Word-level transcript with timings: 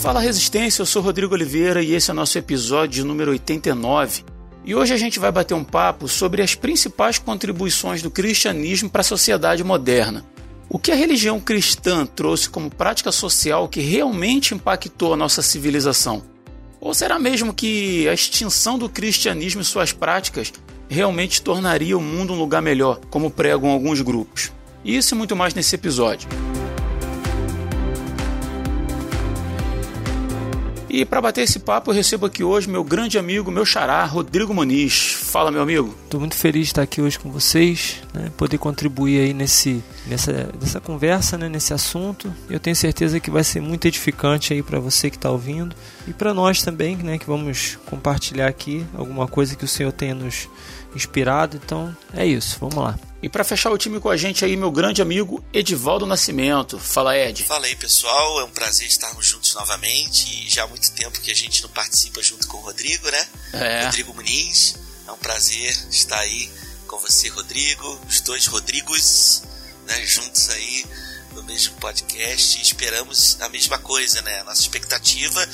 Fala 0.00 0.18
Resistência, 0.18 0.80
eu 0.80 0.86
sou 0.86 1.02
Rodrigo 1.02 1.34
Oliveira 1.34 1.82
e 1.82 1.92
esse 1.92 2.10
é 2.10 2.14
nosso 2.14 2.38
episódio 2.38 3.04
número 3.04 3.32
89. 3.32 4.24
E 4.64 4.74
hoje 4.74 4.94
a 4.94 4.96
gente 4.96 5.18
vai 5.18 5.30
bater 5.30 5.52
um 5.52 5.62
papo 5.62 6.08
sobre 6.08 6.40
as 6.40 6.54
principais 6.54 7.18
contribuições 7.18 8.00
do 8.00 8.10
cristianismo 8.10 8.88
para 8.88 9.02
a 9.02 9.04
sociedade 9.04 9.62
moderna. 9.62 10.24
O 10.70 10.78
que 10.78 10.90
a 10.90 10.94
religião 10.94 11.38
cristã 11.38 12.06
trouxe 12.06 12.48
como 12.48 12.70
prática 12.70 13.12
social 13.12 13.68
que 13.68 13.80
realmente 13.80 14.54
impactou 14.54 15.12
a 15.12 15.18
nossa 15.18 15.42
civilização? 15.42 16.22
Ou 16.80 16.94
será 16.94 17.18
mesmo 17.18 17.52
que 17.52 18.08
a 18.08 18.14
extinção 18.14 18.78
do 18.78 18.88
cristianismo 18.88 19.60
e 19.60 19.66
suas 19.66 19.92
práticas 19.92 20.50
realmente 20.88 21.42
tornaria 21.42 21.96
o 21.96 22.00
mundo 22.00 22.32
um 22.32 22.38
lugar 22.38 22.62
melhor, 22.62 22.98
como 23.10 23.30
pregam 23.30 23.68
alguns 23.68 24.00
grupos? 24.00 24.50
Isso 24.82 25.14
e 25.14 25.18
muito 25.18 25.36
mais 25.36 25.52
nesse 25.52 25.74
episódio. 25.74 26.26
E 30.92 31.04
para 31.04 31.20
bater 31.20 31.42
esse 31.42 31.60
papo, 31.60 31.92
eu 31.92 31.94
recebo 31.94 32.26
aqui 32.26 32.42
hoje 32.42 32.68
meu 32.68 32.82
grande 32.82 33.16
amigo, 33.16 33.48
meu 33.48 33.64
xará, 33.64 34.04
Rodrigo 34.04 34.52
Muniz. 34.52 35.12
Fala, 35.22 35.48
meu 35.52 35.62
amigo. 35.62 35.94
Estou 36.02 36.18
muito 36.18 36.34
feliz 36.34 36.64
de 36.64 36.70
estar 36.72 36.82
aqui 36.82 37.00
hoje 37.00 37.16
com 37.16 37.30
vocês, 37.30 38.02
né, 38.12 38.28
poder 38.36 38.58
contribuir 38.58 39.20
aí 39.20 39.32
nesse, 39.32 39.84
nessa, 40.08 40.50
nessa 40.60 40.80
conversa, 40.80 41.38
né, 41.38 41.48
nesse 41.48 41.72
assunto. 41.72 42.34
Eu 42.50 42.58
tenho 42.58 42.74
certeza 42.74 43.20
que 43.20 43.30
vai 43.30 43.44
ser 43.44 43.60
muito 43.60 43.86
edificante 43.86 44.52
aí 44.52 44.64
para 44.64 44.80
você 44.80 45.08
que 45.08 45.16
está 45.16 45.30
ouvindo 45.30 45.76
e 46.08 46.12
para 46.12 46.34
nós 46.34 46.60
também, 46.60 46.96
né, 46.96 47.18
que 47.18 47.26
vamos 47.26 47.78
compartilhar 47.86 48.48
aqui 48.48 48.84
alguma 48.92 49.28
coisa 49.28 49.54
que 49.54 49.64
o 49.64 49.68
Senhor 49.68 49.92
tenha 49.92 50.14
nos 50.14 50.48
inspirado. 50.92 51.56
Então 51.64 51.96
é 52.12 52.26
isso, 52.26 52.56
vamos 52.58 52.74
lá. 52.74 52.98
E 53.22 53.28
para 53.28 53.44
fechar 53.44 53.70
o 53.70 53.76
time 53.76 54.00
com 54.00 54.08
a 54.08 54.16
gente 54.16 54.44
aí, 54.44 54.56
meu 54.56 54.70
grande 54.70 55.02
amigo 55.02 55.44
Edivaldo 55.52 56.06
Nascimento. 56.06 56.78
Fala, 56.78 57.16
Ed. 57.16 57.44
Fala 57.44 57.66
aí, 57.66 57.76
pessoal. 57.76 58.40
É 58.40 58.44
um 58.44 58.50
prazer 58.50 58.86
estarmos 58.86 59.26
juntos 59.26 59.54
novamente. 59.54 60.46
E 60.46 60.48
já 60.48 60.64
há 60.64 60.66
muito 60.66 60.90
tempo 60.92 61.20
que 61.20 61.30
a 61.30 61.34
gente 61.34 61.62
não 61.62 61.68
participa 61.68 62.22
junto 62.22 62.46
com 62.48 62.56
o 62.56 62.60
Rodrigo, 62.60 63.10
né? 63.10 63.28
É. 63.52 63.84
Rodrigo 63.84 64.14
Muniz. 64.14 64.76
É 65.06 65.12
um 65.12 65.18
prazer 65.18 65.76
estar 65.90 66.18
aí 66.18 66.50
com 66.86 66.98
você, 66.98 67.28
Rodrigo. 67.28 68.00
Os 68.08 68.20
dois 68.22 68.46
Rodrigos, 68.46 69.42
né? 69.86 70.02
Juntos 70.06 70.48
aí 70.48 70.86
no 71.34 71.42
mesmo 71.44 71.74
podcast 71.76 72.58
e 72.58 72.62
esperamos 72.62 73.36
a 73.40 73.48
mesma 73.50 73.78
coisa, 73.78 74.20
né? 74.22 74.40
A 74.40 74.44
nossa 74.44 74.62
expectativa 74.62 75.46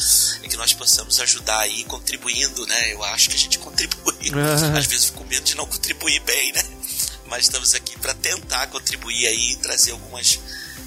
é 0.43 0.49
que 0.49 0.57
nós 0.57 0.73
possamos 0.73 1.21
ajudar 1.21 1.59
aí 1.59 1.85
contribuindo, 1.85 2.65
né? 2.67 2.93
Eu 2.93 3.03
acho 3.05 3.29
que 3.29 3.35
a 3.35 3.39
gente 3.39 3.59
contribui. 3.59 4.15
Às 4.79 4.87
vezes 4.87 5.07
fico 5.07 5.19
com 5.19 5.25
medo 5.25 5.45
de 5.45 5.57
não 5.57 5.67
contribuir 5.67 6.21
bem, 6.21 6.53
né? 6.53 6.63
Mas 7.29 7.45
estamos 7.45 7.75
aqui 7.75 7.99
para 7.99 8.15
tentar 8.15 8.67
contribuir 8.69 9.27
aí 9.27 9.53
e 9.53 9.57
trazer 9.57 9.93
algumas, 9.93 10.41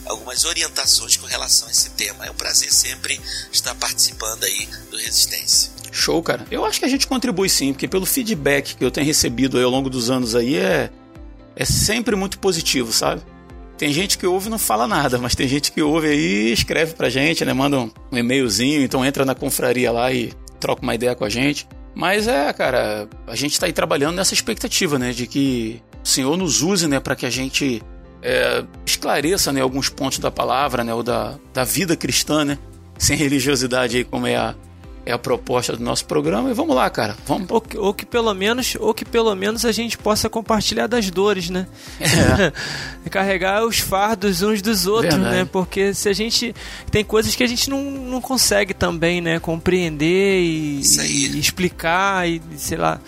algumas 0.06 0.46
orientações 0.46 1.18
com 1.18 1.26
relação 1.26 1.68
a 1.68 1.72
esse 1.72 1.90
tema. 1.92 2.26
É 2.26 2.32
um 2.32 2.36
prazer 2.36 2.72
sempre 2.72 3.20
estar 3.52 3.76
participando 3.76 4.44
aí 4.44 4.68
do 4.90 4.98
Resistência. 4.98 5.72
Show, 5.92 6.22
cara. 6.22 6.46
Eu 6.52 6.66
acho 6.66 6.80
que 6.80 6.86
a 6.86 6.90
gente 6.90 7.08
contribui 7.08 7.50
sim, 7.50 7.74
porque 7.74 7.88
pelo 7.88 8.06
feedback 8.06 8.76
que 8.76 8.84
eu 8.84 8.92
tenho 8.92 9.08
recebido 9.08 9.60
ao 9.60 9.70
longo 9.70 9.90
dos 9.90 10.10
anos 10.10 10.36
aí 10.36 10.56
é, 10.56 10.90
é 11.56 11.66
sempre 11.66 12.16
muito 12.16 12.40
positivo, 12.40 12.92
sabe? 12.94 13.22
Tem 13.78 13.94
gente 13.94 14.18
que 14.18 14.28
ouve 14.28 14.48
e 14.48 14.50
não 14.50 14.60
fala 14.60 14.86
nada, 14.88 15.18
mas 15.18 15.36
tem 15.36 15.48
gente 15.48 15.72
que 15.72 15.82
ouve 15.82 16.10
aí 16.10 16.50
e 16.50 16.52
escreve 16.52 16.94
pra 16.94 17.10
gente, 17.10 17.46
né? 17.46 17.54
Manda 17.54 17.80
um, 17.80 17.92
e-mailzinho, 18.12 18.84
então 18.84 19.06
entra 19.06 19.24
na 19.24 19.34
confraria 19.34 19.90
lá 19.90 20.12
e 20.12 20.34
troca 20.60 20.82
uma 20.82 20.94
ideia 20.94 21.16
com 21.16 21.24
a 21.24 21.30
gente. 21.30 21.66
Mas 21.96 22.28
é, 22.28 22.52
cara, 22.52 23.08
a 23.26 23.36
gente 23.36 23.58
tá 23.58 23.66
aí 23.66 23.74
trabalhando 23.74 24.18
nessa 24.18 24.34
expectativa, 24.34 25.00
né? 25.00 25.12
De 25.12 25.26
que 25.26 25.82
Senhor 26.04 26.38
nos 26.38 26.62
use 26.62 26.88
né, 26.88 27.00
para 27.00 27.16
que 27.16 27.26
a 27.26 27.30
gente 27.30 27.82
é, 28.22 28.64
esclareça 28.86 29.52
né, 29.52 29.62
alguns 29.62 29.90
pontos 29.90 30.20
da 30.20 30.32
palavra 30.32 30.84
né, 30.84 30.94
ou 30.94 31.04
da, 31.04 31.38
da 31.54 31.64
vida 31.64 31.96
cristã, 31.96 32.44
né, 32.44 32.58
sem 32.98 33.16
religiosidade, 33.16 33.98
aí, 33.98 34.04
como 34.04 34.28
é 34.28 34.36
a, 34.36 34.56
é 35.10 35.14
a 35.14 35.18
proposta 35.18 35.76
do 35.76 35.84
nosso 35.84 36.06
programa. 36.06 36.50
E 36.50 36.54
vamos 36.54 36.76
lá, 36.76 36.90
cara. 36.90 37.16
Vamos. 37.26 37.50
Ou, 37.50 37.62
que, 37.62 37.78
ou 37.78 37.94
que 37.94 38.06
pelo 38.06 38.34
menos, 38.34 38.76
ou 38.80 38.94
que 38.94 39.06
pelo 39.06 39.34
menos 39.36 39.66
a 39.66 39.72
gente 39.72 39.98
possa 39.98 40.30
compartilhar 40.30 40.88
das 40.88 41.10
dores, 41.10 41.50
né? 41.50 41.68
É. 42.00 42.52
Carregar 43.10 43.66
os 43.66 43.80
fardos 43.80 44.42
uns 44.42 44.62
dos 44.62 44.86
outros, 44.86 45.16
né? 45.16 45.20
Verdade. 45.20 45.44
né? 45.44 45.50
Porque 45.52 45.94
se 45.94 46.08
a 46.10 46.14
gente 46.14 46.54
tem 46.92 47.04
coisas 47.04 47.36
que 47.36 47.44
a 47.44 47.48
gente 47.48 47.70
não, 47.70 47.82
não 47.82 48.22
consegue 48.22 48.74
também, 48.74 49.22
né? 49.22 49.40
Compreender 49.40 50.42
e, 50.42 50.82
e 50.82 51.40
explicar 51.40 52.28
e 52.30 52.42
sei 52.56 52.78
lá. 52.78 53.00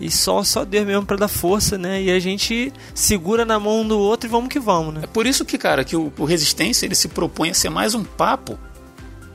E 0.00 0.10
só, 0.10 0.44
só 0.44 0.64
Deus 0.64 0.86
mesmo 0.86 1.04
para 1.04 1.16
dar 1.16 1.28
força, 1.28 1.76
né? 1.76 2.00
E 2.00 2.10
a 2.10 2.20
gente 2.20 2.72
segura 2.94 3.44
na 3.44 3.58
mão 3.58 3.86
do 3.86 3.98
outro 3.98 4.28
e 4.28 4.30
vamos 4.30 4.48
que 4.48 4.60
vamos, 4.60 4.94
né? 4.94 5.00
É 5.02 5.06
por 5.08 5.26
isso 5.26 5.44
que, 5.44 5.58
cara, 5.58 5.82
que 5.82 5.96
o, 5.96 6.12
o 6.16 6.24
Resistência 6.24 6.86
ele 6.86 6.94
se 6.94 7.08
propõe 7.08 7.50
a 7.50 7.54
ser 7.54 7.68
mais 7.68 7.94
um 7.94 8.04
papo 8.04 8.56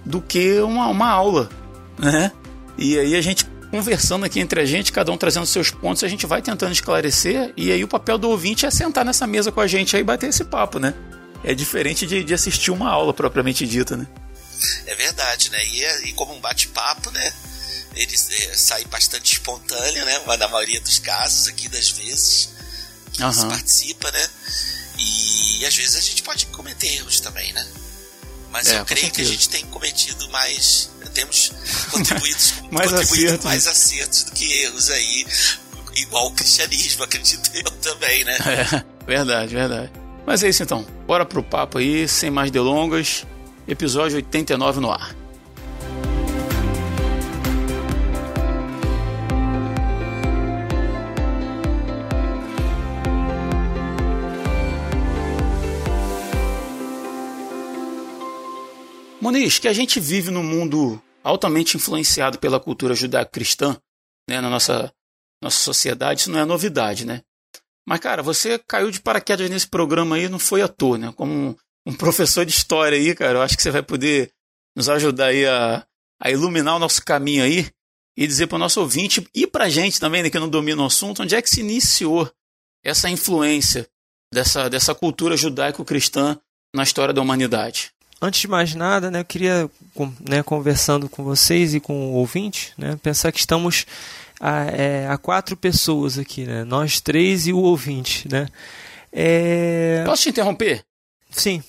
do 0.06 0.22
que 0.22 0.60
uma, 0.60 0.88
uma 0.88 1.10
aula, 1.10 1.50
né? 2.12 2.32
E 2.78 2.98
aí 2.98 3.16
a 3.16 3.22
gente 3.22 3.46
conversando 3.72 4.24
aqui 4.24 4.40
entre 4.40 4.62
a 4.62 4.66
gente, 4.66 4.92
cada 4.92 5.12
um 5.12 5.18
trazendo 5.18 5.48
seus 5.48 5.72
pontos, 5.72 6.04
a 6.04 6.08
gente 6.08 6.28
vai 6.28 6.44
tentando 6.44 6.72
esclarecer, 6.72 7.52
e 7.58 7.72
aí 7.72 7.84
o 7.84 7.88
papel 7.88 8.20
do 8.20 8.30
ouvinte 8.30 8.68
é 8.68 8.72
sentar 8.72 9.04
nessa 9.04 9.26
mesa 9.26 9.52
com 9.52 9.60
a 9.60 9.66
gente 9.66 9.96
aí 9.96 10.02
e 10.02 10.06
bater 10.06 10.30
esse 10.30 10.44
papo, 10.44 10.78
né? 10.78 10.94
É 11.44 11.56
diferente 11.56 12.06
de, 12.06 12.24
de 12.24 12.34
assistir 12.34 12.70
uma 12.70 12.90
aula 12.90 13.14
propriamente 13.14 13.66
dita, 13.66 13.98
né? 13.98 14.06
É 14.86 14.96
verdade, 14.96 15.50
né? 15.50 15.66
E, 15.66 15.84
é, 15.84 16.08
e 16.08 16.14
como 16.14 16.36
um 16.36 16.40
bate-papo, 16.40 17.10
né? 17.12 17.34
ele 17.96 18.16
é, 18.16 18.56
sai 18.56 18.84
bastante 18.86 19.34
espontâneo, 19.34 20.06
né? 20.06 20.20
Na 20.38 20.48
maioria 20.48 20.82
dos 20.82 21.00
casos 21.00 21.48
aqui 21.48 21.68
das 21.70 21.90
vezes 21.92 22.50
que 23.12 23.24
uhum. 23.24 23.32
se 23.32 23.46
participa, 23.46 24.12
né? 24.12 24.30
E 24.98 25.66
às 25.66 25.76
vezes 25.76 25.96
a 25.96 26.02
gente 26.02 26.24
pode 26.24 26.46
cometer 26.48 26.88
erros 26.96 27.20
também, 27.20 27.54
né? 27.54 27.66
Mas 28.54 28.68
é, 28.68 28.80
eu 28.80 28.86
creio 28.86 29.12
que 29.12 29.22
a 29.22 29.26
gente 29.26 29.50
tem 29.50 29.66
cometido 29.66 30.30
mais. 30.30 30.92
Temos 31.16 31.52
contribuído, 31.92 32.40
mais, 32.72 32.92
contribuído 32.92 33.26
acertos. 33.26 33.46
mais 33.46 33.68
acertos 33.68 34.24
do 34.24 34.32
que 34.32 34.52
erros 34.62 34.90
aí, 34.92 35.26
igual 35.96 36.28
o 36.28 36.32
cristianismo, 36.32 37.04
acredito 37.04 37.50
eu 37.54 37.72
também, 37.82 38.24
né? 38.24 38.38
É, 38.38 38.84
verdade, 39.06 39.54
verdade. 39.54 39.92
Mas 40.26 40.44
é 40.44 40.50
isso 40.50 40.64
então. 40.64 40.86
Bora 41.06 41.26
pro 41.26 41.44
papo 41.44 41.80
aí, 41.80 42.08
sem 42.08 42.30
mais 42.30 42.52
delongas. 42.52 43.26
Episódio 43.68 44.18
89 44.18 44.80
no 44.80 44.92
ar. 44.92 45.16
Moniz, 59.24 59.58
que 59.58 59.70
a 59.70 59.74
gente 59.74 60.02
vive 60.02 60.32
num 60.32 60.44
mundo 60.44 61.02
altamente 61.24 61.78
influenciado 61.78 62.38
pela 62.38 62.60
cultura 62.60 62.94
judaico-cristã, 62.94 63.78
né, 64.30 64.42
na 64.42 64.50
nossa, 64.50 64.94
nossa 65.42 65.60
sociedade, 65.60 66.20
isso 66.20 66.30
não 66.30 66.40
é 66.40 66.44
novidade, 66.44 67.06
né? 67.06 67.22
Mas, 67.88 68.02
cara, 68.02 68.22
você 68.22 68.60
caiu 68.60 68.92
de 68.92 69.00
paraquedas 69.00 69.50
nesse 69.50 69.66
programa 69.66 70.18
aí, 70.18 70.28
não 70.28 70.38
foi 70.38 70.62
à 70.62 70.68
toa, 70.68 70.98
né? 70.98 71.14
Como 71.16 71.32
um, 71.32 71.56
um 71.86 71.94
professor 71.96 72.46
de 72.46 72.52
história 72.52 72.98
aí, 72.98 73.16
cara, 73.16 73.38
eu 73.38 73.42
acho 73.42 73.56
que 73.56 73.64
você 73.64 73.72
vai 73.72 73.82
poder 73.82 74.30
nos 74.76 74.90
ajudar 74.90 75.28
aí 75.28 75.46
a, 75.46 75.88
a 76.22 76.30
iluminar 76.30 76.76
o 76.76 76.80
nosso 76.80 77.02
caminho 77.02 77.46
aí 77.46 77.72
e 78.18 78.28
dizer 78.28 78.48
para 78.48 78.58
o 78.58 78.60
nosso 78.60 78.82
ouvinte 78.82 79.26
e 79.34 79.48
para 79.48 79.64
a 79.64 79.70
gente 79.70 80.02
também, 80.02 80.22
né, 80.22 80.30
que 80.30 80.38
não 80.38 80.50
domina 80.50 80.84
o 80.84 80.88
assunto, 80.88 81.24
onde 81.24 81.34
é 81.34 81.42
que 81.42 81.50
se 81.50 81.62
iniciou 81.62 82.30
essa 82.84 83.10
influência 83.10 83.88
dessa, 84.34 84.70
dessa 84.70 84.94
cultura 84.94 85.38
judaico-cristã 85.38 86.38
na 86.76 86.84
história 86.84 87.14
da 87.14 87.22
humanidade? 87.22 87.93
Antes 88.24 88.40
de 88.40 88.48
mais 88.48 88.74
nada, 88.74 89.12
né, 89.12 89.20
eu 89.20 89.26
queria, 89.26 89.70
né, 90.30 90.42
conversando 90.42 91.10
com 91.10 91.26
vocês 91.26 91.76
e 91.76 91.80
com 91.82 92.12
o 92.12 92.14
ouvinte, 92.14 92.72
né, 92.78 92.98
pensar 93.04 93.34
que 93.34 93.40
estamos 93.40 93.86
a, 94.40 94.64
é, 94.68 95.08
a 95.10 95.18
quatro 95.18 95.58
pessoas 95.58 96.18
aqui, 96.18 96.46
né, 96.46 96.64
nós 96.64 97.02
três 97.02 97.48
e 97.48 97.52
o 97.52 97.58
ouvinte. 97.58 98.26
Né. 98.32 98.48
É... 99.12 100.04
Posso 100.06 100.24
te 100.24 100.30
interromper? 100.30 100.86
Sim. 101.32 101.62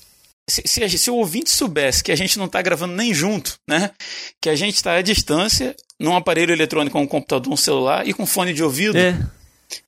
Se, 0.49 0.63
se, 0.65 0.89
se, 0.97 1.11
o 1.11 1.17
ouvinte 1.17 1.51
soubesse 1.51 2.05
que 2.05 2.13
a 2.13 2.17
gente 2.17 2.39
não 2.39 2.47
está 2.47 2.63
gravando 2.63 2.95
nem 2.95 3.13
junto, 3.13 3.59
né? 3.67 3.91
Que 4.41 4.49
a 4.51 4.55
gente 4.55 4.77
está 4.77 4.93
à 4.93 5.03
distância, 5.03 5.75
num 5.99 6.15
aparelho 6.15 6.53
eletrônico, 6.53 6.99
um 6.99 7.07
computador, 7.07 7.53
um 7.53 7.57
celular 7.57 8.07
e 8.07 8.13
com 8.13 8.27
fone 8.27 8.53
de 8.53 8.63
ouvido. 8.63 8.97
É. 8.97 9.19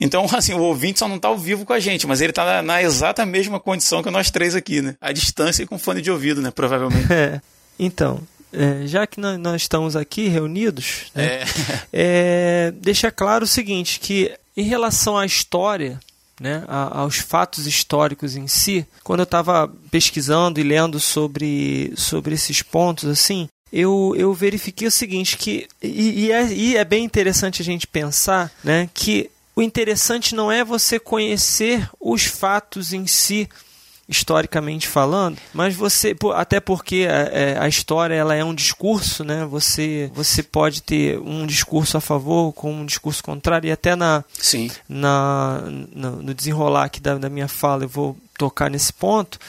Então, 0.01 0.27
assim, 0.35 0.55
o 0.55 0.61
ouvinte 0.61 0.99
só 0.99 1.09
não 1.09 1.17
está 1.17 1.29
ao 1.29 1.39
vivo 1.39 1.65
com 1.65 1.73
a 1.73 1.81
gente, 1.81 2.07
mas 2.07 2.21
ele 2.21 2.31
está 2.31 2.45
na, 2.45 2.63
na, 2.63 2.83
exata 2.83 3.27
mesma 3.27 3.61
condição 3.61 4.03
que 4.03 4.11
nós 4.11 4.31
três 4.31 4.55
aqui, 4.55 4.83
né? 4.83 4.95
À 5.01 5.13
distância 5.13 5.63
e 5.63 5.67
com 5.67 5.79
fone 5.79 6.01
de 6.01 6.11
ouvido, 6.11 6.41
né? 6.41 6.51
Provavelmente. 6.51 7.07
É. 7.17 7.41
Então, 7.79 8.21
é, 8.53 8.87
já 8.87 9.07
que 9.07 9.21
nós, 9.21 9.39
nós, 9.39 9.63
estamos 9.63 9.97
aqui 9.97 10.29
reunidos, 10.29 11.07
né, 11.15 11.25
é. 11.25 11.45
é, 11.93 12.75
deixa 12.77 13.11
claro 13.11 13.45
o 13.45 13.49
seguinte, 13.49 14.01
que 14.01 14.33
em 14.57 14.63
relação 14.63 15.17
à 15.17 15.27
história, 15.27 16.01
né, 16.41 16.65
a, 16.67 17.01
aos 17.01 17.17
fatos 17.17 17.67
históricos 17.67 18.37
em 18.37 18.47
si, 18.47 18.87
quando 19.05 19.21
eu 19.21 19.25
estava 19.25 19.69
pesquisando 19.91 20.59
e 20.59 20.63
lendo 20.63 20.99
sobre, 20.99 21.93
sobre 21.97 22.35
esses 22.35 22.63
pontos, 22.63 23.09
assim, 23.09 23.49
eu, 23.73 24.15
eu 24.17 24.33
verifiquei 24.33 24.89
o 24.89 24.93
seguinte, 24.93 25.37
que, 25.37 25.67
e, 25.83 26.27
e, 26.27 26.33
é, 26.33 26.53
e 26.53 26.77
é 26.77 26.85
bem 26.85 27.05
interessante 27.05 27.61
a 27.61 27.65
gente 27.65 27.87
pensar 27.87 28.51
né, 28.63 28.89
que 28.95 29.31
o 29.57 29.63
interessante 29.63 30.35
não 30.35 30.53
é 30.53 30.63
você 30.63 31.01
conhecer 31.01 31.89
os 31.99 32.27
fatos 32.27 32.93
em 32.93 33.07
si, 33.07 33.49
historicamente 34.09 34.87
falando, 34.87 35.39
mas 35.53 35.75
você 35.75 36.15
até 36.35 36.61
porque 36.61 37.09
a, 37.11 37.15
é, 37.37 37.59
a, 37.59 37.67
história 37.67 38.15
ela 38.15 38.35
é 38.35 38.45
um 38.45 38.55
discurso, 38.55 39.25
né? 39.25 39.45
Você 39.47 40.11
você 40.15 40.43
pode 40.43 40.83
ter 40.83 41.19
um 41.19 41.45
discurso 41.47 41.97
a 41.97 42.01
favor 42.01 42.53
com 42.53 42.73
um 42.73 42.87
discurso 42.87 43.25
contrário 43.25 43.67
e 43.67 43.73
até 43.73 43.97
na 43.97 44.23
Sim. 44.39 44.71
na, 44.89 45.65
na 45.93 46.11
no 46.11 46.35
desenrolar 46.35 46.85
aqui 46.85 47.01
da, 47.01 47.17
da 47.17 47.29
minha 47.29 47.49
fala 47.49 47.85
eu 47.85 47.89
vou 47.89 48.17
tocar 48.39 48.71
nesse 48.71 48.93
ponto. 48.93 49.41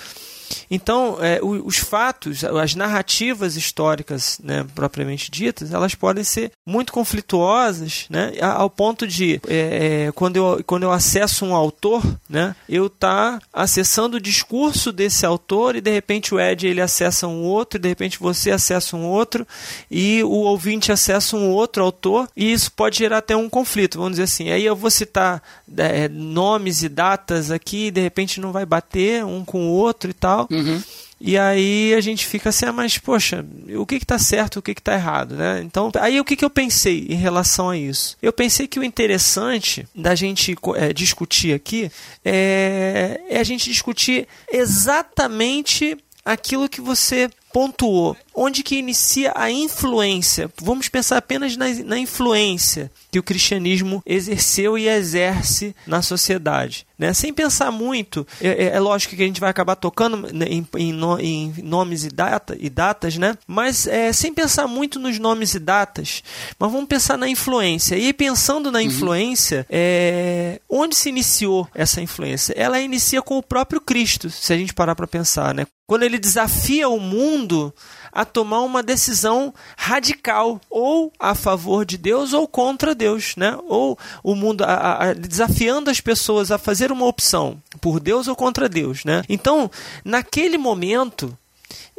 Então, 0.69 1.17
é, 1.21 1.39
os 1.41 1.77
fatos, 1.77 2.43
as 2.43 2.75
narrativas 2.75 3.55
históricas, 3.55 4.39
né, 4.43 4.65
propriamente 4.75 5.31
ditas, 5.31 5.73
elas 5.73 5.95
podem 5.95 6.23
ser 6.23 6.51
muito 6.65 6.91
conflituosas, 6.91 8.05
né, 8.09 8.33
ao 8.41 8.69
ponto 8.69 9.07
de, 9.07 9.39
é, 9.47 10.07
é, 10.07 10.11
quando, 10.11 10.37
eu, 10.37 10.63
quando 10.65 10.83
eu 10.83 10.91
acesso 10.91 11.45
um 11.45 11.55
autor, 11.55 12.03
né, 12.29 12.55
eu 12.67 12.89
tá 12.89 13.39
acessando 13.53 14.17
o 14.17 14.21
discurso 14.21 14.91
desse 14.91 15.25
autor 15.25 15.75
e 15.75 15.81
de 15.81 15.91
repente 15.91 16.33
o 16.33 16.39
Ed 16.39 16.67
ele 16.67 16.81
acessa 16.81 17.27
um 17.27 17.43
outro, 17.43 17.79
de 17.79 17.87
repente 17.87 18.19
você 18.19 18.51
acessa 18.51 18.95
um 18.95 19.05
outro 19.05 19.47
e 19.89 20.23
o 20.23 20.29
ouvinte 20.29 20.91
acessa 20.91 21.35
um 21.35 21.49
outro 21.49 21.83
autor 21.83 22.27
e 22.35 22.51
isso 22.51 22.71
pode 22.71 22.97
gerar 22.97 23.19
até 23.19 23.35
um 23.35 23.49
conflito, 23.49 23.97
vamos 23.97 24.13
dizer 24.13 24.23
assim. 24.23 24.49
Aí 24.49 24.65
eu 24.65 24.75
vou 24.75 24.91
citar 24.91 25.41
é, 25.77 26.07
nomes 26.09 26.83
e 26.83 26.89
datas 26.89 27.51
aqui 27.51 27.87
e 27.87 27.91
de 27.91 28.01
repente 28.01 28.39
não 28.39 28.51
vai 28.51 28.65
bater 28.65 29.23
um 29.23 29.45
com 29.45 29.67
o 29.67 29.71
outro 29.71 30.09
e 30.09 30.13
tal. 30.13 30.47
Uhum. 30.57 30.81
E 31.19 31.37
aí 31.37 31.95
a 31.95 32.01
gente 32.01 32.27
fica 32.27 32.49
assim, 32.49 32.65
ah, 32.65 32.71
mas 32.71 32.97
poxa, 32.99 33.43
o 33.75 33.85
que 33.85 33.95
está 33.95 34.19
certo, 34.19 34.57
o 34.57 34.61
que 34.61 34.71
está 34.71 34.93
errado, 34.93 35.35
né? 35.35 35.61
Então, 35.63 35.91
aí 35.99 36.19
o 36.19 36.23
que, 36.23 36.35
que 36.35 36.45
eu 36.45 36.49
pensei 36.49 37.07
em 37.09 37.15
relação 37.15 37.69
a 37.69 37.77
isso? 37.77 38.15
Eu 38.21 38.31
pensei 38.31 38.67
que 38.67 38.79
o 38.79 38.83
interessante 38.83 39.87
da 39.95 40.13
gente 40.13 40.55
é, 40.75 40.93
discutir 40.93 41.55
aqui 41.55 41.91
é, 42.23 43.19
é 43.29 43.39
a 43.39 43.43
gente 43.43 43.67
discutir 43.67 44.27
exatamente 44.51 45.97
aquilo 46.23 46.69
que 46.69 46.81
você 46.81 47.29
pontuou. 47.51 48.15
Onde 48.39 48.61
que 48.61 48.77
inicia 48.77 49.33
a 49.35 49.49
influência? 49.49 50.47
Vamos 50.61 50.87
pensar 50.87 51.17
apenas 51.17 51.57
na, 51.57 51.65
na 51.83 51.97
influência 51.97 52.91
que 53.11 53.17
o 53.17 53.23
cristianismo 53.23 54.03
exerceu 54.05 54.77
e 54.77 54.87
exerce 54.87 55.75
na 55.87 56.03
sociedade. 56.03 56.85
Né? 56.99 57.15
Sem 57.15 57.33
pensar 57.33 57.71
muito, 57.71 58.27
é, 58.39 58.65
é, 58.65 58.75
é, 58.75 58.79
lógico 58.79 59.15
que 59.15 59.23
a 59.23 59.25
gente 59.25 59.39
vai 59.39 59.49
acabar 59.49 59.75
tocando 59.75 60.27
em, 60.43 60.67
em, 60.77 60.99
em 61.19 61.53
nomes 61.63 62.03
e, 62.03 62.09
data, 62.09 62.55
e, 62.59 62.69
datas, 62.69 63.17
né? 63.17 63.35
mas 63.47 63.87
é, 63.87 64.13
sem 64.13 64.31
pensar 64.31 64.67
muito 64.67 64.99
nos 64.99 65.17
nomes 65.17 65.55
e 65.55 65.59
datas, 65.59 66.23
mas 66.59 66.71
vamos 66.71 66.87
pensar 66.87 67.17
na 67.17 67.27
influência. 67.27 67.95
E 67.95 68.13
pensando 68.13 68.71
na 68.71 68.77
uhum. 68.77 68.85
influência, 68.85 69.65
é, 69.67 70.61
onde 70.69 70.95
se 70.95 71.09
iniciou 71.09 71.67
essa 71.73 72.01
influência? 72.01 72.53
Ela 72.55 72.79
inicia 72.79 73.21
com 73.23 73.39
o 73.39 73.43
próprio 73.43 73.81
Cristo, 73.81 74.29
se 74.29 74.53
a 74.53 74.57
gente 74.57 74.75
parar 74.75 74.93
para 74.93 75.07
pensar. 75.07 75.55
Né? 75.55 75.65
Quando 75.87 76.03
ele 76.03 76.19
desafia 76.19 76.89
o 76.89 76.99
mundo 76.99 77.73
a 78.17 78.25
tomar 78.25 78.61
uma 78.61 78.81
decisão 78.81 79.53
radical, 79.77 80.59
ou 80.71 81.13
a 81.19 81.35
favor 81.35 81.85
de 81.85 81.99
Deus 81.99 82.33
ou 82.33 82.47
contra 82.47 82.95
Deus, 82.95 83.35
né? 83.35 83.55
Ou 83.67 83.95
o 84.23 84.33
mundo 84.33 84.63
a, 84.63 85.09
a, 85.09 85.13
desafiando 85.13 85.91
as 85.91 86.01
pessoas 86.01 86.49
a 86.49 86.57
fazer 86.57 86.91
uma 86.91 87.05
opção 87.05 87.61
por 87.79 87.99
Deus 87.99 88.27
ou 88.27 88.35
contra 88.35 88.67
Deus, 88.67 89.05
né? 89.05 89.21
Então, 89.29 89.69
naquele 90.03 90.57
momento, 90.57 91.37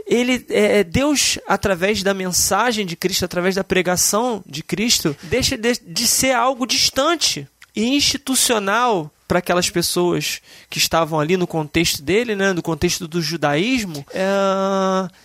ele 0.05 0.45
é, 0.51 0.81
é, 0.81 0.85
Deus 0.85 1.39
através 1.47 2.03
da 2.03 2.13
mensagem 2.13 2.85
de 2.85 2.97
Cristo, 2.97 3.25
através 3.25 3.55
da 3.55 3.63
pregação 3.63 4.43
de 4.45 4.65
Cristo, 4.65 5.17
deixa 5.23 5.57
de, 5.57 5.75
de 5.87 6.05
ser 6.09 6.33
algo 6.33 6.67
distante 6.67 7.47
e 7.77 7.95
institucional 7.95 9.09
para 9.29 9.41
aquelas 9.41 9.69
pessoas 9.69 10.41
que 10.71 10.79
estavam 10.79 11.21
ali 11.21 11.37
no 11.37 11.47
contexto 11.47 12.03
dele, 12.03 12.35
né, 12.35 12.55
no 12.55 12.63
contexto 12.63 13.07
do 13.07 13.21
judaísmo, 13.21 14.05
é, 14.11 14.25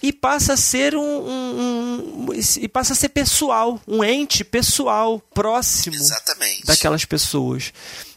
e 0.03 0.11
passa 0.11 0.53
a 0.53 0.57
ser 0.57 0.93
um, 0.93 1.01
um, 1.01 2.25
um, 2.27 2.33
e 2.33 2.67
passa 2.67 2.91
a 2.91 2.95
ser 2.95 3.09
pessoal, 3.09 3.79
um 3.87 4.03
ente 4.03 4.43
pessoal 4.43 5.21
próximo 5.33 5.95
Exatamente. 5.95 6.65
daquelas 6.65 7.05
pessoas. 7.05 7.71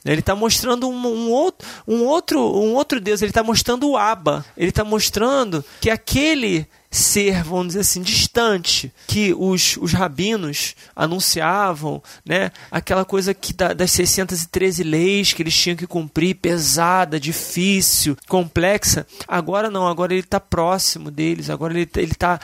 Ele 0.05 0.21
está 0.21 0.35
mostrando 0.35 0.89
um, 0.89 1.07
um, 1.07 1.31
outro, 1.31 1.69
um, 1.87 2.05
outro, 2.05 2.41
um 2.41 2.75
outro 2.75 3.01
Deus, 3.01 3.23
ele 3.23 3.31
está 3.31 3.43
mostrando 3.43 3.89
o 3.89 3.97
Abba, 3.97 4.45
ele 4.57 4.71
está 4.71 4.85
mostrando 4.85 5.65
que 5.81 5.89
aquele 5.89 6.67
ser, 6.97 7.43
vamos 7.43 7.69
dizer 7.69 7.81
assim, 7.81 8.03
distante 8.03 8.93
que 9.07 9.35
os, 9.35 9.77
os 9.77 9.93
rabinos 9.93 10.75
anunciavam, 10.95 12.03
né? 12.25 12.51
Aquela 12.71 13.05
coisa 13.05 13.35
que 13.35 13.53
da, 13.53 13.73
das 13.73 13.91
613 13.93 14.83
leis 14.83 15.33
que 15.33 15.43
eles 15.43 15.57
tinham 15.57 15.77
que 15.77 15.87
cumprir, 15.87 16.37
pesada, 16.37 17.21
difícil, 17.21 18.17
complexa. 18.29 19.07
Agora 19.27 19.71
não, 19.71 19.87
agora 19.87 20.13
ele 20.13 20.21
está 20.21 20.41
próximo 20.41 21.11
deles, 21.11 21.51
agora 21.51 21.75
ele 21.75 21.89
está 21.95 22.41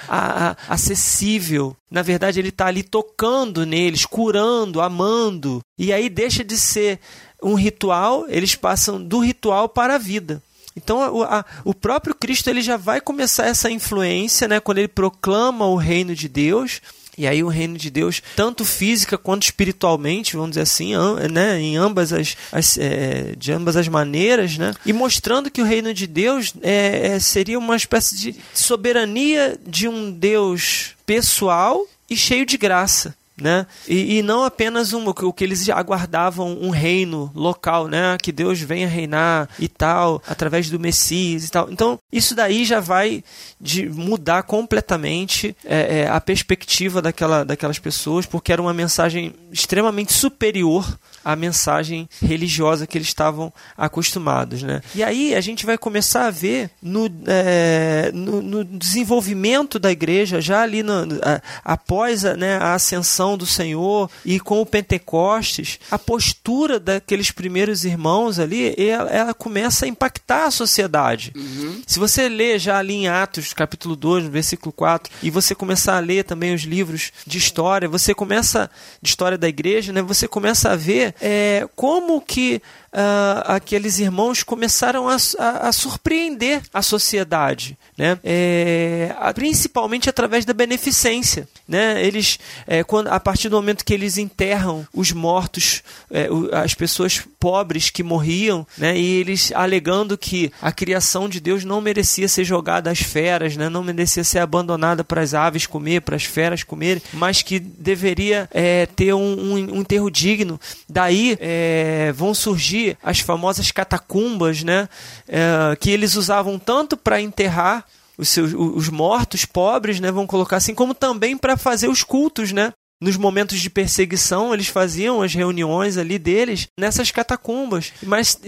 acessível. 0.69 1.77
Na 1.91 2.03
verdade, 2.03 2.39
ele 2.39 2.49
está 2.49 2.67
ali 2.67 2.83
tocando 2.83 3.67
neles, 3.67 4.07
curando, 4.07 4.81
amando. 4.81 5.61
E 5.79 5.93
aí 5.93 6.09
deixa 6.09 6.43
de 6.43 6.59
ser 6.59 6.99
um 7.43 7.55
ritual, 7.55 8.25
eles 8.29 8.55
passam 8.55 9.03
do 9.03 9.19
ritual 9.19 9.69
para 9.69 9.97
a 9.97 9.99
vida. 9.99 10.43
Então 10.77 11.23
a, 11.23 11.41
a, 11.41 11.45
o 11.65 11.75
próprio 11.75 12.15
Cristo 12.15 12.49
ele 12.49 12.63
já 12.63 12.77
vai 12.77 13.01
começar 13.01 13.47
essa 13.47 13.71
influência, 13.71 14.49
né, 14.49 14.61
quando 14.61 14.79
ele 14.79 14.89
proclama 14.89 15.67
o 15.67 15.77
reino 15.77 16.15
de 16.15 16.29
Deus. 16.29 16.81
E 17.17 17.27
aí 17.27 17.45
o 17.45 17.49
reino 17.49 17.77
de 17.77 17.91
Deus, 17.91 18.23
tanto 18.35 18.65
física 18.65 19.19
quanto 19.19 19.43
espiritualmente, 19.43 20.35
vamos 20.35 20.53
dizer 20.53 20.63
assim, 20.63 20.95
né, 21.31 21.61
em 21.61 21.77
ambas 21.77 22.11
as, 22.11 22.35
as 22.51 22.79
é, 22.79 23.35
de 23.37 23.53
ambas 23.53 23.77
as 23.77 23.87
maneiras, 23.87 24.57
né, 24.57 24.73
e 24.87 24.95
mostrando 24.95 25.51
que 25.51 25.61
o 25.61 25.65
reino 25.65 25.93
de 25.93 26.07
Deus 26.07 26.55
é, 26.63 27.09
é, 27.09 27.21
seria 27.21 27.59
uma 27.59 27.77
espécie 27.77 28.17
de 28.19 28.37
soberania 28.55 29.59
de 29.67 29.87
um 29.89 30.11
Deus 30.11 30.97
pessoal 31.05 31.87
e 32.09 32.17
cheio 32.17 32.47
de 32.47 32.57
graça 32.57 33.15
né? 33.43 33.67
E, 33.87 34.19
e, 34.19 34.23
não 34.23 34.45
apenas 34.45 34.93
um, 34.93 35.07
o 35.09 35.33
que 35.33 35.45
eles 35.45 35.69
aguardavam 35.69 36.57
um 36.61 36.71
reino 36.71 37.31
local, 37.35 37.89
né? 37.89 38.17
Que 38.23 38.33
Deus 38.33 38.61
venha 38.61 38.89
reinar 38.89 39.49
e 39.59 39.69
tal, 39.69 40.23
através 40.27 40.71
do 40.71 40.79
Messias 40.79 41.45
e 41.45 41.51
tal. 41.51 41.71
Então, 41.71 41.99
isso 42.11 42.35
daí 42.35 42.65
já 42.65 42.81
vai 42.81 43.23
de 43.61 43.89
mudar 43.89 44.45
completamente 44.45 45.57
é, 45.65 46.01
é, 46.01 46.09
a 46.09 46.21
perspectiva 46.21 47.03
daquela, 47.03 47.45
daquelas 47.45 47.79
pessoas, 47.79 48.25
porque 48.25 48.53
era 48.53 48.63
uma 48.63 48.73
mensagem 48.73 49.35
extremamente 49.51 50.13
superior 50.13 50.87
à 51.25 51.37
mensagem 51.37 52.09
religiosa 52.21 52.87
que 52.87 52.99
eles 52.99 53.09
estavam 53.09 53.53
acostumados, 53.77 54.63
né? 54.63 54.83
E 54.95 55.03
aí 55.03 55.35
a 55.35 55.41
gente 55.41 55.65
vai 55.65 55.79
começar 55.79 56.27
a 56.27 56.31
ver 56.31 56.71
no, 56.83 57.11
é, 57.27 58.11
no, 58.13 58.43
no, 58.43 58.65
desenvolvimento 58.65 59.79
da 59.79 59.91
igreja, 59.91 60.41
já 60.41 60.63
ali 60.63 60.83
no, 60.83 61.03
a, 61.23 61.41
após 61.65 62.25
a, 62.25 62.37
né, 62.37 62.57
a 62.57 62.75
ascensão 62.75 63.37
do 63.37 63.47
Senhor 63.47 64.11
e 64.25 64.41
com 64.41 64.61
o 64.61 64.67
Pentecostes, 64.67 65.79
a 65.91 65.99
postura 65.99 66.81
daqueles 66.81 67.31
primeiros 67.31 67.85
irmãos 67.85 68.39
ali, 68.39 68.75
ela, 68.79 69.11
ela 69.11 69.35
começa 69.35 69.85
a 69.85 69.89
impactar 69.89 70.47
a 70.47 70.51
sociedade. 70.51 71.33
Uhum. 71.37 71.83
Se 71.87 71.99
você 71.99 72.29
ler 72.29 72.59
já 72.59 72.79
ali 72.79 72.95
em 72.95 73.09
Atos, 73.09 73.53
capítulo 73.53 73.97
2, 73.97 74.27
versículo 74.27 74.73
4, 74.73 75.13
e 75.23 75.31
você 75.31 75.55
começar 75.55 75.97
a 75.97 76.01
ler 76.01 76.25
também 76.25 76.55
os 76.55 76.63
livros 76.63 77.13
de 77.27 77.39
história, 77.39 77.89
você 77.89 78.15
começa, 78.15 78.71
de 79.01 79.09
história 79.09 79.39
da 79.39 79.49
igreja, 79.49 79.93
né, 79.93 80.03
você 80.03 80.27
começa 80.27 80.71
a 80.71 80.77
ver 80.77 81.12
é, 81.21 81.67
como 81.75 82.21
que 82.21 82.63
uh, 82.93 83.43
aqueles 83.47 83.99
irmãos 83.99 84.43
começaram 84.43 85.09
a, 85.09 85.17
a, 85.39 85.69
a, 85.69 85.73
surpreender 85.73 86.63
a 86.73 86.83
sociedade, 86.83 87.77
né? 87.97 88.19
É, 88.23 89.15
principalmente 89.35 90.09
através 90.09 90.45
da 90.45 90.53
beneficência. 90.53 91.49
Né? 91.67 92.05
Eles, 92.05 92.39
é, 92.67 92.85
quando, 92.85 93.09
a 93.09 93.19
partir 93.19 93.49
do 93.49 93.57
momento 93.57 93.85
que 93.85 93.95
eles 93.95 94.19
enterram 94.19 94.87
os 94.93 95.13
mortos, 95.13 95.83
é, 96.11 96.29
as 96.53 96.75
pessoas 96.75 97.23
pobres 97.41 97.91
que 97.91 98.03
morriam, 98.03 98.67
né? 98.77 98.97
e 98.97 99.21
eles 99.21 99.53
alegando 99.55 100.19
que 100.19 100.53
a 100.61 100.71
criação 100.71 101.29
de 101.29 101.41
Deus 101.41 101.65
não 101.65 101.81
merecia 101.81 102.29
ser 102.29 102.45
jogada 102.45 102.91
às 102.91 103.01
feras, 103.01 103.57
né? 103.57 103.69
não 103.69 103.83
merecia 103.83 104.25
ser 104.25 104.41
abandonada 104.41 105.03
para 105.03 105.23
as 105.23 105.35
aves 105.35 105.67
comer, 105.67 106.03
para 106.03 106.17
as 106.17 106.25
feras 106.25 106.63
comerem, 106.63 107.03
mas 107.13 107.43
que 107.43 107.59
deveria 107.59 108.49
é, 108.53 108.87
ter 108.87 109.15
um, 109.15 109.21
um, 109.21 109.55
um 109.55 109.81
enterro 109.81 110.11
digno. 110.11 110.61
Daí 110.89 111.39
é, 111.41 112.13
vão 112.15 112.35
surgir 112.35 112.82
as 113.03 113.21
famosas 113.21 113.71
catacumbas, 113.71 114.63
né? 114.63 114.89
É, 115.29 115.77
que 115.77 115.91
eles 115.91 116.15
usavam 116.15 116.59
tanto 116.59 116.97
para 116.97 117.21
enterrar 117.21 117.85
os, 118.17 118.29
seus, 118.29 118.53
os 118.55 118.89
mortos 118.89 119.45
pobres, 119.45 120.01
né? 120.01 120.11
Vão 120.11 120.27
colocar 120.27 120.57
assim, 120.57 120.75
como 120.75 120.95
também 120.95 121.37
para 121.37 121.57
fazer 121.57 121.89
os 121.89 122.03
cultos, 122.03 122.53
né? 122.53 122.73
nos 123.03 123.17
momentos 123.17 123.59
de 123.59 123.69
perseguição, 123.69 124.55
eles 124.55 124.69
faziam 124.69 125.23
as 125.23 125.35
reuniões 125.35 125.97
ali 125.97 126.21
deles 126.21 126.69
nessas 126.79 127.11
catacumbas, 127.11 127.93
mas 128.01 128.41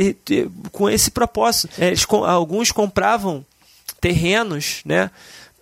com 0.71 0.89
esse 0.89 1.11
propósito. 1.11 1.69
Eles, 1.77 2.07
alguns 2.09 2.71
compravam 2.71 3.45
terrenos, 4.01 4.81
né? 4.85 5.11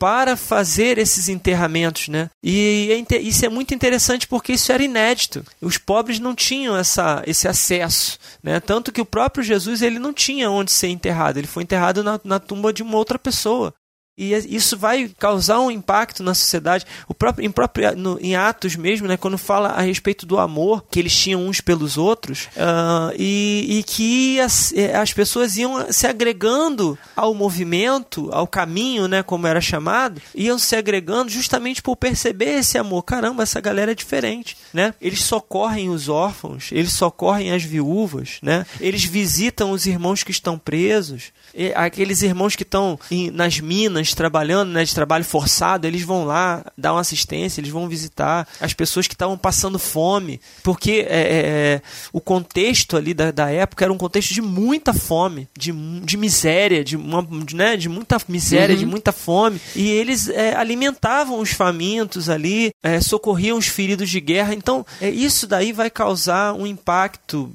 Para 0.02 0.36
fazer 0.36 0.98
esses 0.98 1.28
enterramentos, 1.28 2.08
né? 2.08 2.28
E 2.42 3.06
é, 3.08 3.18
isso 3.18 3.46
é 3.46 3.48
muito 3.48 3.72
interessante 3.72 4.26
porque 4.26 4.54
isso 4.54 4.72
era 4.72 4.82
inédito. 4.82 5.44
Os 5.60 5.78
pobres 5.78 6.18
não 6.18 6.34
tinham 6.34 6.76
essa, 6.76 7.22
esse 7.24 7.46
acesso, 7.46 8.18
né? 8.42 8.58
Tanto 8.58 8.90
que 8.90 9.00
o 9.00 9.06
próprio 9.06 9.44
Jesus 9.44 9.80
ele 9.80 10.00
não 10.00 10.12
tinha 10.12 10.50
onde 10.50 10.72
ser 10.72 10.88
enterrado. 10.88 11.36
Ele 11.36 11.46
foi 11.46 11.62
enterrado 11.62 12.02
na, 12.02 12.20
na 12.24 12.40
tumba 12.40 12.72
de 12.72 12.82
uma 12.82 12.96
outra 12.96 13.16
pessoa. 13.16 13.72
E 14.16 14.34
isso 14.34 14.76
vai 14.76 15.10
causar 15.18 15.58
um 15.60 15.70
impacto 15.70 16.22
na 16.22 16.34
sociedade. 16.34 16.84
O 17.08 17.14
próprio, 17.14 17.46
em, 17.46 17.50
próprio, 17.50 17.96
no, 17.96 18.18
em 18.20 18.36
Atos 18.36 18.76
mesmo, 18.76 19.08
né, 19.08 19.16
quando 19.16 19.38
fala 19.38 19.70
a 19.70 19.80
respeito 19.80 20.26
do 20.26 20.38
amor 20.38 20.84
que 20.90 20.98
eles 20.98 21.16
tinham 21.16 21.46
uns 21.46 21.62
pelos 21.62 21.96
outros, 21.96 22.48
uh, 22.56 23.14
e, 23.18 23.78
e, 23.78 23.82
que 23.82 24.38
as, 24.38 24.70
eh, 24.74 24.94
as 24.94 25.14
pessoas 25.14 25.56
iam 25.56 25.90
se 25.90 26.06
agregando 26.06 26.98
ao 27.16 27.34
movimento, 27.34 28.28
ao 28.32 28.46
caminho, 28.46 29.08
né, 29.08 29.22
como 29.22 29.46
era 29.46 29.62
chamado, 29.62 30.20
iam 30.34 30.58
se 30.58 30.76
agregando 30.76 31.30
justamente 31.30 31.80
por 31.80 31.96
perceber 31.96 32.58
esse 32.58 32.76
amor. 32.76 33.04
Caramba, 33.04 33.42
essa 33.42 33.60
galera 33.62 33.92
é 33.92 33.94
diferente. 33.94 34.58
Né? 34.74 34.94
Eles 35.00 35.24
socorrem 35.24 35.88
os 35.88 36.10
órfãos, 36.10 36.68
eles 36.70 36.92
socorrem 36.92 37.50
as 37.50 37.62
viúvas, 37.62 38.38
né? 38.42 38.66
eles 38.78 39.04
visitam 39.04 39.70
os 39.70 39.86
irmãos 39.86 40.22
que 40.22 40.30
estão 40.30 40.58
presos, 40.58 41.32
aqueles 41.74 42.22
irmãos 42.22 42.56
que 42.56 42.62
estão 42.62 42.98
nas 43.32 43.60
minas 43.60 44.14
trabalhando, 44.14 44.70
né, 44.70 44.84
de 44.84 44.94
trabalho 44.94 45.24
forçado, 45.24 45.86
eles 45.86 46.02
vão 46.02 46.24
lá 46.24 46.64
dar 46.76 46.92
uma 46.92 47.00
assistência, 47.00 47.60
eles 47.60 47.70
vão 47.70 47.88
visitar 47.88 48.46
as 48.60 48.72
pessoas 48.72 49.06
que 49.06 49.14
estavam 49.14 49.36
passando 49.36 49.78
fome, 49.78 50.40
porque 50.62 51.06
é, 51.08 51.20
é, 51.20 51.40
é, 51.46 51.82
o 52.12 52.20
contexto 52.20 52.96
ali 52.96 53.14
da, 53.14 53.30
da 53.30 53.50
época 53.50 53.84
era 53.84 53.92
um 53.92 53.98
contexto 53.98 54.32
de 54.32 54.40
muita 54.40 54.92
fome, 54.92 55.48
de, 55.56 55.72
de 55.72 56.16
miséria, 56.16 56.84
de, 56.84 56.96
uma, 56.96 57.22
de, 57.44 57.54
né, 57.54 57.76
de 57.76 57.88
muita 57.88 58.18
miséria, 58.28 58.74
uhum. 58.74 58.80
de 58.80 58.86
muita 58.86 59.12
fome, 59.12 59.60
e 59.74 59.90
eles 59.90 60.28
é, 60.28 60.54
alimentavam 60.54 61.40
os 61.40 61.50
famintos 61.50 62.28
ali, 62.28 62.72
é, 62.82 63.00
socorriam 63.00 63.58
os 63.58 63.66
feridos 63.66 64.08
de 64.08 64.20
guerra, 64.20 64.54
então 64.54 64.84
é, 65.00 65.10
isso 65.10 65.46
daí 65.46 65.72
vai 65.72 65.90
causar 65.90 66.54
um 66.54 66.66
impacto 66.66 67.52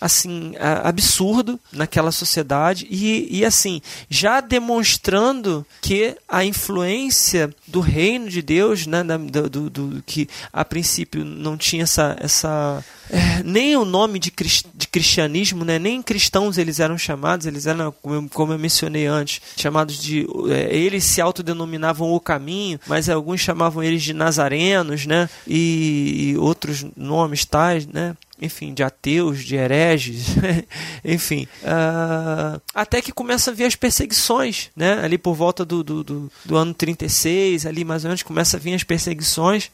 assim 0.00 0.54
absurdo 0.82 1.58
naquela 1.72 2.12
sociedade 2.12 2.86
e, 2.90 3.38
e 3.38 3.44
assim 3.44 3.80
já 4.08 4.40
demonstrando 4.40 5.64
que 5.80 6.16
a 6.28 6.44
influência 6.44 7.54
do 7.66 7.80
reino 7.80 8.28
de 8.28 8.42
Deus, 8.42 8.86
né, 8.86 9.02
do, 9.02 9.48
do, 9.48 9.70
do 9.70 10.02
que 10.02 10.28
a 10.52 10.64
princípio 10.64 11.24
não 11.24 11.56
tinha 11.56 11.84
essa, 11.84 12.16
essa 12.20 12.84
é, 13.10 13.42
nem 13.42 13.76
o 13.76 13.84
nome 13.84 14.18
de, 14.18 14.32
de 14.74 14.88
cristianismo, 14.88 15.64
né, 15.64 15.78
nem 15.78 16.02
cristãos 16.02 16.58
eles 16.58 16.80
eram 16.80 16.96
chamados, 16.96 17.46
eles 17.46 17.66
eram, 17.66 17.92
como 18.02 18.14
eu, 18.14 18.28
como 18.32 18.52
eu 18.52 18.58
mencionei 18.58 19.06
antes, 19.06 19.40
chamados 19.56 19.98
de. 20.00 20.26
É, 20.50 20.74
eles 20.74 21.04
se 21.04 21.20
autodenominavam 21.20 22.12
o 22.12 22.20
caminho, 22.20 22.80
mas 22.86 23.08
alguns 23.08 23.40
chamavam 23.40 23.82
eles 23.82 24.02
de 24.02 24.12
nazarenos, 24.12 25.06
né, 25.06 25.28
e, 25.46 26.30
e 26.32 26.36
outros 26.38 26.84
nomes 26.96 27.44
tais, 27.44 27.86
né 27.86 28.16
enfim, 28.40 28.74
de 28.74 28.82
ateus, 28.82 29.44
de 29.44 29.56
hereges, 29.56 30.26
enfim, 31.04 31.46
uh, 31.62 32.60
até 32.74 33.00
que 33.00 33.12
começa 33.12 33.50
a 33.50 33.54
vir 33.54 33.64
as 33.64 33.76
perseguições, 33.76 34.70
né? 34.76 35.00
Ali 35.02 35.18
por 35.18 35.34
volta 35.34 35.64
do, 35.64 35.82
do, 35.82 36.04
do, 36.04 36.32
do 36.44 36.56
ano 36.56 36.74
36, 36.74 37.66
ali 37.66 37.84
mais 37.84 38.04
ou 38.04 38.08
menos, 38.08 38.22
começa 38.22 38.56
a 38.56 38.60
vir 38.60 38.74
as 38.74 38.84
perseguições 38.84 39.70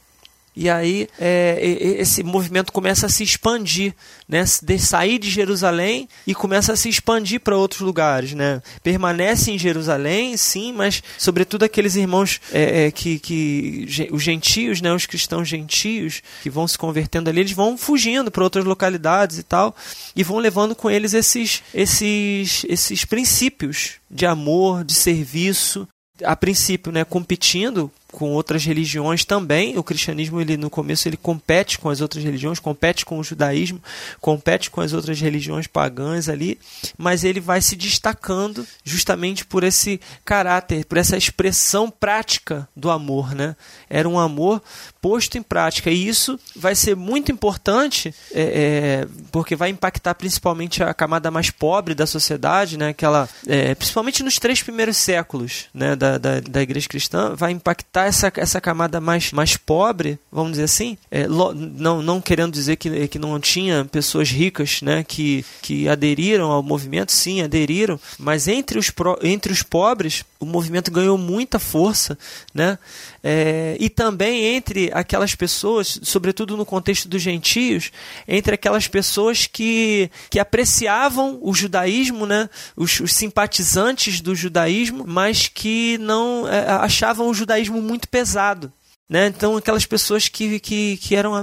e 0.55 0.69
aí 0.69 1.09
é, 1.19 1.59
esse 1.99 2.23
movimento 2.23 2.73
começa 2.73 3.07
a 3.07 3.09
se 3.09 3.23
expandir, 3.23 3.95
né? 4.29 4.45
De 4.63 4.79
sair 4.79 5.19
de 5.19 5.31
Jerusalém 5.31 6.09
e 6.27 6.35
começa 6.35 6.73
a 6.73 6.77
se 6.77 6.89
expandir 6.89 7.41
para 7.41 7.57
outros 7.57 7.81
lugares, 7.81 8.33
né? 8.33 8.61
Permanece 8.83 9.53
em 9.53 9.59
Jerusalém, 9.59 10.37
sim, 10.37 10.73
mas 10.73 11.03
sobretudo 11.17 11.65
aqueles 11.65 11.95
irmãos 11.95 12.41
é, 12.53 12.87
é, 12.87 12.91
que, 12.91 13.19
que 13.19 14.09
os 14.11 14.23
gentios, 14.23 14.81
né? 14.81 14.93
Os 14.93 15.07
cristãos 15.07 15.49
gentios 15.49 16.21
que 16.43 16.51
vão 16.51 16.67
se 16.67 16.77
convertendo 16.77 17.31
ali, 17.31 17.41
eles 17.41 17.53
vão 17.53 17.79
fugindo 17.79 18.31
para 18.31 18.43
outras 18.43 18.65
localidades 18.65 19.39
e 19.39 19.43
tal 19.43 19.75
e 20.17 20.25
vão 20.25 20.39
levando 20.39 20.75
com 20.75 20.91
eles 20.91 21.15
esses 21.15 21.63
esses 21.73 22.65
esses 22.69 23.05
princípios 23.05 23.93
de 24.11 24.27
amor, 24.27 24.85
de 24.85 24.95
serviço, 24.95 25.87
a 26.25 26.37
princípio, 26.37 26.93
né, 26.93 27.05
competindo 27.05 27.91
com 28.11 28.31
outras 28.33 28.65
religiões 28.65 29.25
também. 29.25 29.79
O 29.79 29.83
cristianismo, 29.83 30.41
ele 30.41 30.57
no 30.57 30.71
começo, 30.71 31.09
ele 31.09 31.17
compete 31.17 31.79
com 31.79 31.89
as 31.89 32.01
outras 32.01 32.23
religiões, 32.23 32.59
compete 32.59 33.05
com 33.05 33.19
o 33.19 33.25
judaísmo, 33.25 33.83
compete 34.21 34.71
com 34.71 34.81
as 34.81 34.93
outras 34.93 35.21
religiões 35.21 35.67
pagãs 35.67 36.29
ali, 36.29 36.59
mas 36.97 37.25
ele 37.25 37.41
vai 37.41 37.61
se 37.61 37.77
destacando 37.77 38.67
justamente 38.85 39.45
por 39.45 39.65
esse 39.65 40.01
caráter, 40.25 40.85
por 40.85 40.99
essa 40.99 41.17
expressão 41.17 41.91
prática 41.91 42.69
do 42.75 42.91
amor, 42.91 43.35
né? 43.35 43.57
Era 43.89 44.09
um 44.09 44.19
amor 44.19 44.63
posto 45.01 45.39
em 45.39 45.43
prática 45.43 45.91
e 45.91 46.07
isso 46.07 46.39
vai 46.55 46.75
ser 46.75 46.95
muito 46.95 47.33
importante 47.33 48.15
é, 48.33 48.43
é, 48.43 49.09
porque 49.33 49.57
vai 49.57 49.71
impactar 49.71 50.15
principalmente 50.15 50.83
a 50.83 50.93
camada 50.93 51.31
mais 51.31 51.51
pobre 51.51 51.95
da 51.95 52.07
sociedade, 52.07 52.77
né? 52.77 52.89
Aquela, 52.89 53.29
é, 53.47 53.75
principalmente 53.75 54.23
nos 54.23 54.39
três 54.39 54.63
primeiros 54.63 54.97
séculos, 54.97 55.67
né? 55.73 55.97
Da, 55.97 56.19
da, 56.19 56.41
da 56.41 56.63
igreja 56.63 56.89
cristã, 56.89 57.35
vai 57.35 57.53
impactar 57.53 58.07
essa, 58.07 58.33
essa 58.37 58.61
camada 58.61 59.01
mais, 59.01 59.33
mais 59.33 59.57
pobre, 59.57 60.19
vamos 60.31 60.53
dizer 60.53 60.65
assim, 60.65 60.99
é, 61.11 61.27
lo, 61.27 61.53
não, 61.55 62.03
não 62.03 62.21
querendo 62.21 62.53
dizer 62.53 62.77
que, 62.77 63.09
que 63.09 63.19
não 63.19 63.39
tinha 63.41 63.85
pessoas 63.85 64.31
ricas 64.31 64.83
né, 64.83 65.05
que, 65.05 65.45
que 65.63 65.89
aderiram 65.89 66.51
ao 66.51 66.63
movimento, 66.63 67.13
sim, 67.13 67.43
aderiram, 67.43 67.99
mas 68.19 68.49
entre 68.49 68.79
os, 68.79 68.91
pro, 68.91 69.19
entre 69.23 69.53
os 69.53 69.63
pobres 69.63 70.25
o 70.41 70.47
movimento 70.47 70.91
ganhou 70.91 71.19
muita 71.19 71.59
força, 71.59 72.19
né? 72.55 72.79
É, 73.23 73.77
e 73.79 73.91
também 73.91 74.57
entre 74.57 74.91
aquelas 74.95 75.35
pessoas, 75.35 76.01
sobretudo 76.03 76.57
no 76.57 76.65
contexto 76.65 77.09
dos 77.09 77.21
gentios, 77.21 77.91
entre 78.27 78.55
aquelas 78.55 78.89
pessoas 78.89 79.47
que, 79.47 80.11
que 80.31 80.39
apreciavam 80.39 81.39
o 81.43 81.53
judaísmo, 81.55 82.25
né? 82.25 82.49
os, 82.75 82.99
os 83.01 83.13
simpatizantes 83.13 84.21
do 84.21 84.35
judaísmo, 84.35 85.05
mas 85.07 85.49
que 85.49 85.99
não 85.99 86.49
é, 86.49 86.67
achavam 86.71 87.29
o 87.29 87.35
judaísmo 87.35 87.83
muito 87.83 88.09
pesado. 88.09 88.73
Né? 89.11 89.27
Então 89.27 89.57
aquelas 89.57 89.85
pessoas 89.85 90.29
que, 90.29 90.61
que, 90.61 90.97
que 90.99 91.17
eram 91.17 91.43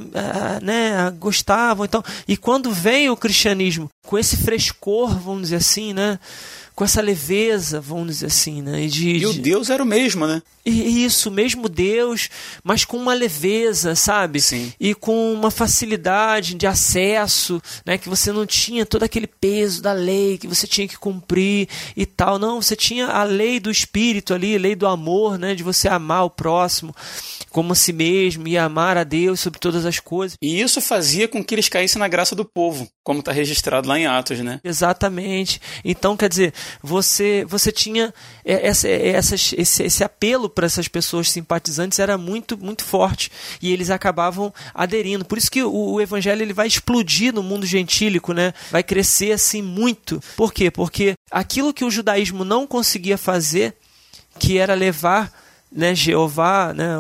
né, 0.62 1.14
gostavam 1.20 1.84
então 1.84 2.02
e 2.26 2.38
quando 2.38 2.72
vem 2.72 3.10
o 3.10 3.18
cristianismo 3.18 3.90
com 4.06 4.18
esse 4.18 4.38
frescor 4.38 5.20
vamos 5.20 5.42
dizer 5.42 5.58
assim 5.58 5.92
né 5.92 6.18
com 6.78 6.84
essa 6.84 7.02
leveza, 7.02 7.82
vamos 7.82 8.06
dizer 8.06 8.28
assim, 8.28 8.62
né? 8.62 8.84
E, 8.84 8.88
de, 8.88 9.10
e 9.18 9.26
o 9.26 9.34
Deus 9.34 9.72
era 9.72 9.82
o 9.82 9.86
mesmo, 9.86 10.28
né? 10.28 10.44
E 10.64 11.04
isso, 11.04 11.32
mesmo 11.32 11.68
Deus, 11.68 12.30
mas 12.64 12.86
com 12.86 12.98
uma 12.98 13.16
leveza, 13.16 13.96
sabe? 13.96 14.40
Sim. 14.40 14.72
E 14.80 14.94
com 14.94 15.34
uma 15.34 15.50
facilidade 15.50 16.54
de 16.54 16.68
acesso, 16.68 17.60
né? 17.84 17.98
Que 17.98 18.08
você 18.08 18.32
não 18.32 18.46
tinha 18.46 18.86
todo 18.86 19.02
aquele 19.02 19.26
peso 19.26 19.82
da 19.82 19.92
lei 19.92 20.38
que 20.38 20.46
você 20.46 20.68
tinha 20.68 20.88
que 20.88 21.00
cumprir 21.00 21.68
e 21.96 22.06
tal. 22.06 22.38
Não, 22.38 22.62
você 22.62 22.76
tinha 22.76 23.08
a 23.08 23.24
lei 23.24 23.60
do 23.60 23.72
Espírito 23.72 24.36
ali, 24.36 24.56
a 24.56 24.60
lei 24.60 24.76
do 24.76 24.86
amor, 24.86 25.40
né? 25.40 25.56
De 25.56 25.64
você 25.64 25.88
amar 25.88 26.26
o 26.26 26.30
próximo 26.30 26.94
como 27.50 27.74
a 27.74 27.76
si 27.76 27.94
mesmo 27.94 28.48
e 28.48 28.58
amar 28.58 28.98
a 28.98 29.04
Deus 29.04 29.40
sobre 29.40 29.60
todas 29.60 29.86
as 29.86 30.00
coisas. 30.00 30.38
E 30.42 30.62
isso 30.62 30.82
fazia 30.82 31.28
com 31.28 31.44
que 31.44 31.56
eles 31.56 31.70
caíssem 31.70 32.00
na 32.00 32.08
graça 32.08 32.36
do 32.36 32.46
povo, 32.46 32.88
como 33.04 33.20
está 33.20 33.32
registrado 33.32 33.88
lá 33.88 33.98
em 33.98 34.06
Atos, 34.06 34.40
né? 34.40 34.60
Exatamente. 34.64 35.62
Então, 35.84 36.18
quer 36.18 36.30
dizer, 36.30 36.54
você, 36.82 37.46
você 37.48 37.72
tinha 37.72 38.14
essa, 38.44 38.88
essa, 38.88 39.36
esse, 39.36 39.84
esse 39.84 40.04
apelo 40.04 40.50
para 40.50 40.66
essas 40.66 40.88
pessoas 40.88 41.30
simpatizantes 41.32 42.00
era 42.00 42.18
muito, 42.18 42.58
muito 42.58 42.84
forte 42.84 43.32
e 43.62 43.72
eles 43.72 43.90
acabavam 43.90 44.54
aderindo. 44.74 45.26
Por 45.26 45.38
isso 45.38 45.52
que 45.52 45.64
o, 45.64 45.94
o 45.94 46.02
evangelho 46.02 46.42
ele 46.42 46.54
vai 46.54 46.68
explodir 46.68 47.34
no 47.34 47.44
mundo 47.44 47.66
gentílico, 47.66 48.34
né? 48.34 48.54
Vai 48.72 48.84
crescer 48.84 49.32
assim 49.32 49.62
muito. 49.62 50.22
Por 50.36 50.54
quê? 50.54 50.70
Porque 50.70 51.14
aquilo 51.32 51.74
que 51.74 51.86
o 51.86 51.92
judaísmo 51.92 52.44
não 52.44 52.68
conseguia 52.68 53.18
fazer, 53.18 53.76
que 54.40 54.58
era 54.58 54.74
levar 54.74 55.47
né, 55.72 55.94
Jeová, 55.94 56.74
né, 56.74 56.98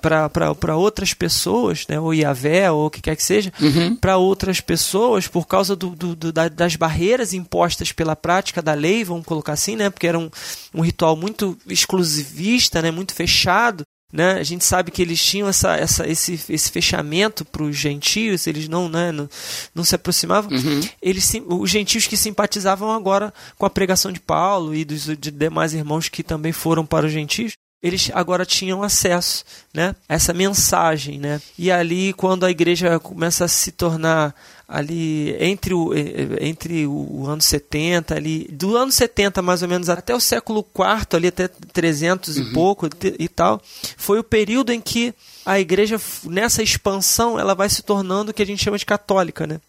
para 0.00 0.76
outras 0.76 1.12
pessoas, 1.12 1.86
né, 1.88 1.98
ou 1.98 2.14
Yahvé, 2.14 2.70
ou 2.70 2.86
o 2.86 2.90
que 2.90 3.02
quer 3.02 3.16
que 3.16 3.22
seja, 3.22 3.52
uhum. 3.60 3.96
para 3.96 4.16
outras 4.16 4.60
pessoas, 4.60 5.26
por 5.26 5.46
causa 5.46 5.74
do, 5.74 5.90
do, 5.90 6.14
do, 6.14 6.32
das 6.32 6.76
barreiras 6.76 7.34
impostas 7.34 7.92
pela 7.92 8.14
prática 8.14 8.62
da 8.62 8.74
lei, 8.74 9.04
vamos 9.04 9.26
colocar 9.26 9.52
assim, 9.52 9.76
né, 9.76 9.90
porque 9.90 10.06
era 10.06 10.18
um, 10.18 10.30
um 10.74 10.80
ritual 10.80 11.16
muito 11.16 11.58
exclusivista, 11.66 12.80
né, 12.80 12.90
muito 12.90 13.14
fechado, 13.14 13.82
né? 14.12 14.32
A 14.32 14.42
gente 14.42 14.64
sabe 14.64 14.90
que 14.90 15.00
eles 15.00 15.22
tinham 15.22 15.48
essa, 15.48 15.76
essa, 15.76 16.08
esse, 16.08 16.40
esse 16.48 16.70
fechamento 16.70 17.44
para 17.44 17.62
os 17.62 17.76
gentios, 17.76 18.46
eles 18.46 18.68
não, 18.68 18.88
né, 18.88 19.12
não, 19.12 19.28
não 19.74 19.84
se 19.84 19.94
aproximavam. 19.94 20.50
Uhum. 20.50 20.80
Eles, 21.00 21.32
os 21.46 21.70
gentios 21.70 22.06
que 22.06 22.16
simpatizavam 22.16 22.90
agora 22.90 23.32
com 23.56 23.66
a 23.66 23.70
pregação 23.70 24.10
de 24.10 24.20
Paulo 24.20 24.74
e 24.74 24.84
dos 24.84 25.04
de 25.04 25.30
demais 25.30 25.74
irmãos 25.74 26.08
que 26.08 26.22
também 26.22 26.52
foram 26.52 26.84
para 26.84 27.06
os 27.06 27.12
gentios, 27.12 27.52
eles 27.82 28.10
agora 28.12 28.44
tinham 28.44 28.82
acesso 28.82 29.44
né, 29.72 29.94
a 30.08 30.14
essa 30.14 30.32
mensagem. 30.34 31.18
Né? 31.18 31.40
E 31.58 31.70
ali, 31.70 32.12
quando 32.12 32.44
a 32.44 32.50
igreja 32.50 32.98
começa 32.98 33.44
a 33.44 33.48
se 33.48 33.72
tornar 33.72 34.34
ali 34.68 35.34
entre 35.42 35.74
o, 35.74 35.92
entre 36.40 36.86
o 36.86 37.26
ano 37.26 37.42
70, 37.42 38.14
ali, 38.14 38.46
do 38.52 38.76
ano 38.76 38.92
70 38.92 39.42
mais 39.42 39.62
ou 39.62 39.68
menos 39.68 39.88
até 39.88 40.14
o 40.14 40.20
século 40.20 40.60
IV, 40.60 41.16
ali 41.16 41.28
até 41.28 41.48
300 41.48 42.36
uhum. 42.36 42.42
e 42.42 42.52
pouco 42.52 42.88
e 43.18 43.28
tal, 43.28 43.60
foi 43.96 44.20
o 44.20 44.24
período 44.24 44.72
em 44.72 44.80
que 44.80 45.12
a 45.44 45.58
igreja, 45.58 46.00
nessa 46.24 46.62
expansão, 46.62 47.38
ela 47.38 47.54
vai 47.54 47.68
se 47.68 47.82
tornando 47.82 48.30
o 48.30 48.34
que 48.34 48.42
a 48.42 48.46
gente 48.46 48.62
chama 48.62 48.78
de 48.78 48.86
católica, 48.86 49.46
né? 49.46 49.60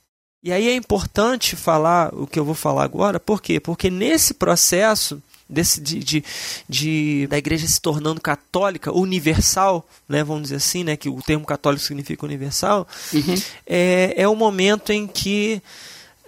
E 0.43 0.51
aí 0.51 0.67
é 0.67 0.75
importante 0.75 1.55
falar 1.55 2.13
o 2.13 2.27
que 2.27 2.39
eu 2.39 2.45
vou 2.45 2.55
falar 2.55 2.83
agora, 2.83 3.19
por 3.19 3.41
quê? 3.41 3.59
Porque 3.59 3.89
nesse 3.89 4.33
processo 4.33 5.21
desse, 5.51 5.81
de, 5.81 6.00
de, 6.00 6.24
de, 6.67 7.27
da 7.27 7.38
igreja 7.38 7.67
se 7.67 7.81
tornando 7.81 8.22
católica, 8.22 8.91
universal, 8.91 9.88
né, 10.08 10.24
vamos 10.24 10.43
dizer 10.43 10.55
assim, 10.55 10.84
né, 10.84 10.96
que 10.96 11.10
o 11.10 11.22
termo 11.22 11.46
católico 11.46 11.84
significa 11.84 12.25
universal, 12.25 12.88
uhum. 13.13 13.36
é, 13.67 14.13
é 14.15 14.27
o 14.27 14.36
momento 14.36 14.91
em 14.91 15.05
que 15.05 15.62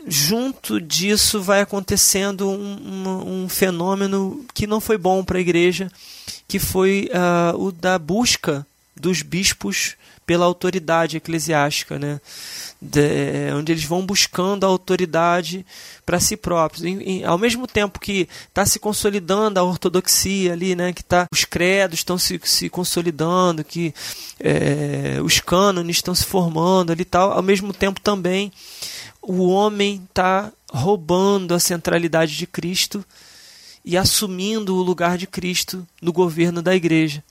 junto 0.05 0.81
disso 0.81 1.41
vai 1.41 1.61
acontecendo 1.61 2.49
um, 2.49 2.55
um, 2.55 3.43
um 3.43 3.49
fenômeno 3.49 4.45
que 4.53 4.67
não 4.67 4.81
foi 4.81 4.97
bom 4.97 5.23
para 5.23 5.37
a 5.37 5.41
igreja, 5.41 5.89
que 6.47 6.59
foi 6.59 7.09
uh, 7.13 7.57
o 7.57 7.71
da 7.71 7.97
busca 7.97 8.67
dos 8.95 9.21
bispos 9.21 9.95
pela 10.25 10.45
autoridade 10.45 11.17
eclesiástica, 11.17 11.99
né? 11.99 12.19
De, 12.85 13.53
onde 13.57 13.71
eles 13.71 13.85
vão 13.85 14.05
buscando 14.05 14.65
a 14.65 14.67
autoridade 14.67 15.65
para 16.05 16.19
si 16.19 16.35
próprios. 16.35 16.83
E, 16.83 17.19
e, 17.19 17.23
ao 17.23 17.37
mesmo 17.37 17.65
tempo 17.65 17.97
que 17.97 18.27
está 18.49 18.65
se 18.65 18.77
consolidando 18.77 19.57
a 19.57 19.63
ortodoxia 19.63 20.51
ali, 20.51 20.75
né? 20.75 20.91
Que 20.91 21.03
tá, 21.03 21.27
os 21.31 21.45
credos 21.45 21.99
estão 21.99 22.17
se, 22.17 22.39
se 22.43 22.69
consolidando, 22.69 23.63
que 23.63 23.93
é, 24.39 25.19
os 25.23 25.39
cânones 25.39 25.97
estão 25.97 26.13
se 26.13 26.25
formando 26.25 26.91
ali 26.91 27.05
tal. 27.05 27.31
Ao 27.31 27.41
mesmo 27.41 27.73
tempo 27.73 28.01
também 28.01 28.51
o 29.21 29.47
homem 29.47 30.03
está 30.09 30.51
roubando 30.69 31.53
a 31.53 31.59
centralidade 31.59 32.35
de 32.35 32.45
Cristo 32.45 33.05
e 33.85 33.97
assumindo 33.97 34.75
o 34.75 34.81
lugar 34.81 35.17
de 35.17 35.25
Cristo 35.25 35.87
no 36.01 36.11
governo 36.11 36.61
da 36.61 36.75
igreja 36.75 37.23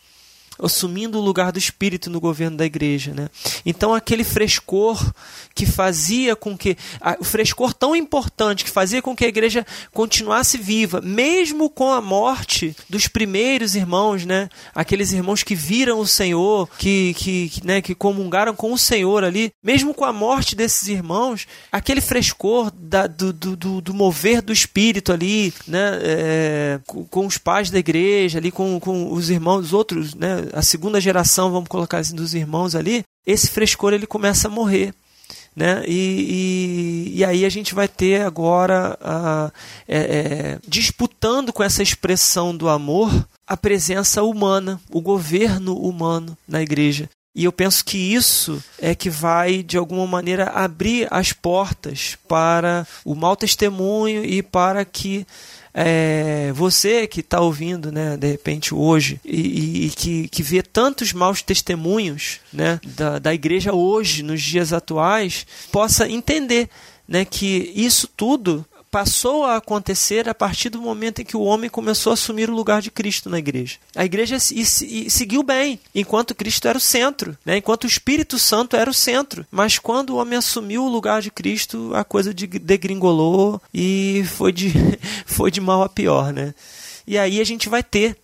assumindo 0.62 1.18
o 1.18 1.22
lugar 1.22 1.52
do 1.52 1.58
espírito 1.58 2.10
no 2.10 2.20
governo 2.20 2.56
da 2.56 2.64
igreja, 2.64 3.12
né? 3.12 3.28
Então 3.64 3.94
aquele 3.94 4.24
frescor 4.24 5.12
que 5.54 5.66
fazia 5.66 6.34
com 6.34 6.56
que 6.56 6.76
o 7.18 7.24
frescor 7.24 7.74
tão 7.74 7.94
importante 7.94 8.64
que 8.64 8.70
fazia 8.70 9.02
com 9.02 9.14
que 9.14 9.24
a 9.24 9.28
igreja 9.28 9.66
continuasse 9.92 10.56
viva, 10.56 11.00
mesmo 11.00 11.68
com 11.68 11.92
a 11.92 12.00
morte 12.00 12.74
dos 12.88 13.06
primeiros 13.06 13.74
irmãos, 13.74 14.24
né? 14.24 14.48
Aqueles 14.74 15.12
irmãos 15.12 15.42
que 15.42 15.54
viram 15.54 15.98
o 15.98 16.06
Senhor, 16.06 16.68
que 16.78 17.14
que, 17.14 17.50
né, 17.64 17.80
que 17.80 17.94
comungaram 17.94 18.54
com 18.54 18.72
o 18.72 18.78
Senhor 18.78 19.24
ali, 19.24 19.52
mesmo 19.62 19.94
com 19.94 20.04
a 20.04 20.12
morte 20.12 20.54
desses 20.54 20.88
irmãos, 20.88 21.46
aquele 21.70 22.00
frescor 22.00 22.70
da, 22.70 23.06
do, 23.06 23.32
do, 23.32 23.80
do, 23.80 23.94
mover 23.94 24.42
do 24.42 24.52
espírito 24.52 25.12
ali, 25.12 25.52
né? 25.66 25.98
É, 26.02 26.80
com, 26.86 27.04
com, 27.04 27.26
os 27.26 27.38
pais 27.38 27.70
da 27.70 27.78
igreja 27.78 28.38
ali, 28.38 28.50
com, 28.50 28.78
com 28.80 29.12
os 29.12 29.30
irmãos, 29.30 29.66
os 29.66 29.72
outros, 29.72 30.14
né? 30.14 30.36
A 30.52 30.62
segunda 30.62 31.00
geração, 31.00 31.50
vamos 31.50 31.68
colocar 31.68 31.98
assim, 31.98 32.14
dos 32.14 32.34
irmãos 32.34 32.74
ali, 32.74 33.02
esse 33.26 33.50
frescor 33.50 33.92
ele 33.92 34.06
começa 34.06 34.48
a 34.48 34.50
morrer. 34.50 34.94
Né? 35.54 35.84
E, 35.86 37.10
e, 37.12 37.18
e 37.18 37.24
aí 37.24 37.44
a 37.44 37.48
gente 37.48 37.74
vai 37.74 37.86
ter 37.86 38.22
agora, 38.22 38.96
a, 39.00 39.52
é, 39.86 39.98
é, 39.98 40.58
disputando 40.66 41.52
com 41.52 41.62
essa 41.62 41.82
expressão 41.82 42.56
do 42.56 42.68
amor, 42.68 43.26
a 43.46 43.56
presença 43.56 44.22
humana, 44.22 44.80
o 44.90 45.00
governo 45.00 45.76
humano 45.76 46.36
na 46.48 46.62
igreja. 46.62 47.08
E 47.34 47.44
eu 47.44 47.52
penso 47.52 47.84
que 47.84 47.96
isso 47.96 48.62
é 48.78 48.94
que 48.94 49.08
vai, 49.08 49.62
de 49.62 49.78
alguma 49.78 50.06
maneira, 50.06 50.50
abrir 50.50 51.08
as 51.10 51.32
portas 51.32 52.16
para 52.28 52.86
o 53.04 53.14
mau 53.14 53.34
testemunho 53.34 54.22
e 54.22 54.42
para 54.42 54.84
que 54.84 55.26
é, 55.74 56.52
você 56.54 57.06
que 57.06 57.20
está 57.20 57.40
ouvindo, 57.40 57.90
né, 57.90 58.16
de 58.16 58.30
repente 58.30 58.74
hoje, 58.74 59.20
e, 59.24 59.86
e, 59.86 59.90
que, 59.90 60.28
que 60.28 60.42
vê 60.42 60.62
tantos 60.62 61.12
maus 61.12 61.40
testemunhos 61.42 62.40
né, 62.52 62.78
da, 62.84 63.18
da 63.18 63.34
igreja 63.34 63.72
hoje, 63.72 64.22
nos 64.22 64.42
dias 64.42 64.72
atuais, 64.72 65.46
possa 65.70 66.08
entender 66.08 66.68
né, 67.08 67.24
que 67.24 67.72
isso 67.74 68.08
tudo 68.16 68.64
passou 68.92 69.46
a 69.46 69.56
acontecer 69.56 70.28
a 70.28 70.34
partir 70.34 70.68
do 70.68 70.78
momento 70.78 71.22
em 71.22 71.24
que 71.24 71.34
o 71.34 71.40
homem 71.40 71.70
começou 71.70 72.10
a 72.10 72.14
assumir 72.14 72.50
o 72.50 72.54
lugar 72.54 72.82
de 72.82 72.90
Cristo 72.90 73.30
na 73.30 73.38
igreja. 73.38 73.78
A 73.96 74.04
igreja 74.04 74.38
seguiu 74.38 75.42
bem, 75.42 75.80
enquanto 75.94 76.34
Cristo 76.34 76.68
era 76.68 76.76
o 76.76 76.80
centro, 76.80 77.36
né? 77.42 77.56
enquanto 77.56 77.84
o 77.84 77.86
Espírito 77.86 78.38
Santo 78.38 78.76
era 78.76 78.90
o 78.90 78.94
centro. 78.94 79.46
Mas 79.50 79.78
quando 79.78 80.10
o 80.10 80.16
homem 80.16 80.36
assumiu 80.38 80.84
o 80.84 80.90
lugar 80.90 81.22
de 81.22 81.30
Cristo, 81.30 81.90
a 81.94 82.04
coisa 82.04 82.34
degringolou 82.34 83.60
e 83.72 84.24
foi 84.36 84.52
de, 84.52 84.70
foi 85.24 85.50
de 85.50 85.60
mal 85.60 85.82
a 85.82 85.88
pior. 85.88 86.30
Né? 86.30 86.54
E 87.06 87.16
aí 87.16 87.40
a 87.40 87.44
gente 87.44 87.70
vai 87.70 87.82
ter, 87.82 88.14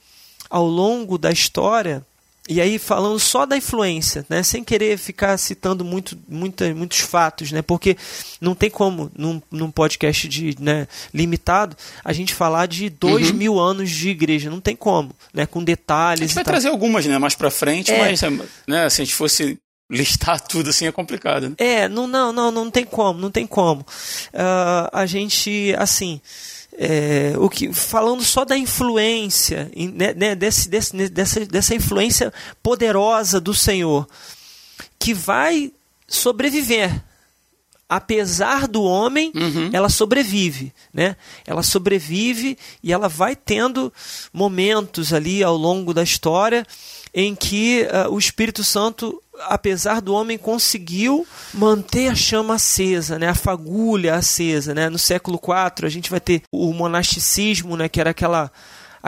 ao 0.50 0.66
longo 0.66 1.16
da 1.16 1.32
história, 1.32 2.04
e 2.48 2.60
aí, 2.60 2.78
falando 2.78 3.18
só 3.18 3.44
da 3.44 3.56
influência, 3.56 4.24
né, 4.28 4.42
sem 4.42 4.64
querer 4.64 4.96
ficar 4.96 5.36
citando 5.36 5.84
muito, 5.84 6.18
muita, 6.26 6.74
muitos 6.74 7.00
fatos, 7.00 7.52
né, 7.52 7.60
porque 7.60 7.96
não 8.40 8.54
tem 8.54 8.70
como, 8.70 9.10
num, 9.16 9.42
num 9.50 9.70
podcast 9.70 10.26
de, 10.26 10.56
né, 10.58 10.88
limitado, 11.12 11.76
a 12.02 12.12
gente 12.12 12.32
falar 12.32 12.66
de 12.66 12.88
dois 12.88 13.30
uhum. 13.30 13.36
mil 13.36 13.60
anos 13.60 13.90
de 13.90 14.08
igreja. 14.08 14.48
Não 14.48 14.60
tem 14.60 14.74
como, 14.74 15.14
né, 15.34 15.44
com 15.44 15.62
detalhes. 15.62 16.22
A 16.22 16.26
gente 16.26 16.34
vai 16.34 16.44
trazer 16.44 16.68
algumas 16.68 17.04
né, 17.04 17.18
mais 17.18 17.34
para 17.34 17.50
frente, 17.50 17.92
é. 17.92 17.98
mas 17.98 18.20
né, 18.66 18.88
se 18.88 19.02
a 19.02 19.04
gente 19.04 19.14
fosse 19.14 19.58
listar 19.90 20.40
tudo 20.48 20.70
assim 20.70 20.86
é 20.86 20.92
complicado. 20.92 21.50
Né? 21.50 21.54
É, 21.58 21.88
não, 21.88 22.06
não, 22.06 22.32
não, 22.32 22.50
não 22.50 22.70
tem 22.70 22.84
como, 22.84 23.20
não 23.20 23.30
tem 23.30 23.46
como. 23.46 23.82
Uh, 23.82 24.88
a 24.90 25.04
gente, 25.04 25.74
assim 25.78 26.20
é, 26.80 27.34
o 27.36 27.50
que, 27.50 27.72
falando 27.72 28.22
só 28.22 28.44
da 28.44 28.56
influência, 28.56 29.68
né, 29.74 30.14
né, 30.14 30.34
desse, 30.36 30.68
desse, 30.68 31.08
dessa, 31.08 31.44
dessa 31.44 31.74
influência 31.74 32.32
poderosa 32.62 33.40
do 33.40 33.52
Senhor, 33.52 34.08
que 34.96 35.12
vai 35.12 35.72
sobreviver. 36.06 37.02
Apesar 37.88 38.68
do 38.68 38.82
homem, 38.82 39.32
uhum. 39.34 39.70
ela 39.72 39.88
sobrevive, 39.88 40.74
né? 40.92 41.16
Ela 41.46 41.62
sobrevive 41.62 42.58
e 42.82 42.92
ela 42.92 43.08
vai 43.08 43.34
tendo 43.34 43.90
momentos 44.30 45.14
ali 45.14 45.42
ao 45.42 45.56
longo 45.56 45.94
da 45.94 46.02
história 46.02 46.66
em 47.14 47.34
que 47.34 47.86
uh, 48.06 48.12
o 48.12 48.18
Espírito 48.18 48.62
Santo 48.62 49.22
apesar 49.46 50.00
do 50.00 50.14
homem 50.14 50.38
conseguiu 50.38 51.26
manter 51.52 52.08
a 52.08 52.14
chama 52.14 52.54
acesa, 52.54 53.18
né, 53.18 53.28
a 53.28 53.34
fagulha 53.34 54.14
acesa, 54.14 54.74
né? 54.74 54.88
No 54.88 54.98
século 54.98 55.40
IV 55.42 55.86
a 55.86 55.90
gente 55.90 56.10
vai 56.10 56.20
ter 56.20 56.42
o 56.52 56.72
monasticismo, 56.72 57.76
né, 57.76 57.88
que 57.88 58.00
era 58.00 58.10
aquela 58.10 58.50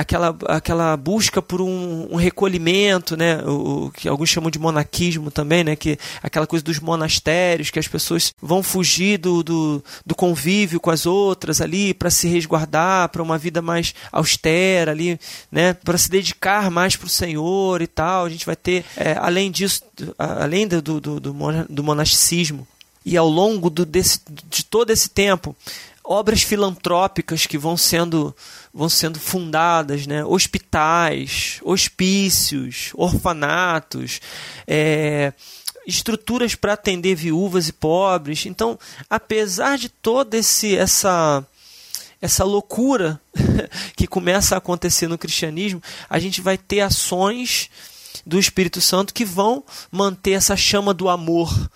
aquela, 0.00 0.34
aquela 0.46 0.96
busca 0.96 1.42
por 1.42 1.60
um, 1.60 2.08
um 2.10 2.16
recolhimento, 2.16 3.18
né, 3.18 3.42
o, 3.44 3.86
o, 3.86 3.90
que 3.90 4.08
alguns 4.08 4.30
chamam 4.30 4.50
de 4.50 4.58
monaquismo 4.58 5.30
também, 5.30 5.62
né, 5.62 5.76
que 5.76 5.98
aquela 6.22 6.46
coisa 6.46 6.64
dos 6.64 6.80
monastérios, 6.80 7.68
que 7.68 7.78
as 7.78 7.86
pessoas 7.86 8.32
vão 8.40 8.62
fugir 8.62 9.18
do, 9.18 9.42
do, 9.42 9.84
do 10.04 10.14
convívio 10.14 10.80
com 10.80 10.90
as 10.90 11.04
outras 11.04 11.60
ali 11.60 11.92
para 11.92 12.08
se 12.08 12.26
resguardar 12.28 13.10
para 13.10 13.22
uma 13.22 13.36
vida 13.36 13.60
mais 13.60 13.94
austera 14.10 14.90
ali, 14.90 15.20
né, 15.52 15.74
para 15.74 15.98
se 15.98 16.08
dedicar 16.08 16.70
mais 16.70 16.96
para 16.96 17.06
o 17.06 17.10
Senhor 17.10 17.82
e 17.82 17.86
tal. 17.86 18.24
A 18.24 18.30
gente 18.30 18.46
vai 18.46 18.56
ter, 18.56 18.86
é, 18.96 19.12
além 19.20 19.50
disso, 19.50 19.82
além 20.18 20.66
do, 20.66 20.80
do, 20.80 21.00
do, 21.00 21.20
do 21.68 21.84
monasticismo, 21.84 22.66
e 23.04 23.16
ao 23.16 23.28
longo 23.28 23.70
do, 23.70 23.84
desse, 23.86 24.20
de 24.48 24.64
todo 24.64 24.90
esse 24.90 25.08
tempo, 25.08 25.56
obras 26.10 26.42
filantrópicas 26.42 27.46
que 27.46 27.56
vão 27.56 27.76
sendo, 27.76 28.34
vão 28.74 28.88
sendo 28.88 29.20
fundadas, 29.20 30.08
né? 30.08 30.24
hospitais, 30.24 31.60
hospícios, 31.62 32.90
orfanatos, 32.94 34.20
é, 34.66 35.32
estruturas 35.86 36.56
para 36.56 36.72
atender 36.72 37.14
viúvas 37.14 37.68
e 37.68 37.72
pobres. 37.72 38.44
Então, 38.44 38.76
apesar 39.08 39.78
de 39.78 39.88
toda 39.88 40.36
esse, 40.36 40.76
essa, 40.76 41.46
essa 42.20 42.42
loucura 42.42 43.20
que 43.94 44.08
começa 44.08 44.56
a 44.56 44.58
acontecer 44.58 45.06
no 45.06 45.16
cristianismo, 45.16 45.80
a 46.08 46.18
gente 46.18 46.40
vai 46.40 46.58
ter 46.58 46.80
ações 46.80 47.70
do 48.26 48.36
Espírito 48.36 48.80
Santo 48.80 49.14
que 49.14 49.24
vão 49.24 49.62
manter 49.92 50.32
essa 50.32 50.56
chama 50.56 50.92
do 50.92 51.08
amor 51.08 51.70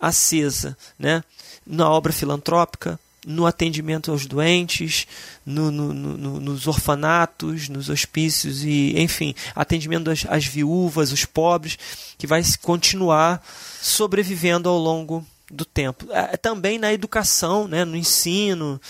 acesa, 0.00 0.74
né? 0.98 1.22
Na 1.66 1.90
obra 1.90 2.14
filantrópica, 2.14 2.98
no 3.26 3.46
atendimento 3.46 4.10
aos 4.10 4.26
doentes, 4.26 5.06
no, 5.44 5.70
no, 5.70 5.92
no, 5.92 6.40
nos 6.40 6.66
orfanatos, 6.66 7.68
nos 7.68 7.88
hospícios 7.88 8.64
e, 8.64 8.94
enfim, 8.98 9.34
atendimento 9.54 10.10
às, 10.10 10.26
às 10.28 10.44
viúvas, 10.44 11.12
os 11.12 11.24
pobres, 11.24 11.78
que 12.18 12.26
vai 12.26 12.42
continuar 12.62 13.44
sobrevivendo 13.80 14.68
ao 14.68 14.78
longo 14.78 15.26
do 15.50 15.64
tempo. 15.64 16.06
É, 16.10 16.36
também 16.36 16.78
na 16.78 16.92
educação, 16.92 17.68
né, 17.68 17.84
no 17.84 17.96
ensino, 17.96 18.80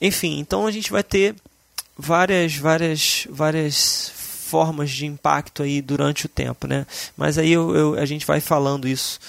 enfim. 0.00 0.38
Então 0.38 0.66
a 0.66 0.70
gente 0.70 0.90
vai 0.90 1.02
ter 1.02 1.34
várias, 1.96 2.56
várias, 2.56 3.26
várias 3.30 4.12
formas 4.14 4.90
de 4.90 5.06
impacto 5.06 5.62
aí 5.62 5.80
durante 5.80 6.26
o 6.26 6.28
tempo, 6.28 6.66
né? 6.66 6.86
Mas 7.16 7.38
aí 7.38 7.52
eu, 7.52 7.74
eu, 7.74 7.94
a 7.94 8.04
gente 8.04 8.26
vai 8.26 8.40
falando 8.40 8.88
isso 8.88 9.20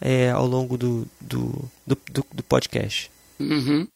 é, 0.00 0.30
ao 0.30 0.46
longo 0.46 0.78
do, 0.78 1.06
do, 1.20 1.70
do, 1.86 1.96
do 2.32 2.42
podcast. 2.42 3.10
Uhum. 3.38 3.86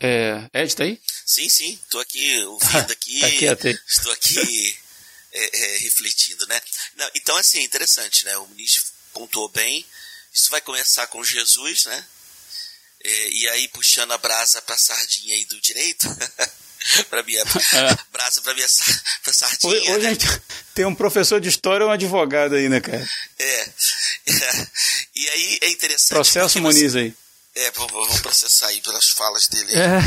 É, 0.00 0.48
Ed, 0.54 0.76
tá 0.76 0.84
aí? 0.84 1.00
Sim, 1.26 1.48
sim, 1.48 1.78
estou 1.82 2.00
aqui 2.00 2.44
ouvindo 2.44 2.90
aqui, 2.92 3.20
tá 3.56 3.70
estou 3.88 4.12
aqui 4.12 4.78
é, 5.32 5.74
é, 5.74 5.78
refletindo, 5.78 6.46
né? 6.46 6.60
Não, 6.96 7.10
então, 7.14 7.36
assim, 7.36 7.62
interessante, 7.62 8.24
né? 8.24 8.36
O 8.38 8.46
ministro 8.48 8.84
pontuou 9.12 9.48
bem, 9.48 9.84
isso 10.32 10.50
vai 10.50 10.60
começar 10.60 11.06
com 11.08 11.24
Jesus, 11.24 11.84
né? 11.86 12.04
É, 13.04 13.28
e 13.30 13.48
aí 13.48 13.68
puxando 13.68 14.12
a 14.12 14.18
brasa 14.18 14.60
para 14.62 14.74
a 14.74 14.78
sardinha 14.78 15.34
aí 15.34 15.44
do 15.44 15.60
direito, 15.60 16.06
para 17.10 17.22
minha 17.24 17.40
é. 17.40 17.44
brasa 18.12 18.40
para 18.40 18.54
minha 18.54 18.66
pra 19.22 19.32
sardinha. 19.32 19.72
Hoje, 19.72 19.90
hoje 19.90 19.98
né? 19.98 20.08
a 20.08 20.12
gente 20.12 20.42
tem 20.74 20.84
um 20.84 20.94
professor 20.94 21.40
de 21.40 21.48
história 21.48 21.84
e 21.84 21.86
um 21.86 21.90
advogado 21.90 22.54
aí, 22.54 22.68
né, 22.68 22.80
cara? 22.80 23.08
É. 23.38 23.60
é. 23.60 24.66
E 25.14 25.28
aí 25.28 25.58
é 25.62 25.70
interessante. 25.70 26.10
Processo 26.10 26.60
Muniz 26.60 26.92
você... 26.92 26.98
aí. 26.98 27.14
É, 27.58 27.70
vamos 27.72 28.20
processar 28.20 28.68
aí 28.68 28.80
pelas 28.80 29.08
falas 29.08 29.48
dele. 29.48 29.72
É. 29.74 29.98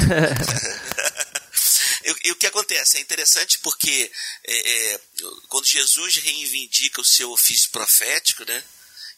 e, 2.10 2.30
e, 2.30 2.32
o 2.32 2.36
que 2.38 2.48
acontece? 2.48 2.98
É 2.98 3.02
interessante 3.02 3.60
porque 3.60 4.10
é, 4.48 4.94
é, 4.94 5.02
quando 5.50 5.68
Jesus 5.68 6.16
reivindica 6.16 7.02
o 7.02 7.06
seu 7.06 7.30
ofício 7.30 7.70
profético, 7.72 8.46
né? 8.46 8.64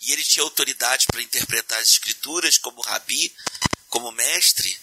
E 0.02 0.12
ele 0.12 0.24
tinha 0.24 0.44
autoridade 0.44 1.06
para 1.08 1.22
interpretar 1.22 1.80
as 1.80 1.90
escrituras 1.90 2.58
como 2.58 2.82
rabi, 2.82 3.32
como 3.88 4.12
mestre, 4.12 4.76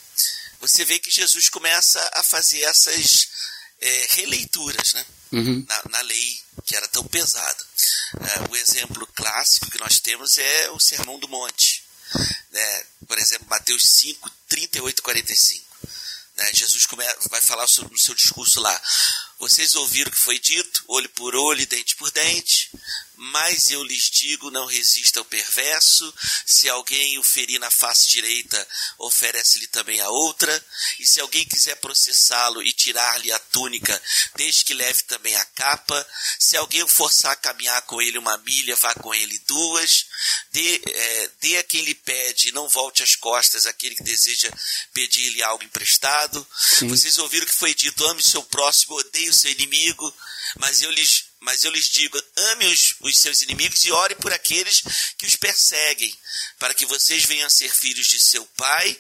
você 0.61 0.85
vê 0.85 1.01
que 1.01 1.11
Jesus 1.11 1.49
começa 1.49 1.99
a 2.15 2.23
fazer 2.23 2.63
essas 2.63 3.29
é, 3.81 4.07
releituras 4.11 4.95
né? 4.95 5.07
Uhum. 5.33 5.65
Na, 5.67 5.83
na, 5.91 6.01
lei 6.03 6.41
que 6.65 6.77
era 6.77 6.87
tão 6.89 7.05
pesada. 7.05 7.65
É, 8.21 8.51
o 8.51 8.57
exemplo 8.57 9.07
clássico 9.09 9.71
que 9.71 9.79
nós 9.79 9.99
temos 9.99 10.39
é 10.39 10.71
o 10.71 10.79
Sermão 10.79 11.19
do 11.19 11.29
Monte. 11.29 11.85
Né? 12.51 12.85
Mateus 13.71 13.83
5, 14.01 14.31
38 14.49 14.99
e 14.99 15.03
45. 15.03 15.77
Né? 16.37 16.51
Jesus 16.55 16.89
vai 17.31 17.41
falar 17.41 17.69
sobre, 17.69 17.93
no 17.93 17.99
seu 17.99 18.15
discurso 18.17 18.61
lá. 18.61 18.83
Vocês 19.39 19.77
ouviram 19.77 20.11
o 20.11 20.13
que 20.13 20.19
foi 20.19 20.41
dito, 20.41 20.85
olho 20.89 21.09
por 21.11 21.37
olho, 21.37 21.65
dente 21.69 21.95
por 21.95 22.11
dente. 22.11 22.70
Mas 23.23 23.69
eu 23.69 23.85
lhes 23.85 24.09
digo: 24.09 24.51
não 24.51 24.65
resista 24.65 25.21
ao 25.21 25.25
perverso. 25.27 26.13
Se 26.47 26.71
alguém 26.71 27.19
o 27.19 27.23
ferir 27.23 27.61
na 27.61 27.71
face 27.71 28.09
direita, 28.09 28.67
oferece-lhe 28.97 29.67
também 29.67 30.01
a 30.01 30.09
outra. 30.09 30.67
E 30.99 31.07
se 31.07 31.21
alguém 31.21 31.45
quiser 31.45 31.75
processá-lo 31.77 32.63
e 32.63 32.73
tirar-lhe 32.73 33.31
a 33.31 33.39
túnica, 33.39 34.03
deixe 34.37 34.65
que 34.65 34.73
leve 34.73 35.03
também 35.03 35.37
a 35.37 35.45
capa. 35.45 36.07
Se 36.39 36.57
alguém 36.57 36.83
o 36.83 36.89
forçar 36.89 37.33
a 37.33 37.37
caminhar 37.37 37.83
com 37.83 38.01
ele 38.01 38.17
uma 38.17 38.39
milha, 38.39 38.75
vá 38.77 38.95
com 38.95 39.15
ele 39.15 39.39
duas. 39.41 40.07
Dê, 40.51 40.81
é, 40.87 41.31
dê 41.43 41.59
a 41.59 41.63
quem 41.65 41.83
lhe 41.83 41.95
pede, 41.95 42.49
e 42.49 42.53
não 42.53 42.71
volte 42.71 43.03
as 43.03 43.17
costas 43.17 43.67
àquele 43.67 43.97
que 43.97 44.03
deseja 44.03 44.51
pedir-lhe 44.95 45.43
algo 45.43 45.63
emprestado. 45.63 46.47
Sim. 46.57 46.89
Vocês 46.89 47.19
ouviram 47.19 47.45
o 47.45 47.49
que 47.51 47.55
foi 47.55 47.75
dito: 47.75 48.07
ame 48.07 48.21
o 48.21 48.27
seu 48.27 48.43
próximo, 48.45 48.95
odeie 48.95 49.29
o 49.29 49.35
seu 49.35 49.51
inimigo. 49.51 50.11
Mas 50.59 50.81
eu 50.81 50.91
lhes 50.91 51.30
mas 51.41 51.65
eu 51.65 51.71
lhes 51.71 51.89
digo: 51.89 52.23
ame 52.37 52.67
os, 52.67 52.95
os, 53.01 53.17
seus 53.17 53.41
inimigos 53.41 53.85
e 53.85 53.91
ore 53.91 54.15
por 54.17 54.33
aqueles 54.33 54.83
que 55.17 55.27
os 55.27 55.37
perseguem, 55.37 56.15
para 56.59 56.75
que 56.75 56.85
vocês 56.85 57.25
venham 57.25 57.47
a 57.47 57.51
ser 57.51 57.71
filhos 57.75 58.07
de 58.07 58.21
seu 58.21 58.45
Pai 58.57 58.99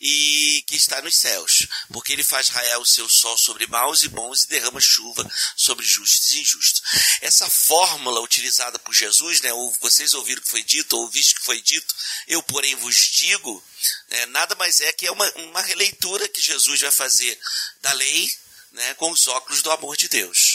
e 0.00 0.62
que 0.66 0.76
está 0.76 1.00
nos 1.00 1.16
céus. 1.16 1.66
Porque 1.90 2.12
ele 2.12 2.22
faz 2.22 2.48
raiar 2.48 2.78
o 2.78 2.86
seu 2.86 3.08
sol 3.08 3.36
sobre 3.38 3.66
maus 3.66 4.02
e 4.02 4.08
bons 4.08 4.44
e 4.44 4.48
derrama 4.48 4.80
chuva 4.80 5.26
sobre 5.56 5.84
justos 5.84 6.28
e 6.30 6.40
injustos. 6.40 6.82
Essa 7.22 7.48
fórmula 7.48 8.20
utilizada 8.20 8.78
por 8.78 8.94
Jesus, 8.94 9.40
né, 9.40 9.52
ou 9.52 9.70
vocês 9.80 10.12
ouviram 10.12 10.40
o 10.40 10.44
que 10.44 10.50
foi 10.50 10.62
dito, 10.62 10.96
ou 10.96 11.08
visto 11.08 11.36
que 11.36 11.44
foi 11.44 11.60
dito, 11.62 11.94
eu, 12.26 12.42
porém, 12.42 12.74
vos 12.76 12.96
digo, 12.96 13.64
né, 14.10 14.26
nada 14.26 14.54
mais 14.56 14.80
é 14.80 14.92
que 14.92 15.06
é 15.06 15.10
uma, 15.10 15.28
uma 15.36 15.62
releitura 15.62 16.28
que 16.28 16.40
Jesus 16.40 16.80
vai 16.80 16.92
fazer 16.92 17.38
da 17.80 17.92
lei 17.92 18.30
né, 18.72 18.94
com 18.94 19.10
os 19.10 19.26
óculos 19.26 19.62
do 19.62 19.70
amor 19.70 19.96
de 19.96 20.08
Deus. 20.08 20.47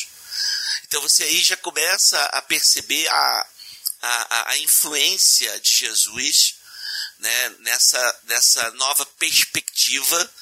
Então 0.94 1.02
você 1.02 1.24
aí 1.24 1.42
já 1.42 1.58
começa 1.58 2.24
a 2.26 2.40
perceber 2.44 3.08
a, 3.08 3.48
a, 4.04 4.52
a 4.52 4.58
influência 4.60 5.60
de 5.60 5.72
Jesus 5.72 6.54
né, 7.18 7.50
nessa, 7.62 8.20
nessa 8.26 8.70
nova 8.74 9.04
perspectiva, 9.04 10.34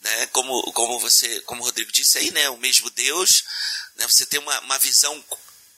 né, 0.00 0.26
como, 0.28 0.62
como 0.72 0.98
você, 0.98 1.40
como 1.42 1.60
o 1.60 1.66
Rodrigo 1.66 1.92
disse 1.92 2.16
aí, 2.16 2.30
né, 2.30 2.48
o 2.48 2.56
mesmo 2.56 2.88
Deus, 2.88 3.44
né, 3.96 4.06
você 4.06 4.24
tem 4.24 4.40
uma, 4.40 4.60
uma 4.60 4.78
visão 4.78 5.22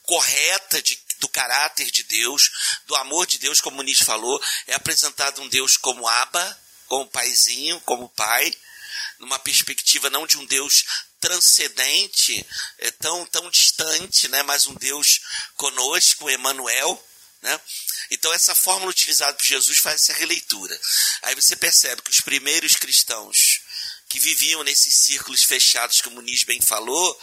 correta 0.03 0.81
de, 0.81 0.97
do 1.19 1.27
caráter 1.27 1.91
de 1.91 2.03
Deus, 2.03 2.51
do 2.87 2.95
amor 2.95 3.27
de 3.27 3.37
Deus, 3.37 3.59
como 3.59 3.81
o 3.81 3.83
Nietzsche 3.83 4.05
falou, 4.05 4.41
é 4.65 4.75
apresentado 4.75 5.41
um 5.41 5.49
Deus 5.49 5.75
como 5.75 6.07
Abba, 6.07 6.57
como 6.87 7.05
paizinho, 7.05 7.81
como 7.81 8.07
pai, 8.07 8.57
numa 9.19 9.39
perspectiva 9.39 10.09
não 10.09 10.25
de 10.25 10.37
um 10.37 10.45
Deus 10.45 10.85
transcendente, 11.25 12.45
é 12.77 12.91
tão, 12.91 13.25
tão 13.25 13.49
distante, 13.49 14.27
né? 14.27 14.43
mas 14.43 14.67
um 14.67 14.75
Deus 14.75 15.21
conosco, 15.55 16.29
Emmanuel. 16.29 17.03
Né? 17.41 17.59
Então, 18.11 18.31
essa 18.31 18.53
fórmula 18.53 18.91
utilizada 18.91 19.33
por 19.33 19.43
Jesus 19.43 19.79
faz 19.79 19.95
essa 19.95 20.13
releitura. 20.13 20.79
Aí 21.23 21.33
você 21.33 21.55
percebe 21.55 22.03
que 22.03 22.11
os 22.11 22.21
primeiros 22.21 22.75
cristãos 22.75 23.61
que 24.07 24.19
viviam 24.19 24.63
nesses 24.63 24.93
círculos 24.93 25.43
fechados, 25.43 25.99
como 25.99 26.19
o 26.19 26.21
Nis 26.21 26.43
bem 26.43 26.61
falou, 26.61 27.21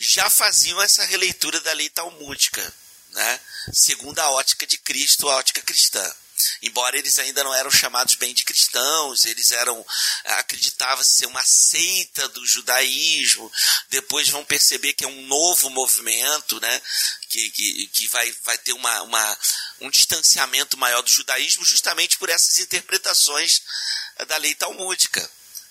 já 0.00 0.28
faziam 0.28 0.82
essa 0.82 1.04
releitura 1.04 1.60
da 1.60 1.72
lei 1.72 1.88
talmúdica, 1.88 2.74
né? 3.10 3.40
segundo 3.72 4.18
a 4.18 4.30
ótica 4.32 4.66
de 4.66 4.76
Cristo, 4.78 5.28
a 5.28 5.36
ótica 5.36 5.62
cristã 5.62 6.04
embora 6.62 6.96
eles 6.96 7.18
ainda 7.18 7.42
não 7.44 7.54
eram 7.54 7.70
chamados 7.70 8.14
bem 8.14 8.34
de 8.34 8.44
cristãos, 8.44 9.24
eles 9.24 9.50
eram 9.50 9.84
acreditavam 10.24 11.04
ser 11.04 11.26
uma 11.26 11.42
seita 11.44 12.28
do 12.28 12.44
judaísmo. 12.46 13.50
Depois 13.88 14.28
vão 14.28 14.44
perceber 14.44 14.92
que 14.92 15.04
é 15.04 15.08
um 15.08 15.26
novo 15.26 15.70
movimento, 15.70 16.60
né? 16.60 16.82
Que, 17.28 17.50
que, 17.50 17.86
que 17.88 18.08
vai, 18.08 18.34
vai 18.44 18.58
ter 18.58 18.72
uma, 18.72 19.02
uma, 19.02 19.38
um 19.80 19.90
distanciamento 19.90 20.76
maior 20.76 21.02
do 21.02 21.10
judaísmo, 21.10 21.64
justamente 21.64 22.16
por 22.18 22.28
essas 22.28 22.58
interpretações 22.58 23.62
da 24.28 24.36
lei 24.36 24.54
talmúdica. 24.54 25.28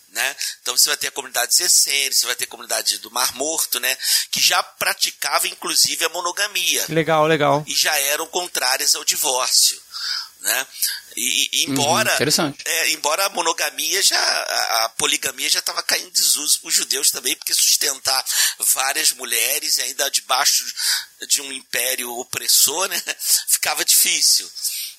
Né? 0.10 0.36
Então 0.62 0.78
você 0.78 0.88
vai 0.88 0.98
ter 0.98 1.08
a 1.08 1.12
comunidade 1.12 1.54
Zessene, 1.56 2.16
você 2.16 2.26
vai 2.26 2.36
ter 2.36 2.46
a 2.46 2.48
comunidade 2.48 3.00
do 3.00 3.12
Mar 3.12 3.34
Morto, 3.36 3.82
né? 3.82 3.98
que 4.32 4.40
já 4.40 4.64
praticava 4.64 5.46
inclusive 5.48 6.06
a 6.06 6.10
monogamia. 6.10 6.86
Legal, 6.88 7.28
legal. 7.28 7.66
E 7.68 7.76
já 7.76 7.94
eram 7.98 8.26
contrárias 8.28 8.96
ao 8.96 9.04
divórcio 9.04 9.82
né? 10.46 10.68
E, 11.18 11.50
e 11.52 11.64
embora 11.66 12.18
uhum, 12.20 12.54
é, 12.64 12.92
embora 12.92 13.26
a 13.26 13.30
monogamia 13.30 14.02
já 14.02 14.20
a, 14.20 14.86
a 14.86 14.90
poligamia 14.90 15.50
já 15.50 15.60
estava 15.60 15.82
caindo 15.82 16.08
em 16.08 16.12
desuso 16.12 16.60
os 16.64 16.74
judeus 16.74 17.10
também 17.10 17.36
porque 17.36 17.54
sustentar 17.54 18.24
várias 18.60 19.12
mulheres 19.12 19.80
ainda 19.80 20.10
debaixo 20.12 20.64
de 21.28 21.42
um 21.42 21.52
império 21.52 22.12
opressor 22.20 22.88
né, 22.88 23.02
ficava 23.48 23.84
difícil 23.84 24.50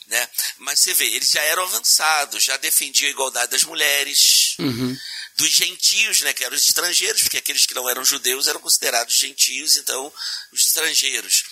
né? 0.07 0.29
Mas 0.59 0.81
você 0.81 0.95
vê, 0.95 1.07
eles 1.07 1.31
já 1.31 1.43
eram 1.43 1.65
avançados, 1.65 2.45
já 2.45 2.57
defendiam 2.59 3.09
a 3.09 3.11
igualdade 3.11 3.51
das 3.51 3.65
mulheres, 3.65 4.55
uhum. 4.59 4.97
dos 5.37 5.51
gentios, 5.51 6.21
né? 6.21 6.33
Que 6.33 6.45
eram 6.45 6.57
os 6.57 6.63
estrangeiros, 6.63 7.23
porque 7.23 7.39
aqueles 7.39 7.67
que 7.67 7.75
não 7.75 7.89
eram 7.89 8.05
judeus 8.05 8.47
eram 8.47 8.61
considerados 8.61 9.15
gentios, 9.15 9.77
então 9.77 10.13
os 10.53 10.67
estrangeiros. 10.67 11.45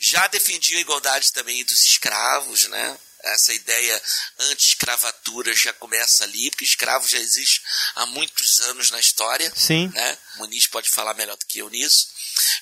Já 0.00 0.26
defendiam 0.26 0.78
a 0.78 0.80
igualdade 0.80 1.32
também 1.32 1.64
dos 1.64 1.84
escravos, 1.84 2.64
né? 2.64 2.98
Essa 3.22 3.52
ideia 3.52 4.02
anti-escravatura 4.38 5.54
já 5.54 5.72
começa 5.74 6.24
ali, 6.24 6.50
porque 6.50 6.64
escravo 6.64 7.08
já 7.08 7.18
existe 7.18 7.62
há 7.94 8.06
muitos 8.06 8.60
anos 8.60 8.90
na 8.90 9.00
história. 9.00 9.52
Sim. 9.54 9.88
Né? 9.88 10.18
Muniz 10.36 10.66
pode 10.66 10.88
falar 10.88 11.14
melhor 11.14 11.36
do 11.36 11.46
que 11.46 11.58
eu 11.58 11.68
nisso. 11.68 12.08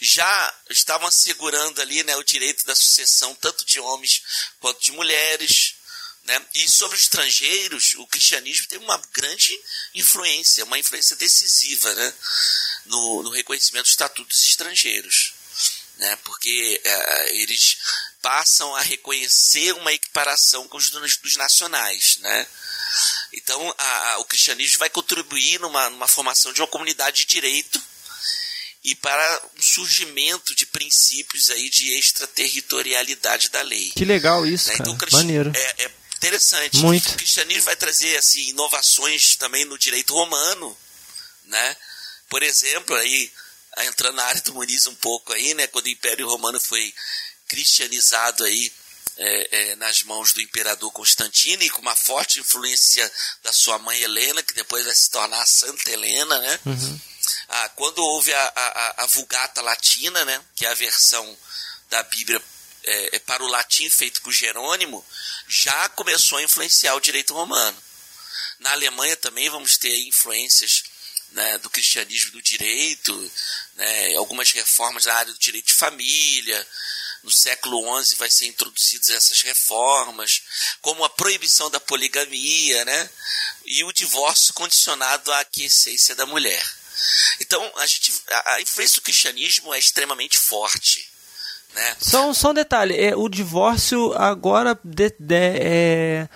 Já 0.01 0.55
estavam 0.71 1.07
assegurando 1.07 1.81
ali 1.81 2.03
né, 2.03 2.17
o 2.17 2.25
direito 2.25 2.65
da 2.67 2.75
sucessão 2.75 3.35
tanto 3.37 3.65
de 3.65 3.79
homens 3.81 4.23
quanto 4.61 4.83
de 4.83 4.93
mulheres. 4.93 5.75
Né? 6.25 6.45
E 6.57 6.69
sobre 6.69 6.97
os 6.97 7.03
estrangeiros, 7.03 7.95
o 7.95 8.07
cristianismo 8.07 8.67
tem 8.69 8.79
uma 8.79 9.01
grande 9.13 9.59
influência, 9.95 10.65
uma 10.65 10.79
influência 10.79 11.17
decisiva 11.17 11.95
né? 11.95 12.15
no, 12.87 13.23
no 13.23 13.31
reconhecimento 13.31 13.85
do 13.85 13.91
estatuto 13.91 14.29
dos 14.29 14.43
estrangeiros. 14.43 15.38
Né? 15.99 16.17
Porque 16.25 16.81
é, 16.85 17.37
eles 17.37 17.79
passam 18.23 18.75
a 18.77 18.81
reconhecer 18.81 19.73
uma 19.73 19.93
equiparação 19.93 20.69
com 20.69 20.77
os 20.77 20.91
dos 20.91 21.37
nacionais, 21.37 22.19
né? 22.19 22.47
Então, 23.33 23.75
a, 23.77 24.13
a, 24.13 24.19
o 24.19 24.25
cristianismo 24.25 24.79
vai 24.79 24.89
contribuir 24.89 25.61
numa, 25.61 25.91
numa 25.91 26.09
formação 26.09 26.53
de 26.53 26.61
uma 26.61 26.67
comunidade 26.67 27.19
de 27.19 27.27
direito 27.27 27.83
e 28.85 28.95
para 28.95 29.43
um 29.57 29.63
surgimento 29.63 30.55
de 30.55 30.65
princípios 30.67 31.51
aí 31.51 31.69
de 31.69 31.99
extraterritorialidade 31.99 33.51
da 33.51 33.61
lei. 33.63 33.93
Que 33.95 34.05
legal 34.05 34.47
isso, 34.47 34.69
né? 34.69 34.77
então, 34.81 34.97
cara. 34.97 35.13
Maneiro. 35.13 35.53
É, 35.55 35.85
é 35.85 35.91
interessante. 36.17 36.79
Muito. 36.79 37.11
O 37.11 37.15
cristianismo 37.17 37.65
vai 37.65 37.77
trazer 37.77 38.17
assim 38.17 38.49
inovações 38.49 39.37
também 39.37 39.65
no 39.65 39.79
direito 39.79 40.15
romano, 40.15 40.77
né? 41.45 41.77
Por 42.29 42.43
exemplo, 42.43 42.95
aí 42.95 43.31
entrando 43.87 44.17
na 44.17 44.25
área 44.25 44.41
do 44.43 44.55
Muniz 44.55 44.87
um 44.87 44.95
pouco 44.95 45.33
aí, 45.33 45.55
né? 45.55 45.67
Quando 45.67 45.87
o 45.87 45.91
Império 45.91 46.29
Romano 46.29 46.61
foi 46.61 46.95
cristianizado 47.49 48.45
aí 48.45 48.73
é, 49.17 49.49
é, 49.51 49.77
nas 49.77 50.03
mãos 50.05 50.33
do 50.33 50.41
imperador 50.41 50.93
Constantino 50.93 51.63
e 51.63 51.71
com 51.71 51.81
uma 51.81 51.97
forte 51.97 52.39
influência 52.39 53.11
da 53.43 53.53
sua 53.53 53.79
mãe 53.79 54.01
Helena, 54.01 54.43
que 54.43 54.55
depois 54.55 54.85
vai 54.85 54.95
se 54.95 55.11
tornar 55.11 55.43
a 55.43 55.47
Santa 55.47 55.91
Helena, 55.91 56.39
né? 56.39 56.61
Uhum. 56.67 57.01
Ah, 57.49 57.69
quando 57.71 57.99
houve 57.99 58.33
a, 58.33 58.53
a, 58.55 59.05
a, 59.05 59.07
Vulgata 59.07 59.61
Latina, 59.61 60.25
né? 60.25 60.43
Que 60.55 60.67
é 60.67 60.71
a 60.71 60.75
versão 60.75 61.37
da 61.91 62.03
Bíblia 62.05 62.41
é, 62.85 63.17
é, 63.17 63.19
para 63.19 63.43
o 63.43 63.49
latim 63.49 63.91
feito 63.91 64.23
por 64.23 64.33
Jerônimo, 64.33 65.05
já 65.49 65.89
começou 65.91 66.39
a 66.39 66.43
influenciar 66.43 66.95
o 66.95 67.01
direito 67.01 67.35
romano. 67.35 67.77
Na 68.61 68.73
Alemanha 68.73 69.17
também 69.17 69.49
vamos 69.51 69.77
ter 69.79 69.97
influências 70.07 70.85
né, 71.33 71.59
do 71.59 71.71
cristianismo 71.71 72.33
do 72.33 72.43
direito, 72.43 73.33
né, 73.77 74.15
algumas 74.17 74.51
reformas 74.53 75.05
na 75.05 75.15
área 75.15 75.33
do 75.33 75.39
direito 75.39 75.67
de 75.67 75.75
família, 75.75 76.67
no 77.23 77.31
século 77.31 78.03
XI 78.03 78.17
vai 78.17 78.31
ser 78.31 78.47
introduzidas 78.47 79.11
essas 79.11 79.43
reformas, 79.43 80.43
como 80.81 81.05
a 81.05 81.11
proibição 81.11 81.71
da 81.71 81.81
poligamia, 81.81 82.85
né? 82.85 83.11
E 83.67 83.85
o 83.85 83.93
divórcio 83.93 84.55
condicionado 84.55 85.33
à 85.33 85.41
aquiescência 85.41 86.15
da 86.15 86.25
mulher. 86.27 86.65
Então, 87.41 87.73
a, 87.77 87.87
gente, 87.87 88.13
a, 88.47 88.61
influência 88.61 88.97
do 88.97 89.03
cristianismo 89.05 89.73
é 89.75 89.79
extremamente 89.79 90.39
forte. 90.39 91.09
Né? 91.75 91.97
Só, 92.01 92.33
só 92.33 92.51
um 92.51 92.55
detalhe, 92.55 92.97
é, 92.97 93.15
o 93.15 93.29
divórcio 93.29 94.13
agora 94.15 94.79
de, 94.83 95.11
de, 95.19 95.35
é, 95.37 96.29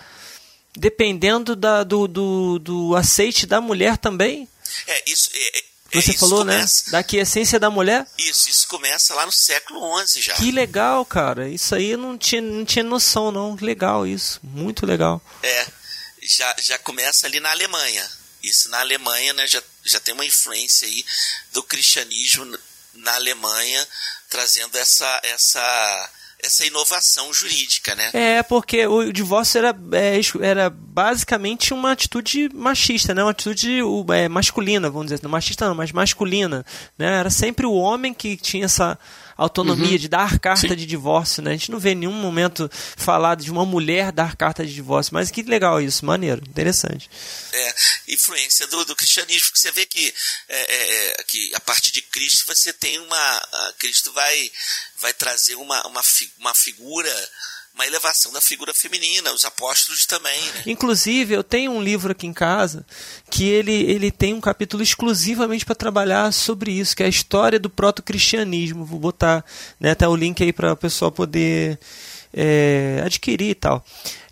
dependendo 0.76 1.57
da, 1.57 1.83
do, 1.83 2.07
do, 2.07 2.59
do 2.59 2.96
aceite 2.96 3.46
da 3.46 3.61
mulher 3.61 3.96
também? 3.96 4.48
É, 4.87 5.11
isso, 5.11 5.31
é, 5.35 5.59
é 5.59 5.64
você 5.92 6.12
é, 6.12 6.14
falou, 6.14 6.44
né? 6.44 6.55
começa... 6.55 6.85
né? 6.87 7.05
Da 7.05 7.18
essência 7.18 7.61
da 7.61 7.70
mulher? 7.70 8.07
Isso, 8.16 8.48
isso 8.48 8.66
começa 8.66 9.14
lá 9.14 9.27
no 9.27 9.33
século 9.33 10.07
XI 10.07 10.22
já. 10.22 10.35
Que 10.35 10.51
legal, 10.51 11.05
cara. 11.05 11.48
Isso 11.48 11.75
aí 11.75 11.90
eu 11.90 11.98
não 11.98 12.16
tinha, 12.16 12.40
não 12.40 12.64
tinha 12.64 12.83
noção, 12.83 13.31
não. 13.31 13.55
Legal 13.61 14.07
isso. 14.07 14.40
Muito 14.42 14.87
legal. 14.87 15.22
É. 15.42 15.66
Já, 16.22 16.57
já 16.61 16.79
começa 16.79 17.27
ali 17.27 17.40
na 17.40 17.51
Alemanha. 17.51 18.09
Isso 18.42 18.70
na 18.70 18.81
Alemanha, 18.81 19.35
né? 19.35 19.46
Já, 19.46 19.62
já 19.85 20.01
tem 20.01 20.14
uma 20.14 20.25
influência 20.25 20.88
aí 20.88 21.05
do 21.53 21.62
cristianismo 21.62 22.59
na 22.94 23.14
Alemanha, 23.14 23.87
trazendo 24.29 24.77
essa, 24.79 25.20
essa 25.22 26.11
essa 26.42 26.66
inovação 26.66 27.33
jurídica, 27.33 27.94
né? 27.94 28.11
É, 28.12 28.42
porque 28.42 28.85
o 28.87 29.12
divórcio 29.12 29.59
era, 29.59 29.76
é, 29.92 30.20
era 30.40 30.68
basicamente 30.68 31.72
uma 31.72 31.92
atitude 31.92 32.50
machista, 32.52 33.14
né? 33.14 33.22
Uma 33.22 33.31
atitude 33.31 33.78
é, 34.12 34.28
masculina, 34.28 34.90
vamos 34.90 35.07
dizer, 35.07 35.20
não 35.22 35.31
machista 35.31 35.68
não, 35.68 35.74
mas 35.74 35.92
masculina, 35.92 36.66
né? 36.98 37.20
Era 37.20 37.31
sempre 37.31 37.64
o 37.64 37.72
homem 37.72 38.12
que 38.12 38.37
tinha 38.37 38.64
essa 38.64 38.98
autonomia 39.42 39.92
uhum. 39.92 39.98
de 39.98 40.09
dar 40.09 40.38
carta 40.38 40.68
Sim. 40.68 40.76
de 40.76 40.87
divórcio, 40.87 41.42
né? 41.42 41.50
A 41.50 41.55
gente 41.55 41.70
não 41.70 41.78
vê 41.78 41.90
em 41.90 41.96
nenhum 41.96 42.12
momento 42.12 42.70
falado 42.96 43.42
de 43.42 43.50
uma 43.50 43.64
mulher 43.64 44.12
dar 44.12 44.37
carta 44.37 44.64
de 44.64 44.72
divórcio, 44.72 45.14
mas 45.14 45.31
que 45.31 45.42
legal 45.42 45.81
isso, 45.81 46.05
maneiro, 46.05 46.42
interessante. 46.48 47.11
É, 47.52 47.74
influência 48.09 48.66
do, 48.66 48.85
do 48.85 48.96
cristianismo, 48.96 49.52
que 49.52 49.59
você 49.59 49.70
vê 49.72 49.87
que, 49.87 50.14
é, 50.48 50.59
é, 50.59 51.20
é 51.20 51.24
que 51.24 51.55
a 51.55 51.61
partir 51.61 51.92
de 51.92 52.02
Cristo 52.02 52.46
você 52.46 52.72
tem 52.72 52.98
uma. 52.98 53.72
Cristo 53.78 54.12
vai, 54.12 54.52
vai 54.98 55.12
trazer 55.12 55.55
uma, 55.57 55.87
uma, 55.87 56.02
uma 56.38 56.55
figura 56.55 57.31
uma 57.75 57.87
elevação 57.87 58.33
da 58.33 58.41
figura 58.41 58.73
feminina, 58.75 59.33
os 59.33 59.45
apóstolos 59.45 60.05
também. 60.07 60.41
Né? 60.41 60.63
Inclusive, 60.67 61.35
eu 61.35 61.43
tenho 61.43 61.73
um 61.73 61.83
livro 61.83 62.13
aqui 62.13 62.27
em 62.27 62.33
casa 62.33 62.85
que 63.31 63.49
ele, 63.49 63.73
ele 63.73 64.11
tem 64.11 64.35
um 64.35 64.41
capítulo 64.41 64.83
exclusivamente 64.83 65.65
para 65.65 65.75
trabalhar 65.75 66.33
sobre 66.33 66.73
isso, 66.73 66.95
que 66.95 67.03
é 67.03 67.07
a 67.07 67.09
história 67.09 67.59
do 67.59 67.71
proto-cristianismo. 67.71 68.85
Vou 68.85 69.01
botar 69.01 69.45
né, 69.81 69.93
até 69.93 70.07
o 70.07 70.15
link 70.15 70.43
aí 70.43 70.53
para 70.53 70.73
o 70.73 70.77
pessoal 70.77 71.11
poder 71.11 71.79
é, 72.33 73.03
adquirir 73.05 73.51
e 73.51 73.55
tal. 73.55 73.85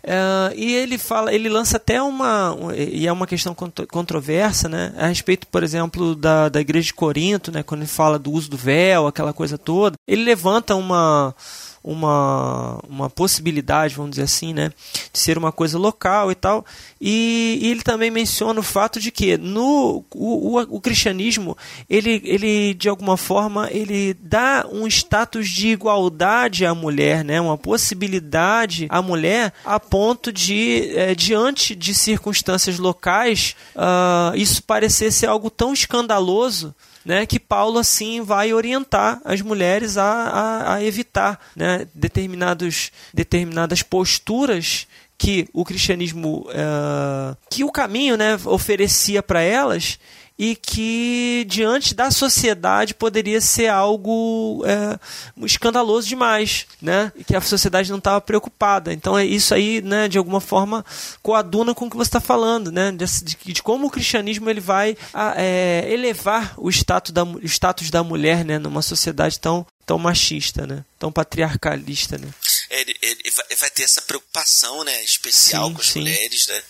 É, 0.03 0.53
e 0.55 0.73
ele 0.73 0.97
fala, 0.97 1.33
ele 1.33 1.49
lança 1.49 1.77
até 1.77 2.01
uma, 2.01 2.57
e 2.75 3.07
é 3.07 3.11
uma 3.11 3.27
questão 3.27 3.55
controversa, 3.55 4.67
né, 4.67 4.93
a 4.97 5.07
respeito, 5.07 5.45
por 5.47 5.63
exemplo, 5.63 6.15
da, 6.15 6.49
da 6.49 6.59
igreja 6.59 6.87
de 6.87 6.93
Corinto, 6.93 7.51
né, 7.51 7.61
quando 7.61 7.81
ele 7.81 7.89
fala 7.89 8.17
do 8.17 8.31
uso 8.31 8.49
do 8.49 8.57
véu, 8.57 9.07
aquela 9.07 9.33
coisa 9.33 9.57
toda. 9.57 9.95
Ele 10.07 10.23
levanta 10.23 10.75
uma 10.75 11.35
uma, 11.83 12.79
uma 12.87 13.09
possibilidade, 13.09 13.95
vamos 13.95 14.11
dizer 14.11 14.23
assim, 14.23 14.53
né, 14.53 14.71
de 15.11 15.19
ser 15.19 15.37
uma 15.37 15.51
coisa 15.51 15.77
local 15.77 16.31
e 16.31 16.35
tal. 16.35 16.65
E, 16.99 17.59
e 17.61 17.67
ele 17.69 17.81
também 17.81 18.11
menciona 18.11 18.59
o 18.59 18.63
fato 18.63 18.99
de 18.99 19.11
que 19.11 19.37
no 19.37 20.03
o, 20.13 20.57
o, 20.57 20.59
o, 20.59 20.81
cristianismo 20.81 21.57
ele, 21.89 22.21
ele 22.23 22.73
de 22.75 22.87
alguma 22.87 23.17
forma 23.17 23.67
ele 23.71 24.13
dá 24.13 24.67
um 24.71 24.85
status 24.87 25.49
de 25.49 25.69
igualdade 25.69 26.65
à 26.65 26.75
mulher, 26.75 27.23
né, 27.23 27.41
uma 27.41 27.57
possibilidade 27.57 28.85
à 28.89 29.01
mulher 29.01 29.53
a 29.65 29.79
ponto 29.79 30.31
de 30.31 30.91
é, 30.95 31.15
diante 31.15 31.75
de 31.75 31.95
circunstâncias 31.95 32.77
locais 32.77 33.55
uh, 33.75 34.35
isso 34.35 34.61
parecer 34.63 35.11
ser 35.11 35.27
algo 35.27 35.49
tão 35.49 35.73
escandaloso 35.73 36.75
né, 37.05 37.25
que 37.25 37.39
Paulo 37.39 37.79
assim 37.79 38.21
vai 38.21 38.53
orientar 38.53 39.21
as 39.25 39.41
mulheres 39.41 39.97
a, 39.97 40.05
a, 40.05 40.73
a 40.75 40.83
evitar 40.83 41.39
né, 41.55 41.87
determinados, 41.93 42.91
determinadas 43.13 43.81
posturas 43.81 44.87
que 45.17 45.47
o 45.53 45.63
cristianismo, 45.63 46.47
uh, 46.49 47.37
que 47.49 47.63
o 47.63 47.71
caminho 47.71 48.17
né, 48.17 48.39
oferecia 48.45 49.21
para 49.21 49.41
elas 49.41 49.99
e 50.41 50.55
que 50.55 51.45
diante 51.47 51.93
da 51.93 52.09
sociedade 52.09 52.95
poderia 52.95 53.39
ser 53.39 53.67
algo 53.67 54.63
é, 54.65 54.99
escandaloso 55.45 56.07
demais, 56.07 56.65
né? 56.81 57.11
E 57.15 57.23
que 57.23 57.35
a 57.35 57.41
sociedade 57.41 57.91
não 57.91 57.99
estava 57.99 58.19
preocupada. 58.19 58.91
Então 58.91 59.15
é 59.15 59.23
isso 59.23 59.53
aí, 59.53 59.83
né? 59.83 60.07
De 60.07 60.17
alguma 60.17 60.41
forma 60.41 60.83
coaduna 61.21 61.75
com 61.75 61.85
o 61.85 61.89
que 61.91 61.95
você 61.95 62.07
está 62.07 62.19
falando, 62.19 62.71
né? 62.71 62.91
De, 62.91 63.05
de, 63.53 63.61
como 63.61 63.85
o 63.85 63.91
cristianismo 63.91 64.49
ele 64.49 64.59
vai 64.59 64.97
a, 65.13 65.35
é, 65.39 65.85
elevar 65.93 66.55
o 66.57 66.71
status 66.71 67.11
da, 67.11 67.23
o 67.23 67.45
status 67.45 67.91
da 67.91 68.03
mulher, 68.03 68.43
né? 68.43 68.57
Numa 68.57 68.81
sociedade 68.81 69.39
tão 69.39 69.63
tão 69.85 69.99
machista, 69.99 70.65
né? 70.65 70.83
Tão 70.97 71.11
patriarcalista, 71.11 72.17
né? 72.17 72.33
É, 72.71 72.81
ele, 72.81 72.97
ele 73.03 73.31
vai 73.57 73.69
ter 73.69 73.83
essa 73.83 74.01
preocupação, 74.01 74.83
né? 74.83 75.03
Especial 75.03 75.67
sim, 75.67 75.73
com 75.75 75.81
as 75.81 75.87
sim. 75.87 75.99
mulheres, 75.99 76.47
né? 76.47 76.63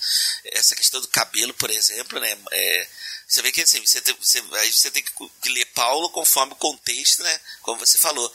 Essa 0.51 0.75
questão 0.75 0.99
do 0.99 1.07
cabelo, 1.07 1.53
por 1.53 1.69
exemplo, 1.69 2.19
né? 2.19 2.35
É, 2.51 2.87
você 3.31 3.41
vê 3.41 3.51
que 3.51 3.61
assim, 3.61 3.79
você 3.79 4.01
tem, 4.01 4.13
você, 4.15 4.43
aí 4.53 4.73
você 4.73 4.91
tem 4.91 5.01
que 5.01 5.49
ler 5.49 5.65
Paulo 5.67 6.09
conforme 6.09 6.51
o 6.51 6.57
contexto, 6.57 7.23
né? 7.23 7.39
Como 7.61 7.79
você 7.79 7.97
falou 7.97 8.29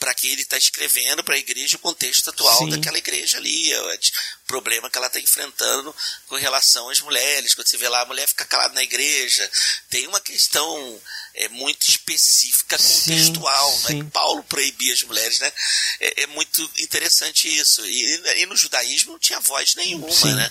para 0.00 0.14
que 0.14 0.26
ele 0.26 0.42
está 0.42 0.58
escrevendo 0.58 1.22
para 1.22 1.36
a 1.36 1.38
igreja 1.38 1.76
o 1.76 1.78
contexto 1.78 2.28
atual 2.28 2.58
Sim. 2.58 2.70
daquela 2.70 2.98
igreja 2.98 3.38
ali, 3.38 3.72
o 3.76 3.98
problema 4.48 4.90
que 4.90 4.98
ela 4.98 5.06
está 5.06 5.20
enfrentando 5.20 5.94
com 6.26 6.34
relação 6.34 6.88
às 6.88 7.00
mulheres. 7.00 7.54
Quando 7.54 7.68
você 7.68 7.76
vê 7.76 7.88
lá 7.88 8.00
a 8.00 8.06
mulher 8.06 8.26
fica 8.26 8.44
calada 8.44 8.74
na 8.74 8.82
igreja, 8.82 9.48
tem 9.88 10.08
uma 10.08 10.20
questão 10.20 11.00
é, 11.34 11.48
muito 11.50 11.88
específica, 11.88 12.76
contextual. 12.76 13.70
Sim, 13.70 13.86
sim. 13.86 14.02
Né? 14.02 14.10
Paulo 14.12 14.42
proibia 14.42 14.92
as 14.92 15.04
mulheres, 15.04 15.38
né? 15.38 15.52
É, 16.00 16.22
é 16.22 16.26
muito 16.26 16.68
interessante 16.78 17.46
isso. 17.56 17.86
E, 17.86 18.40
e, 18.42 18.46
no 18.46 18.56
judaísmo 18.56 19.12
não 19.12 19.20
tinha 19.20 19.38
voz 19.38 19.76
nenhuma, 19.76 20.10
sim. 20.10 20.34
né? 20.34 20.50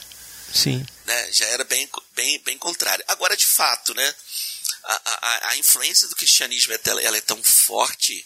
Sim. 0.53 0.85
Né? 1.05 1.31
Já 1.31 1.45
era 1.47 1.63
bem, 1.63 1.89
bem, 2.13 2.39
bem 2.39 2.57
contrário. 2.57 3.03
Agora, 3.07 3.35
de 3.35 3.45
fato, 3.45 3.93
né? 3.93 4.15
A, 4.83 5.01
a, 5.05 5.49
a 5.49 5.57
influência 5.57 6.07
do 6.07 6.15
cristianismo 6.15 6.73
ela 6.73 7.15
é 7.15 7.21
tão 7.21 7.41
forte 7.43 8.25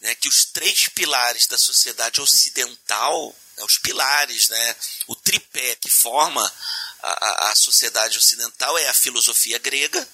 né, 0.00 0.14
que 0.14 0.28
os 0.28 0.46
três 0.46 0.88
pilares 0.88 1.46
da 1.46 1.58
sociedade 1.58 2.20
ocidental, 2.20 3.34
né, 3.56 3.64
os 3.64 3.78
pilares, 3.78 4.48
né, 4.48 4.76
o 5.06 5.14
tripé 5.14 5.76
que 5.76 5.90
forma 5.90 6.52
a, 7.02 7.50
a, 7.50 7.54
sociedade 7.54 8.18
ocidental 8.18 8.76
é 8.78 8.88
a 8.88 8.94
filosofia 8.94 9.58
grega, 9.58 10.06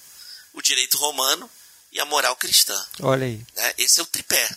o 0.53 0.63
direito 0.63 0.97
romano 0.97 1.51
e 1.93 2.01
a 2.01 2.05
moral 2.05 2.37
cristã. 2.37 2.87
Olha 3.01 3.27
aí. 3.27 3.45
Né, 3.55 3.75
esse 3.79 4.01
é 4.01 4.03
o 4.03 4.07
tripé 4.07 4.49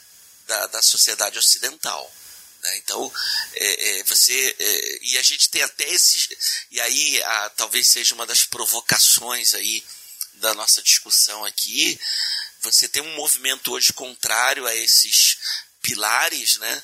da, 0.48 0.68
da 0.68 0.82
sociedade 0.82 1.38
ocidental. 1.38 2.12
Né? 2.70 2.78
Então, 2.78 3.12
é, 3.56 4.00
é, 4.00 4.04
você. 4.04 4.56
É, 4.60 5.00
e 5.02 5.18
a 5.18 5.24
gente 5.24 5.50
tem 5.50 5.62
até 5.62 5.90
esses. 5.90 6.30
E 6.72 6.80
aí, 6.80 7.24
a, 7.24 7.50
talvez 7.52 7.88
seja 7.88 8.16
uma 8.16 8.26
das 8.26 8.44
provocações 8.44 9.54
aí 9.54 9.84
da 10.36 10.54
nossa 10.54 10.82
discussão 10.82 11.44
aqui. 11.46 12.00
Você 12.62 12.88
tem 12.88 13.02
um 13.02 13.16
movimento 13.16 13.72
hoje 13.72 13.94
contrário 13.94 14.66
a 14.68 14.76
esses 14.76 15.38
pilares, 15.82 16.58
né? 16.58 16.84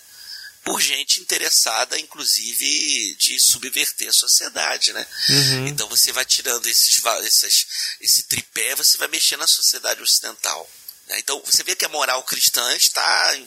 Por 0.64 0.82
gente 0.82 1.20
interessada, 1.20 2.00
inclusive, 2.00 3.16
de 3.16 3.40
subverter 3.40 4.10
a 4.10 4.14
sociedade, 4.14 4.94
né? 4.94 5.06
Uhum. 5.30 5.68
Então 5.68 5.88
você 5.88 6.12
vai 6.12 6.26
tirando 6.26 6.66
esses, 6.66 7.00
esses, 7.24 7.68
esse 8.02 8.24
tripé, 8.24 8.74
você 8.74 8.98
vai 8.98 9.08
mexer 9.10 9.38
na 9.38 9.46
sociedade 9.46 10.02
ocidental. 10.02 10.68
Né? 11.08 11.20
Então 11.20 11.42
você 11.46 11.64
vê 11.64 11.76
que 11.76 11.86
a 11.86 11.90
moral 11.90 12.24
cristã 12.24 12.76
está 12.76 13.38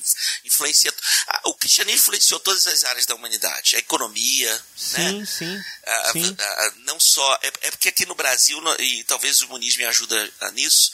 influenciando. 0.44 0.96
O 1.44 1.54
cristianismo 1.54 1.98
influenciou 1.98 2.40
todas 2.40 2.66
as 2.66 2.84
áreas 2.84 3.06
da 3.06 3.14
humanidade, 3.14 3.76
a 3.76 3.78
economia, 3.78 4.62
sim, 4.76 5.20
né? 5.20 5.26
sim, 5.26 5.64
a, 5.84 6.12
sim. 6.12 6.36
A, 6.38 6.44
a, 6.44 6.72
não 6.84 7.00
só 7.00 7.34
é, 7.42 7.48
é, 7.62 7.70
porque 7.70 7.88
aqui 7.88 8.06
no 8.06 8.14
Brasil 8.14 8.58
e 8.78 9.02
talvez 9.04 9.40
o 9.42 9.48
Muniz 9.48 9.76
me 9.76 9.84
ajuda 9.84 10.30
nisso. 10.52 10.90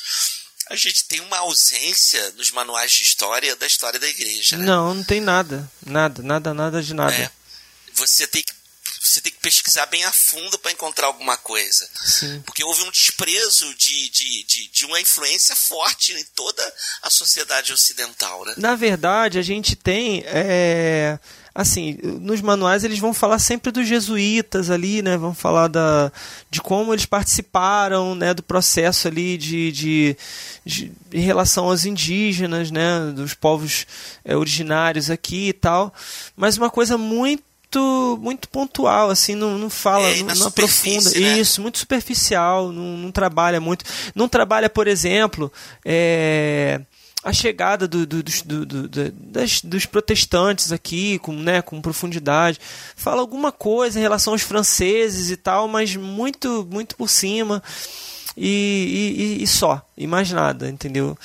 a 0.71 0.77
gente 0.77 1.05
tem 1.05 1.21
uma 1.21 1.39
ausência 1.39 2.31
nos 2.33 2.51
manuais 2.51 2.93
de 2.93 3.03
história 3.03 3.55
da 3.57 3.67
história 3.67 4.01
da 4.01 4.09
igreja. 4.09 4.57
Né? 4.57 4.65
Não, 4.65 4.95
não 4.95 5.05
tem 5.05 5.21
nada. 5.21 5.71
Nada, 5.85 6.23
nada, 6.23 6.55
nada 6.55 6.83
de 6.83 6.95
nada. 6.95 7.15
É. 7.15 7.31
Você 7.93 8.27
tem 8.27 8.43
que 8.43 8.54
você 9.07 9.21
tem 9.21 9.33
que 9.33 9.41
pesquisar 9.41 9.87
bem 9.87 10.05
a 10.05 10.13
fundo 10.13 10.59
para 10.59 10.73
encontrar 10.73 11.07
alguma 11.07 11.37
coisa. 11.37 11.89
Sim. 12.05 12.43
Porque 12.45 12.65
houve 12.65 12.83
um 12.83 12.91
desprezo 12.91 13.75
de, 13.75 14.09
de, 14.11 14.45
de, 14.45 14.69
de, 14.69 14.87
uma 14.87 15.01
influência 15.01 15.55
forte 15.55 16.13
em 16.13 16.25
toda 16.35 16.75
a 17.03 17.11
sociedade 17.11 17.73
ocidental. 17.73 18.45
Né? 18.45 18.55
Na 18.57 18.75
verdade, 18.75 19.39
a 19.39 19.43
gente 19.43 19.77
tem. 19.77 20.23
É 20.27 21.19
assim, 21.55 21.97
nos 22.03 22.41
manuais 22.41 22.83
eles 22.83 22.99
vão 22.99 23.15
falar 23.15 23.39
sempre 23.39 23.71
dos 23.71 23.87
jesuítas 23.87 24.71
ali, 24.71 25.01
né? 25.03 25.17
Vão 25.17 25.33
falar 25.33 25.69
da, 25.69 26.11
de 26.51 26.61
como 26.61 26.93
eles 26.93 27.07
participaram, 27.07 28.15
né? 28.15 28.35
Do 28.35 28.43
processo 28.43 29.07
ali 29.07 29.39
de, 29.39 29.71
de, 29.71 30.17
de 30.67 30.93
em 31.13 31.21
relação 31.21 31.67
aos 31.67 31.85
indígenas, 31.85 32.73
né? 32.73 33.13
Dos 33.15 33.35
povos 33.35 33.87
é, 34.25 34.37
originários 34.37 35.11
aqui 35.11 35.51
e 35.51 35.53
tal. 35.53 35.95
Mas 36.37 36.59
uma 36.59 36.71
coisa 36.71 36.99
muito 36.99 37.45
muito 38.21 38.49
pontual, 38.49 39.11
assim, 39.11 39.35
não, 39.35 39.59
não 39.59 39.71
fala, 39.71 40.07
é, 40.09 40.23
não, 40.23 40.35
não 40.35 40.47
aprofunda. 40.47 41.11
Né? 41.11 41.39
Isso, 41.39 41.61
muito 41.63 41.79
superficial, 41.79 42.73
não, 42.73 42.97
não 42.97 43.11
trabalha 43.13 43.61
muito. 43.61 43.85
Não 44.15 44.29
trabalha, 44.29 44.69
por 44.69 44.87
exemplo, 44.87 45.53
é, 45.85 46.81
a 47.25 47.33
chegada 47.33 47.89
do, 47.89 48.07
do, 48.07 48.23
do, 48.23 48.67
do 48.67 49.13
das, 49.13 49.63
dos 49.63 49.87
protestantes 49.87 50.71
aqui, 50.71 51.19
com, 51.19 51.33
né, 51.33 51.63
com 51.63 51.81
profundidade. 51.81 52.61
Fala 52.95 53.21
alguma 53.21 53.51
coisa 53.51 53.99
em 53.99 54.03
relação 54.03 54.35
aos 54.35 54.43
franceses 54.43 55.31
e 55.31 55.37
tal, 55.37 55.67
mas 55.67 55.97
muito, 55.97 56.69
muito 56.71 56.95
por 56.97 57.09
cima. 57.09 57.63
E, 58.37 59.39
e, 59.39 59.43
e 59.43 59.47
só, 59.47 59.81
e 59.97 60.07
mais 60.07 60.31
nada, 60.31 60.69
entendeu? 60.69 61.17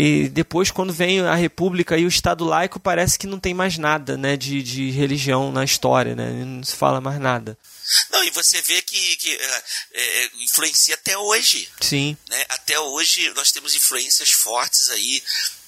E 0.00 0.28
depois, 0.28 0.70
quando 0.70 0.92
vem 0.92 1.18
a 1.22 1.34
República 1.34 1.98
e 1.98 2.04
o 2.04 2.08
Estado 2.08 2.44
laico, 2.44 2.78
parece 2.78 3.18
que 3.18 3.26
não 3.26 3.40
tem 3.40 3.52
mais 3.52 3.76
nada 3.76 4.16
né, 4.16 4.36
de, 4.36 4.62
de 4.62 4.92
religião 4.92 5.50
na 5.50 5.64
história, 5.64 6.14
né? 6.14 6.30
não 6.44 6.62
se 6.62 6.76
fala 6.76 7.00
mais 7.00 7.18
nada. 7.18 7.58
Não, 8.08 8.22
e 8.22 8.30
você 8.30 8.62
vê 8.62 8.80
que, 8.80 9.16
que 9.16 9.36
é, 9.92 10.30
influencia 10.38 10.94
até 10.94 11.18
hoje. 11.18 11.68
Sim. 11.80 12.16
Né? 12.28 12.46
Até 12.48 12.78
hoje 12.78 13.28
nós 13.34 13.50
temos 13.50 13.74
influências 13.74 14.30
fortes 14.30 14.88
aí 14.90 15.20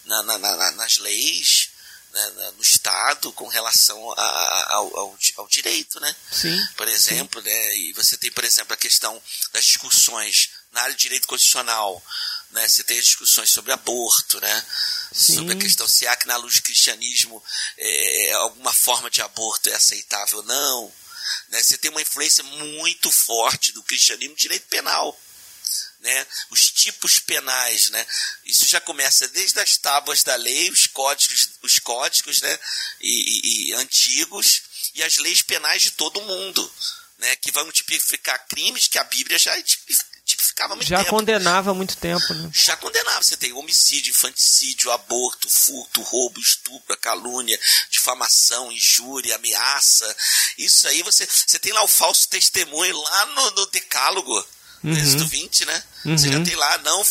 na, 0.04 0.22
na, 0.22 0.38
na, 0.38 0.70
nas 0.72 0.98
leis, 0.98 1.70
né, 2.12 2.52
no 2.56 2.62
Estado 2.62 3.32
com 3.32 3.48
relação 3.48 4.12
a, 4.12 4.74
ao, 4.74 4.96
ao, 4.96 5.18
ao, 5.38 5.48
direito, 5.48 5.98
né? 5.98 6.14
Sim. 6.30 6.56
Por 6.76 6.86
exemplo, 6.86 7.42
sim. 7.42 7.48
né? 7.48 7.76
E 7.78 7.92
você 7.94 8.16
tem, 8.16 8.30
por 8.30 8.44
exemplo, 8.44 8.74
a 8.74 8.76
questão 8.76 9.20
das 9.52 9.64
discussões 9.64 10.50
na 10.72 10.82
área 10.82 10.94
de 10.94 11.02
direito 11.02 11.26
constitucional, 11.26 12.00
né? 12.52 12.68
Você 12.68 12.82
tem 12.82 12.98
as 12.98 13.04
discussões 13.04 13.50
sobre 13.50 13.72
aborto, 13.72 14.40
né? 14.40 14.66
Sim. 15.12 15.36
Sobre 15.36 15.54
a 15.54 15.58
questão 15.58 15.86
se 15.86 16.06
há 16.06 16.16
que 16.16 16.26
na 16.26 16.36
luz 16.36 16.54
do 16.54 16.62
cristianismo 16.62 17.42
é, 17.78 18.32
alguma 18.34 18.72
forma 18.72 19.10
de 19.10 19.22
aborto 19.22 19.68
é 19.68 19.74
aceitável 19.74 20.38
ou 20.38 20.44
não. 20.44 20.92
Né? 21.48 21.62
Você 21.62 21.78
tem 21.78 21.90
uma 21.90 22.02
influência 22.02 22.42
muito 22.44 23.10
forte 23.10 23.72
do 23.72 23.82
cristianismo 23.82 24.32
no 24.32 24.38
direito 24.38 24.66
penal. 24.66 25.18
Né? 26.00 26.26
Os 26.48 26.70
tipos 26.70 27.18
penais, 27.18 27.90
né? 27.90 28.06
Isso 28.46 28.66
já 28.66 28.80
começa 28.80 29.28
desde 29.28 29.60
as 29.60 29.76
tábuas 29.76 30.22
da 30.22 30.34
lei, 30.34 30.70
os 30.70 30.86
códigos, 30.86 31.50
os 31.62 31.78
códigos, 31.78 32.40
né? 32.40 32.58
E, 33.02 33.10
e, 33.10 33.68
e 33.68 33.74
antigos 33.74 34.62
e 34.94 35.02
as 35.02 35.18
leis 35.18 35.42
penais 35.42 35.82
de 35.82 35.90
todo 35.90 36.22
mundo, 36.22 36.74
né? 37.18 37.36
Que 37.36 37.52
vão 37.52 37.70
tipificar 37.70 38.46
crimes 38.48 38.88
que 38.88 38.96
a 38.96 39.04
Bíblia 39.04 39.38
já 39.38 39.54
tipificava 40.60 40.76
muito 40.76 40.88
já 40.88 40.98
tempo. 40.98 41.10
condenava 41.10 41.70
há 41.70 41.74
muito 41.74 41.96
tempo, 41.96 42.34
né? 42.34 42.50
Já 42.52 42.76
condenava. 42.76 43.22
Você 43.22 43.36
tem 43.36 43.52
homicídio, 43.52 44.10
infanticídio, 44.10 44.90
aborto, 44.90 45.48
furto, 45.48 46.02
roubo, 46.02 46.40
estupro, 46.40 46.96
calúnia, 46.98 47.58
difamação, 47.90 48.70
injúria, 48.70 49.36
ameaça. 49.36 50.16
Isso 50.58 50.86
aí 50.88 51.02
você, 51.02 51.26
você 51.26 51.58
tem 51.58 51.72
lá 51.72 51.82
o 51.82 51.88
falso 51.88 52.28
testemunho 52.28 52.96
lá 52.96 53.26
no, 53.26 53.50
no 53.52 53.66
decálogo 53.66 54.46
uhum. 54.84 54.92
Êxodo 54.92 55.26
20, 55.26 55.64
né? 55.64 55.82
Uhum. 56.04 56.18
Você 56.18 56.28
já 56.30 56.38
uhum. 56.38 56.44
tem 56.44 56.56
lá, 56.56 56.78
não, 56.78 57.02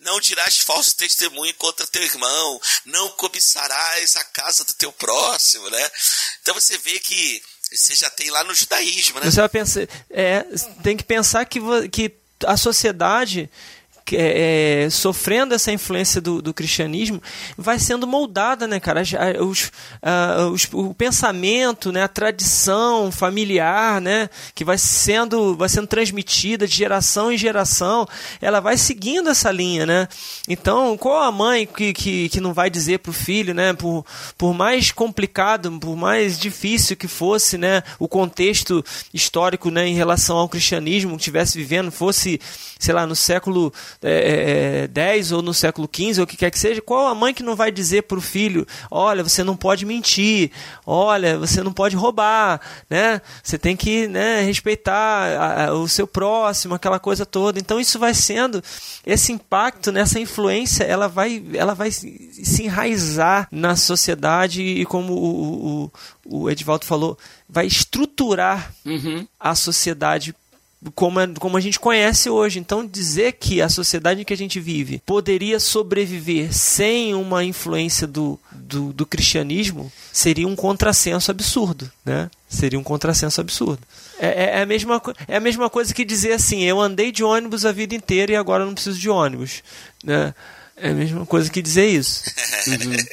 não 0.00 0.20
dirás 0.20 0.58
falso 0.58 0.96
testemunho 0.96 1.54
contra 1.54 1.86
teu 1.86 2.02
irmão, 2.02 2.60
não 2.86 3.10
cobiçarás 3.10 4.16
a 4.16 4.24
casa 4.24 4.64
do 4.64 4.74
teu 4.74 4.92
próximo, 4.92 5.68
né? 5.70 5.90
Então 6.42 6.54
você 6.54 6.78
vê 6.78 6.98
que 6.98 7.42
você 7.72 7.94
já 7.94 8.10
tem 8.10 8.30
lá 8.30 8.44
no 8.44 8.54
judaísmo, 8.54 9.18
né? 9.20 9.30
Você 9.30 9.40
vai 9.40 9.48
pensar, 9.48 9.88
é, 10.10 10.44
tem 10.82 10.96
que 10.96 11.02
pensar 11.02 11.44
que, 11.46 11.58
que 11.90 12.23
a 12.46 12.56
sociedade 12.56 13.50
é, 14.12 14.88
sofrendo 14.90 15.54
essa 15.54 15.72
influência 15.72 16.20
do, 16.20 16.42
do, 16.42 16.52
cristianismo, 16.52 17.22
vai 17.56 17.78
sendo 17.78 18.06
moldada, 18.06 18.66
né, 18.66 18.78
cara? 18.78 19.02
Os, 19.40 19.72
os, 20.52 20.68
o 20.72 20.92
pensamento, 20.92 21.90
né, 21.90 22.02
a 22.02 22.08
tradição 22.08 23.10
familiar, 23.10 24.00
né, 24.00 24.28
que 24.54 24.64
vai 24.64 24.76
sendo, 24.76 25.56
vai 25.56 25.68
sendo 25.68 25.86
transmitida 25.86 26.66
de 26.66 26.76
geração 26.76 27.32
em 27.32 27.38
geração, 27.38 28.06
ela 28.40 28.60
vai 28.60 28.76
seguindo 28.76 29.30
essa 29.30 29.50
linha, 29.50 29.86
né? 29.86 30.08
Então, 30.48 30.96
qual 30.98 31.22
a 31.22 31.32
mãe 31.32 31.66
que, 31.66 31.92
que, 31.92 32.28
que 32.28 32.40
não 32.40 32.52
vai 32.52 32.68
dizer 32.68 32.98
para 32.98 33.10
o 33.10 33.14
filho, 33.14 33.54
né, 33.54 33.72
por, 33.72 34.04
por 34.36 34.52
mais 34.52 34.90
complicado, 34.90 35.70
por 35.78 35.96
mais 35.96 36.38
difícil 36.38 36.96
que 36.96 37.08
fosse, 37.08 37.56
né, 37.56 37.82
o 37.98 38.06
contexto 38.06 38.84
histórico, 39.12 39.70
né, 39.70 39.88
em 39.88 39.94
relação 39.94 40.36
ao 40.36 40.48
cristianismo 40.48 41.12
que 41.12 41.22
estivesse 41.22 41.56
vivendo, 41.56 41.90
fosse, 41.90 42.40
sei 42.78 42.92
lá, 42.92 43.06
no 43.06 43.16
século 43.16 43.72
é, 44.02 44.86
10 44.88 45.32
é, 45.32 45.34
ou 45.34 45.42
no 45.42 45.54
século 45.54 45.88
15 45.88 46.20
ou 46.20 46.24
o 46.24 46.26
que 46.26 46.36
quer 46.36 46.50
que 46.50 46.58
seja, 46.58 46.80
qual 46.80 47.06
a 47.06 47.14
mãe 47.14 47.34
que 47.34 47.42
não 47.42 47.56
vai 47.56 47.70
dizer 47.70 48.02
para 48.02 48.18
o 48.18 48.20
filho: 48.20 48.66
olha, 48.90 49.22
você 49.22 49.42
não 49.42 49.56
pode 49.56 49.84
mentir, 49.84 50.50
olha, 50.86 51.38
você 51.38 51.62
não 51.62 51.72
pode 51.72 51.96
roubar, 51.96 52.60
né? 52.88 53.20
Você 53.42 53.58
tem 53.58 53.76
que 53.76 54.06
né, 54.08 54.42
respeitar 54.42 54.94
a, 54.94 55.66
a, 55.66 55.74
o 55.74 55.88
seu 55.88 56.06
próximo, 56.06 56.74
aquela 56.74 56.98
coisa 56.98 57.24
toda. 57.26 57.58
Então 57.58 57.80
isso 57.80 57.98
vai 57.98 58.14
sendo 58.14 58.62
esse 59.06 59.32
impacto, 59.32 59.92
nessa 59.92 60.18
influência, 60.18 60.84
ela 60.84 61.08
vai, 61.08 61.42
ela 61.54 61.74
vai 61.74 61.90
se 61.90 62.62
enraizar 62.62 63.48
na 63.50 63.76
sociedade 63.76 64.62
e 64.62 64.84
como 64.84 65.12
o, 65.12 65.84
o, 66.26 66.42
o 66.42 66.50
Edvaldo 66.50 66.84
falou, 66.84 67.18
vai 67.48 67.66
estruturar 67.66 68.72
uhum. 68.84 69.26
a 69.38 69.54
sociedade 69.54 70.34
como, 70.94 71.20
é, 71.20 71.26
como 71.38 71.56
a 71.56 71.60
gente 71.60 71.80
conhece 71.80 72.28
hoje. 72.28 72.58
Então, 72.58 72.86
dizer 72.86 73.32
que 73.32 73.60
a 73.60 73.68
sociedade 73.68 74.20
em 74.20 74.24
que 74.24 74.32
a 74.32 74.36
gente 74.36 74.60
vive 74.60 75.02
poderia 75.04 75.58
sobreviver 75.60 76.52
sem 76.52 77.14
uma 77.14 77.44
influência 77.44 78.06
do, 78.06 78.38
do, 78.52 78.92
do 78.92 79.06
cristianismo 79.06 79.90
seria 80.12 80.46
um 80.46 80.56
contrassenso 80.56 81.30
absurdo, 81.30 81.90
né? 82.04 82.30
Seria 82.48 82.78
um 82.78 82.84
contrassenso 82.84 83.40
absurdo. 83.40 83.80
É, 84.18 84.26
é, 84.26 84.58
é, 84.58 84.62
a 84.62 84.66
mesma, 84.66 85.02
é 85.26 85.36
a 85.36 85.40
mesma 85.40 85.68
coisa 85.68 85.92
que 85.92 86.04
dizer 86.04 86.32
assim: 86.32 86.62
eu 86.62 86.80
andei 86.80 87.10
de 87.10 87.24
ônibus 87.24 87.66
a 87.66 87.72
vida 87.72 87.94
inteira 87.94 88.32
e 88.32 88.36
agora 88.36 88.64
não 88.64 88.74
preciso 88.74 88.98
de 88.98 89.08
ônibus. 89.08 89.62
Né? 90.02 90.34
É 90.76 90.90
a 90.90 90.94
mesma 90.94 91.24
coisa 91.26 91.50
que 91.50 91.62
dizer 91.62 91.86
isso. 91.86 92.22
Uhum. 92.68 92.96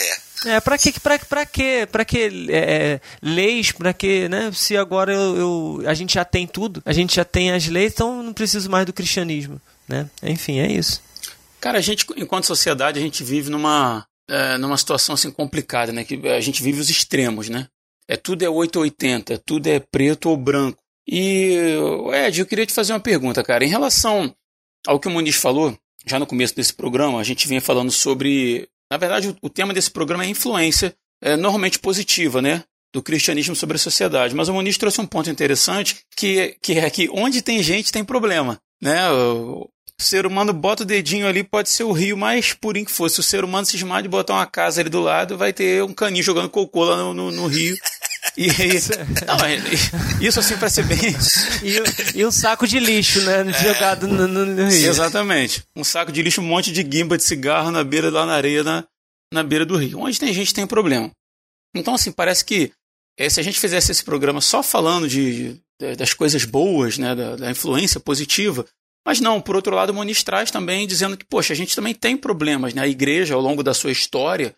É, 0.00 0.29
pra 0.64 0.78
que, 0.78 0.98
pra, 1.00 1.18
pra 1.18 1.46
que, 1.46 1.86
pra 1.86 2.04
que 2.04 2.48
é, 2.50 3.00
leis, 3.22 3.72
pra 3.72 3.92
que, 3.92 4.28
né? 4.28 4.50
Se 4.52 4.76
agora 4.76 5.12
eu, 5.12 5.36
eu, 5.36 5.82
a 5.86 5.94
gente 5.94 6.14
já 6.14 6.24
tem 6.24 6.46
tudo, 6.46 6.82
a 6.84 6.92
gente 6.92 7.14
já 7.14 7.24
tem 7.24 7.52
as 7.52 7.66
leis, 7.66 7.92
então 7.92 8.22
não 8.22 8.32
preciso 8.32 8.70
mais 8.70 8.86
do 8.86 8.92
cristianismo, 8.92 9.60
né? 9.88 10.08
Enfim, 10.22 10.58
é 10.58 10.70
isso. 10.70 11.02
Cara, 11.60 11.78
a 11.78 11.82
gente, 11.82 12.06
enquanto 12.16 12.46
sociedade, 12.46 12.98
a 12.98 13.02
gente 13.02 13.22
vive 13.22 13.50
numa, 13.50 14.06
é, 14.28 14.56
numa 14.56 14.76
situação 14.76 15.14
assim 15.14 15.30
complicada, 15.30 15.92
né? 15.92 16.04
Que 16.04 16.20
a 16.28 16.40
gente 16.40 16.62
vive 16.62 16.80
os 16.80 16.88
extremos, 16.88 17.48
né? 17.48 17.68
É 18.08 18.16
tudo 18.16 18.42
é 18.42 18.48
880, 18.48 19.38
tudo 19.44 19.66
é 19.68 19.78
preto 19.78 20.30
ou 20.30 20.36
branco. 20.36 20.78
E, 21.06 21.56
Ed, 22.26 22.40
eu 22.40 22.46
queria 22.46 22.66
te 22.66 22.72
fazer 22.72 22.92
uma 22.92 23.00
pergunta, 23.00 23.42
cara. 23.42 23.64
Em 23.64 23.68
relação 23.68 24.34
ao 24.86 24.98
que 24.98 25.08
o 25.08 25.10
Muniz 25.10 25.36
falou, 25.36 25.76
já 26.06 26.18
no 26.18 26.26
começo 26.26 26.54
desse 26.54 26.72
programa, 26.72 27.20
a 27.20 27.24
gente 27.24 27.46
vinha 27.46 27.60
falando 27.60 27.90
sobre 27.90 28.68
na 28.90 28.96
verdade, 28.96 29.36
o, 29.40 29.48
tema 29.48 29.72
desse 29.72 29.90
programa 29.90 30.24
é 30.24 30.28
influência, 30.28 30.94
é, 31.22 31.36
normalmente 31.36 31.78
positiva, 31.78 32.42
né? 32.42 32.64
Do 32.92 33.02
cristianismo 33.02 33.54
sobre 33.54 33.76
a 33.76 33.78
sociedade. 33.78 34.34
Mas 34.34 34.48
o 34.48 34.54
Muniz 34.54 34.76
trouxe 34.76 35.00
um 35.00 35.06
ponto 35.06 35.30
interessante, 35.30 35.98
que, 36.16 36.56
que 36.60 36.78
é 36.78 36.90
que 36.90 37.08
onde 37.12 37.40
tem 37.40 37.62
gente 37.62 37.92
tem 37.92 38.04
problema. 38.04 38.60
Né? 38.82 39.08
O, 39.12 39.70
ser 40.00 40.26
humano 40.26 40.52
bota 40.52 40.82
o 40.82 40.86
dedinho 40.86 41.26
ali, 41.26 41.44
pode 41.44 41.68
ser 41.68 41.84
o 41.84 41.92
rio 41.92 42.16
mais 42.16 42.52
purinho 42.52 42.86
que 42.86 42.90
fosse. 42.90 43.16
Se 43.16 43.20
o 43.20 43.24
ser 43.24 43.44
humano 43.44 43.66
se 43.66 43.76
esmar 43.76 44.02
de 44.02 44.08
botar 44.08 44.34
uma 44.34 44.46
casa 44.46 44.80
ali 44.80 44.88
do 44.88 45.00
lado, 45.00 45.36
vai 45.36 45.52
ter 45.52 45.84
um 45.84 45.92
caninho 45.92 46.24
jogando 46.24 46.48
cocô 46.48 46.84
lá 46.84 46.96
no, 46.96 47.14
no, 47.14 47.30
no 47.30 47.46
rio. 47.46 47.76
E, 49.20 49.26
não, 49.26 49.44
é, 49.44 49.58
isso 50.26 50.40
assim 50.40 50.56
para 50.56 50.70
ser 50.70 50.84
bem. 50.84 50.98
E, 51.62 52.20
e, 52.20 52.24
um 52.24 52.30
saco 52.30 52.66
de 52.66 52.80
lixo, 52.80 53.20
né? 53.20 53.50
É, 53.50 53.52
jogado 53.52 54.08
no, 54.08 54.26
no, 54.26 54.46
no, 54.46 54.68
rio. 54.68 54.88
Exatamente. 54.88 55.62
Um 55.76 55.84
saco 55.84 56.10
de 56.10 56.22
lixo, 56.22 56.40
um 56.40 56.44
monte 56.44 56.72
de 56.72 56.82
guimba 56.82 57.18
de 57.18 57.24
cigarro 57.24 57.70
na 57.70 57.84
beira, 57.84 58.10
lá 58.10 58.24
na 58.24 58.32
areia, 58.32 58.64
na, 58.64 58.84
na 59.30 59.42
beira 59.42 59.66
do 59.66 59.76
rio. 59.76 60.00
Onde 60.00 60.18
tem 60.18 60.32
gente 60.32 60.54
tem 60.54 60.66
problema. 60.66 61.10
Então, 61.76 61.94
assim, 61.94 62.10
parece 62.10 62.42
que 62.42 62.72
é, 63.18 63.28
se 63.28 63.38
a 63.38 63.42
gente 63.42 63.60
fizesse 63.60 63.92
esse 63.92 64.02
programa 64.02 64.40
só 64.40 64.62
falando 64.62 65.06
de, 65.06 65.60
de 65.78 65.96
das 65.96 66.14
coisas 66.14 66.44
boas, 66.46 66.96
né, 66.96 67.14
da, 67.14 67.36
da 67.36 67.50
influência 67.50 68.00
positiva, 68.00 68.64
Mas 69.06 69.20
não, 69.20 69.40
por 69.40 69.54
outro 69.54 69.74
lado, 69.74 69.90
o 69.90 69.94
Moniz 69.94 70.22
traz 70.22 70.50
também 70.50 70.86
dizendo 70.86 71.16
que, 71.16 71.24
poxa, 71.24 71.52
a 71.52 71.56
gente 71.56 71.76
também 71.76 71.94
tem 71.94 72.16
problemas, 72.16 72.72
né? 72.72 72.82
A 72.82 72.88
igreja, 72.88 73.34
ao 73.34 73.40
longo 73.40 73.62
da 73.62 73.74
sua 73.74 73.92
história, 73.92 74.54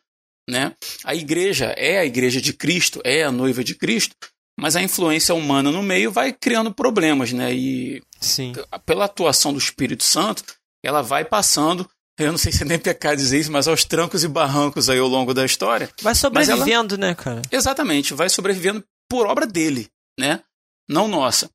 né? 0.49 0.75
A 1.05 1.15
igreja 1.15 1.67
é 1.77 1.99
a 1.99 2.05
igreja 2.05 2.41
de 2.41 2.53
Cristo, 2.53 3.01
é 3.05 3.23
a 3.23 3.33
noiva 3.33 3.63
de 3.63 3.75
Cristo, 3.75 4.15
mas 4.59 4.77
a 4.77 4.83
influência 4.83 5.35
humana 5.35 5.71
no 5.71 5.83
meio 5.83 6.11
vai 6.11 6.33
criando 6.33 6.73
problemas, 6.73 7.33
né? 7.33 7.55
E 7.55 8.03
Sim. 8.21 8.53
pela 8.85 9.07
atuação 9.07 9.53
do 9.53 9.59
Espírito 9.59 10.05
Santo, 10.05 10.45
ela 10.85 11.03
vai 11.03 11.25
passando 11.25 11.89
eu 12.19 12.31
não 12.31 12.39
sei 12.39 12.53
se 12.53 12.63
é 12.63 12.67
nem 12.67 12.79
pecado 12.79 13.17
dizer 13.17 13.41
isso, 13.41 13.51
mas 13.51 13.67
aos 13.67 13.85
trancos 13.85 14.23
e 14.23 14.29
barrancos 14.29 14.89
aí 14.91 14.99
ao 14.99 15.09
longo 15.09 15.33
da 15.33 15.45
história. 15.45 15.91
Vai 16.03 16.15
sobrevivendo, 16.15 16.95
ela... 16.95 17.07
né, 17.09 17.15
cara? 17.15 17.43
Exatamente, 17.51 18.15
vai 18.15 18.29
sobrevivendo 18.29 18.85
por 19.09 19.27
obra 19.27 19.47
dele, 19.47 19.89
né? 20.19 20.41
Não 20.89 21.09
nossa. 21.09 21.51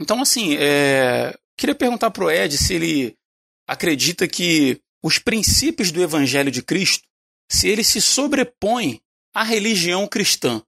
Então, 0.00 0.20
assim, 0.22 0.56
é... 0.58 1.36
queria 1.58 1.74
perguntar 1.74 2.10
pro 2.10 2.30
Ed 2.30 2.56
se 2.56 2.74
ele 2.74 3.14
acredita 3.68 4.28
que 4.28 4.80
os 5.02 5.18
princípios 5.18 5.90
do 5.90 6.02
Evangelho 6.02 6.50
de 6.50 6.62
Cristo, 6.62 7.04
se 7.50 7.68
eles 7.68 7.86
se 7.88 8.00
sobrepõem 8.00 9.00
à 9.34 9.42
religião 9.42 10.06
cristã. 10.06 10.62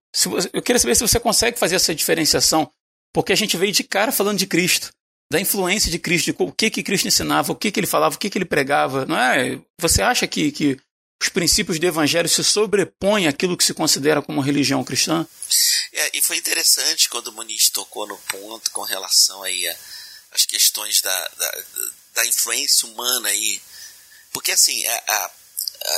Eu 0.53 0.63
queria 0.63 0.79
saber 0.79 0.95
se 0.95 1.07
você 1.07 1.19
consegue 1.19 1.59
fazer 1.59 1.77
essa 1.77 1.95
diferenciação, 1.95 2.71
porque 3.13 3.33
a 3.33 3.37
gente 3.37 3.57
veio 3.57 3.73
de 3.73 3.85
cara 3.85 4.13
falando 4.13 4.39
de 4.39 4.47
Cristo 4.47 4.91
da 5.33 5.41
influência 5.41 5.91
de 5.91 5.99
Cristo, 5.99 6.27
de 6.27 6.35
o 6.39 6.53
que 6.53 6.69
que 6.69 6.83
Cristo 6.83 7.09
ensinava, 7.09 7.53
o 7.53 7.57
que 7.57 7.73
que 7.73 7.81
ele 7.81 7.87
falava, 7.87 8.15
o 8.15 8.19
que 8.19 8.29
que 8.29 8.37
ele 8.37 8.45
pregava, 8.45 9.07
não 9.07 9.17
é? 9.17 9.59
Você 9.81 10.03
acha 10.03 10.27
que, 10.27 10.53
que 10.53 10.79
os 11.21 11.31
princípios 11.31 11.79
do 11.79 11.87
Evangelho 11.87 12.29
se 12.29 12.45
sobrepõem 12.45 13.27
àquilo 13.27 13.57
que 13.57 13.65
se 13.65 13.73
considera 13.73 14.21
como 14.21 14.43
religião 14.43 14.85
cristã? 14.85 15.27
É, 15.95 16.11
e 16.19 16.21
foi 16.21 16.37
interessante 16.37 17.09
quando 17.09 17.29
o 17.29 17.33
Muniz 17.33 17.71
tocou 17.71 18.07
no 18.07 18.19
ponto 18.19 18.71
com 18.73 18.83
relação 18.83 19.43
aí 19.43 19.67
às 20.33 20.45
questões 20.45 21.01
da, 21.01 21.29
da, 21.39 21.63
da, 22.17 22.27
influência 22.27 22.87
humana 22.87 23.31
aí, 23.31 23.59
porque 24.33 24.53
assim 24.53 24.87
a, 24.87 24.95
a, 25.09 25.25
a, 25.25 25.31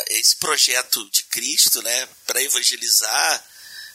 esse 0.08 0.36
projeto 0.36 1.08
de 1.10 1.22
Cristo, 1.24 1.82
né, 1.82 2.08
para 2.26 2.42
evangelizar, 2.42 3.46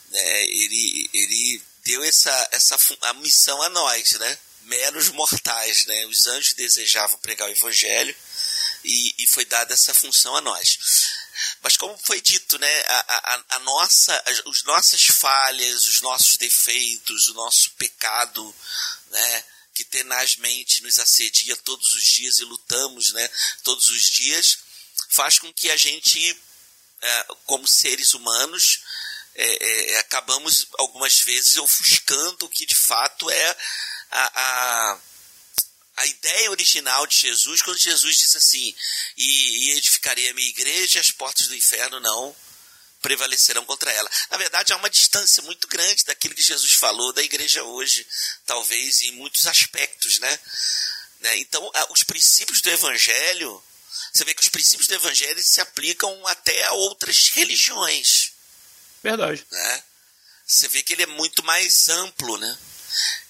né, 0.10 0.44
ele 0.46 1.10
ele 1.14 1.62
deu 1.84 2.04
essa 2.04 2.50
essa 2.52 2.78
a 3.02 3.14
missão 3.16 3.62
a 3.62 3.70
nós, 3.70 4.12
né? 4.14 4.38
meros 4.70 5.10
mortais, 5.10 5.86
né? 5.88 6.06
Os 6.06 6.28
anjos 6.28 6.54
desejavam 6.54 7.18
pregar 7.20 7.50
o 7.50 7.52
evangelho 7.52 8.16
e, 8.84 9.16
e 9.18 9.28
foi 9.28 9.44
dada 9.44 9.74
essa 9.74 9.94
função 9.94 10.36
a 10.36 10.42
nós. 10.42 10.78
Mas 11.62 11.76
como 11.76 11.98
foi 11.98 12.22
dito, 12.22 12.58
né, 12.60 12.82
a, 12.88 13.34
a, 13.34 13.44
a 13.56 13.60
nossa, 13.60 14.16
as, 14.28 14.42
as 14.46 14.64
nossas 14.64 15.06
falhas, 15.08 15.86
os 15.88 16.02
nossos 16.02 16.38
defeitos, 16.38 17.28
o 17.30 17.34
nosso 17.34 17.72
pecado, 17.72 18.56
né, 19.10 19.44
que 19.74 19.84
tenazmente 19.84 20.84
nos 20.84 21.00
assedia 21.00 21.56
todos 21.58 21.94
os 21.94 22.04
dias 22.04 22.40
e 22.40 22.44
lutamos, 22.44 23.14
né, 23.14 23.30
todos 23.64 23.90
os 23.90 24.10
dias, 24.10 24.60
faz 25.10 25.40
com 25.40 25.52
que 25.52 25.70
a 25.70 25.76
gente, 25.76 26.40
é, 27.02 27.26
como 27.46 27.68
seres 27.68 28.14
humanos, 28.14 28.82
é, 29.36 29.94
é, 29.94 29.98
acabamos 30.00 30.68
algumas 30.78 31.20
vezes 31.22 31.58
ofuscando 31.58 32.46
o 32.46 32.50
que 32.50 32.66
de 32.66 32.76
fato 32.76 33.30
é 33.30 33.58
a, 34.12 34.42
a, 34.42 35.02
a 35.98 36.06
ideia 36.06 36.52
original 36.52 37.06
de 37.08 37.16
Jesus, 37.18 37.62
quando 37.62 37.78
Jesus 37.78 38.18
disse 38.18 38.38
assim: 38.38 38.76
e, 39.18 39.68
e 39.68 39.72
edificarei 39.78 40.30
a 40.30 40.34
minha 40.34 40.50
igreja, 40.50 41.00
as 41.00 41.12
portas 41.12 41.48
do 41.48 41.56
inferno 41.56 42.00
não 42.00 42.36
prevalecerão 43.02 43.66
contra 43.66 43.92
ela. 43.92 44.12
Na 44.30 44.38
verdade, 44.38 44.74
há 44.74 44.76
uma 44.76 44.90
distância 44.90 45.42
muito 45.44 45.68
grande 45.68 46.04
daquilo 46.04 46.36
que 46.36 46.42
Jesus 46.42 46.74
falou 46.74 47.14
da 47.14 47.24
igreja 47.24 47.64
hoje, 47.64 48.06
talvez 48.46 49.02
em 49.02 49.14
muitos 49.14 49.48
aspectos, 49.48 50.20
né? 50.20 50.40
né? 51.22 51.38
Então, 51.38 51.72
os 51.92 52.04
princípios 52.04 52.62
do 52.62 52.70
evangelho, 52.70 53.64
você 54.14 54.24
vê 54.26 54.34
que 54.34 54.42
os 54.42 54.50
princípios 54.50 54.88
do 54.88 54.96
evangelho 54.96 55.44
se 55.44 55.62
aplicam 55.62 56.28
até 56.28 56.66
a 56.66 56.74
outras 56.74 57.30
religiões. 57.30 58.32
Verdade. 59.04 59.46
Né? 59.52 59.84
Você 60.46 60.68
vê 60.68 60.84
que 60.84 60.94
ele 60.94 61.04
é 61.04 61.08
muito 61.08 61.44
mais 61.44 61.90
amplo, 61.90 62.38
né? 62.38 62.58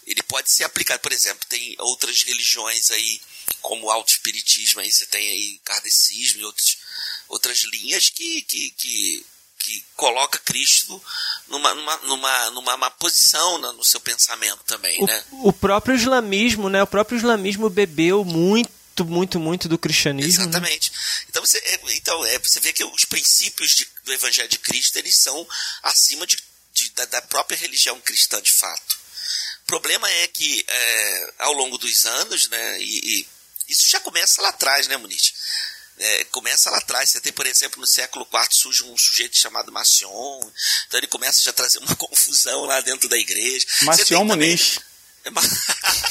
ele 0.09 0.23
pode 0.23 0.51
ser 0.51 0.63
aplicado. 0.63 0.99
Por 1.01 1.11
exemplo, 1.11 1.45
tem 1.47 1.75
outras 1.79 2.23
religiões 2.23 2.89
aí, 2.89 3.21
como 3.61 3.85
o 3.85 3.91
auto-espiritismo, 3.91 4.81
aí 4.81 4.91
você 4.91 5.05
tem 5.05 5.29
aí 5.29 5.61
kardecismo 5.63 6.41
e 6.41 6.45
outros, 6.45 6.77
outras 7.27 7.59
linhas 7.59 8.09
que, 8.09 8.41
que, 8.41 8.71
que, 8.71 9.25
que 9.59 9.85
coloca 9.95 10.39
Cristo 10.39 11.01
numa, 11.47 11.75
numa, 11.75 11.97
numa, 11.97 12.49
numa 12.51 12.89
posição 12.91 13.59
no 13.59 13.83
seu 13.83 13.99
pensamento 13.99 14.63
também, 14.63 15.01
o, 15.03 15.05
né? 15.05 15.23
O 15.31 15.53
próprio 15.53 15.95
islamismo, 15.95 16.69
né? 16.69 16.81
O 16.81 16.87
próprio 16.87 17.17
islamismo 17.17 17.69
bebeu 17.69 18.25
muito 18.25 18.78
muito, 19.05 19.39
muito 19.39 19.67
do 19.67 19.77
cristianismo. 19.77 20.43
Né? 20.43 20.49
Exatamente. 20.49 20.91
Né? 20.91 20.97
Então, 21.29 21.45
você, 21.45 21.57
é, 21.57 21.79
então 21.95 22.25
é, 22.25 22.39
você 22.39 22.59
vê 22.59 22.73
que 22.73 22.83
os 22.83 23.05
princípios 23.05 23.71
de, 23.71 23.87
do 24.03 24.13
Evangelho 24.13 24.49
de 24.49 24.59
Cristo 24.59 24.97
eles 24.97 25.15
são 25.15 25.47
acima 25.83 26.25
de, 26.25 26.37
de 26.73 26.89
da, 26.91 27.05
da, 27.05 27.21
própria 27.21 27.57
religião 27.57 27.99
cristã 28.01 28.41
de 28.41 28.51
fato 28.51 28.99
problema 29.69 30.09
é 30.09 30.27
que 30.27 30.65
é, 30.67 31.33
ao 31.37 31.53
longo 31.53 31.77
dos 31.77 32.03
anos, 32.05 32.49
né, 32.49 32.81
e, 32.81 33.19
e, 33.19 33.27
isso 33.67 33.87
já 33.87 33.99
começa 33.99 34.41
lá 34.41 34.49
atrás, 34.49 34.87
né, 34.87 34.97
Muniz? 34.97 35.33
É, 35.99 36.23
começa 36.25 36.71
lá 36.71 36.77
atrás. 36.77 37.09
Você 37.09 37.21
tem, 37.21 37.31
por 37.31 37.45
exemplo, 37.45 37.79
no 37.79 37.85
século 37.85 38.27
IV 38.33 38.47
surge 38.51 38.83
um 38.83 38.97
sujeito 38.97 39.37
chamado 39.37 39.71
Macion, 39.71 40.39
então 40.87 40.99
ele 40.99 41.07
começa 41.07 41.41
já 41.41 41.51
a 41.51 41.53
trazer 41.53 41.77
uma 41.79 41.93
confusão 41.97 42.65
lá 42.65 42.81
dentro 42.81 43.07
da 43.07 43.17
igreja. 43.17 43.67
Macion 43.83 44.23
Muniz. 44.23 44.79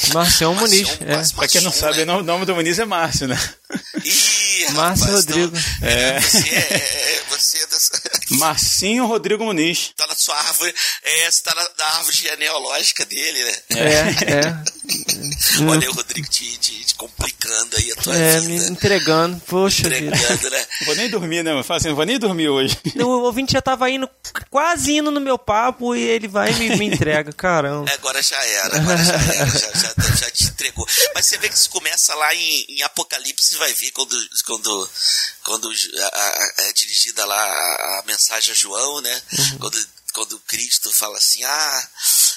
É 0.09 0.13
Marcião 0.13 0.55
Muniz. 0.55 0.97
É. 1.01 1.21
Pra 1.35 1.47
quem 1.47 1.61
não 1.61 1.71
sabe, 1.71 2.05
né? 2.05 2.13
o 2.13 2.23
nome 2.23 2.45
do 2.45 2.55
Muniz 2.55 2.79
é 2.79 2.85
Márcio, 2.85 3.27
né? 3.27 3.37
Ih, 4.03 4.71
Márcio 4.71 5.05
rapaz, 5.05 5.25
Rodrigo. 5.25 5.57
Então, 5.57 5.89
é. 5.89 6.19
Você 6.19 6.49
é, 6.49 6.59
é, 6.59 7.23
você 7.29 7.57
é 7.57 7.67
dessa... 7.67 8.01
Marcinho 8.31 9.05
Rodrigo 9.05 9.43
Muniz. 9.43 9.91
Tá 9.95 10.07
na 10.07 10.15
sua 10.15 10.35
árvore, 10.35 10.73
é, 11.03 11.31
você 11.31 11.41
tá 11.43 11.53
na, 11.53 11.69
na 11.77 11.85
árvore 11.97 12.15
genealógica 12.15 13.05
dele, 13.05 13.43
né? 13.43 13.57
É, 13.75 13.85
é. 14.33 14.79
Olha 15.69 15.89
o 15.89 15.93
Rodrigo 15.93 16.27
te, 16.27 16.57
te, 16.57 16.83
te, 16.83 16.95
complicando 16.95 17.77
aí 17.77 17.91
a 17.91 17.95
tua 17.95 18.15
é, 18.15 18.39
vida. 18.39 18.47
me 18.47 18.69
entregando, 18.69 19.39
poxa 19.47 19.87
Entregando, 19.87 20.37
vida. 20.37 20.49
né? 20.49 20.65
Vou 20.85 20.95
nem 20.95 21.09
dormir, 21.09 21.43
né? 21.43 21.63
Fala 21.63 21.77
assim, 21.77 21.93
vou 21.93 22.05
nem 22.05 22.19
dormir 22.19 22.49
hoje. 22.49 22.77
O 22.97 23.23
ouvinte 23.23 23.53
já 23.53 23.61
tava 23.61 23.89
indo, 23.89 24.09
quase 24.49 24.97
indo 24.97 25.11
no 25.11 25.19
meu 25.19 25.37
papo 25.37 25.95
e 25.95 26.01
ele 26.01 26.27
vai 26.27 26.51
e 26.51 26.55
me, 26.55 26.75
me 26.75 26.85
entrega, 26.87 27.31
caramba. 27.31 27.89
É, 27.89 27.93
agora 27.93 28.21
já 28.21 28.43
era, 28.43 28.77
agora 28.77 29.03
já 29.03 29.13
era, 29.13 29.45
já, 29.45 29.71
já, 29.73 30.15
já, 30.15 30.31
te 30.31 30.45
entregou. 30.45 30.87
Mas 31.13 31.25
você 31.25 31.37
vê 31.37 31.49
que 31.49 31.55
isso 31.55 31.69
começa 31.69 32.13
lá 32.15 32.33
em, 32.35 32.65
em 32.69 32.81
Apocalipse, 32.83 33.55
vai 33.59 33.73
ver 33.73 33.91
quando, 33.91 34.29
quando, 34.45 34.89
quando 35.43 35.71
é 36.57 36.73
dirigida 36.73 37.25
lá 37.25 37.35
a, 37.35 37.99
a 37.99 38.03
mensagem 38.07 38.51
a 38.51 38.55
João, 38.55 39.01
né? 39.01 39.21
Uhum. 39.37 39.57
Quando 39.59 39.99
quando 40.11 40.39
Cristo 40.41 40.91
fala 40.91 41.17
assim, 41.17 41.43
ah, 41.43 41.89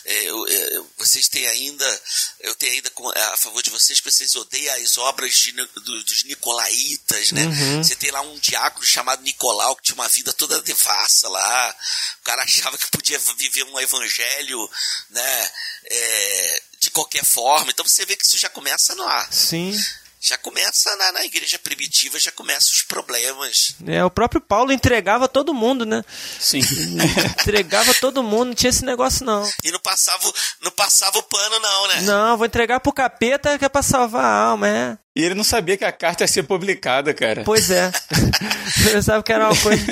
é, 0.05 0.25
eu, 0.25 0.47
é, 0.47 0.83
vocês 0.99 1.29
têm 1.29 1.47
ainda, 1.47 2.03
eu 2.41 2.55
tenho 2.55 2.73
ainda 2.73 2.93
a 3.33 3.37
favor 3.37 3.63
de 3.63 3.71
vocês 3.71 4.01
que 4.01 4.11
vocês 4.11 4.35
odeiam 4.35 4.75
as 4.77 4.99
obras 4.99 5.35
de, 5.35 5.53
do, 5.53 6.05
dos 6.05 6.25
Nicolaitas, 6.25 7.33
né? 7.33 7.45
Uhum. 7.45 7.83
Você 7.83 7.97
tem 7.97 8.11
lá 8.11 8.21
um 8.21 8.39
diácono 8.39 8.85
chamado 8.85 9.23
Nicolau 9.23 9.77
que 9.77 9.83
tinha 9.83 9.95
uma 9.95 10.09
vida 10.09 10.33
toda 10.33 10.61
devassa 10.63 11.29
lá, 11.29 11.77
o 12.21 12.25
cara 12.25 12.43
achava 12.43 12.77
que 12.77 12.91
podia 12.91 13.19
viver 13.37 13.65
um 13.65 13.81
evangelho, 13.81 14.71
né? 15.11 15.51
É, 15.85 16.63
de 16.81 16.91
qualquer 16.91 17.25
forma. 17.25 17.71
Então 17.71 17.87
você 17.87 18.05
vê 18.05 18.17
que 18.17 18.27
isso 18.27 18.39
já 18.39 18.49
começa 18.49 18.95
no 18.95 19.05
ar. 19.05 19.33
Sim 19.33 19.79
já 20.23 20.39
começa 20.39 20.95
na, 20.95 21.13
na 21.13 21.25
igreja 21.25 21.59
primitiva, 21.59 22.17
já 22.17 22.31
começam 22.31 22.71
os 22.71 22.83
problemas. 22.83 23.75
É, 23.85 24.05
o 24.05 24.11
próprio 24.11 24.41
Paulo 24.41 24.73
entregava 24.73 25.27
todo 25.27 25.53
mundo, 25.53 25.85
né? 25.85 26.05
Sim. 26.39 26.61
entregava 27.43 27.93
todo 27.95 28.23
mundo, 28.23 28.47
não 28.47 28.55
tinha 28.55 28.71
esse 28.71 28.85
negócio 28.85 29.27
não. 29.27 29.51
E 29.65 29.73
não 29.73 29.81
passava, 29.81 30.33
não 30.61 30.71
passava 30.71 31.19
o 31.19 31.23
pano 31.25 31.59
não, 31.59 31.89
né? 31.89 32.01
Não, 32.03 32.37
vou 32.37 32.47
entregar 32.47 32.79
pro 32.79 32.93
capeta 32.93 33.59
que 33.59 33.65
é 33.65 33.69
pra 33.69 33.83
salvar 33.83 34.25
a 34.25 34.45
alma, 34.45 34.69
é. 34.69 34.99
E 35.17 35.25
ele 35.25 35.35
não 35.35 35.45
sabia 35.45 35.77
que 35.77 35.85
a 35.85 35.91
carta 35.91 36.23
ia 36.23 36.29
ser 36.29 36.45
publicada, 36.45 37.13
cara. 37.13 37.43
Pois 37.45 37.71
é. 37.71 37.91
Ele 38.81 38.91
pensava 38.93 39.23
que 39.23 39.33
era 39.33 39.51
uma 39.51 39.61
coisa... 39.61 39.85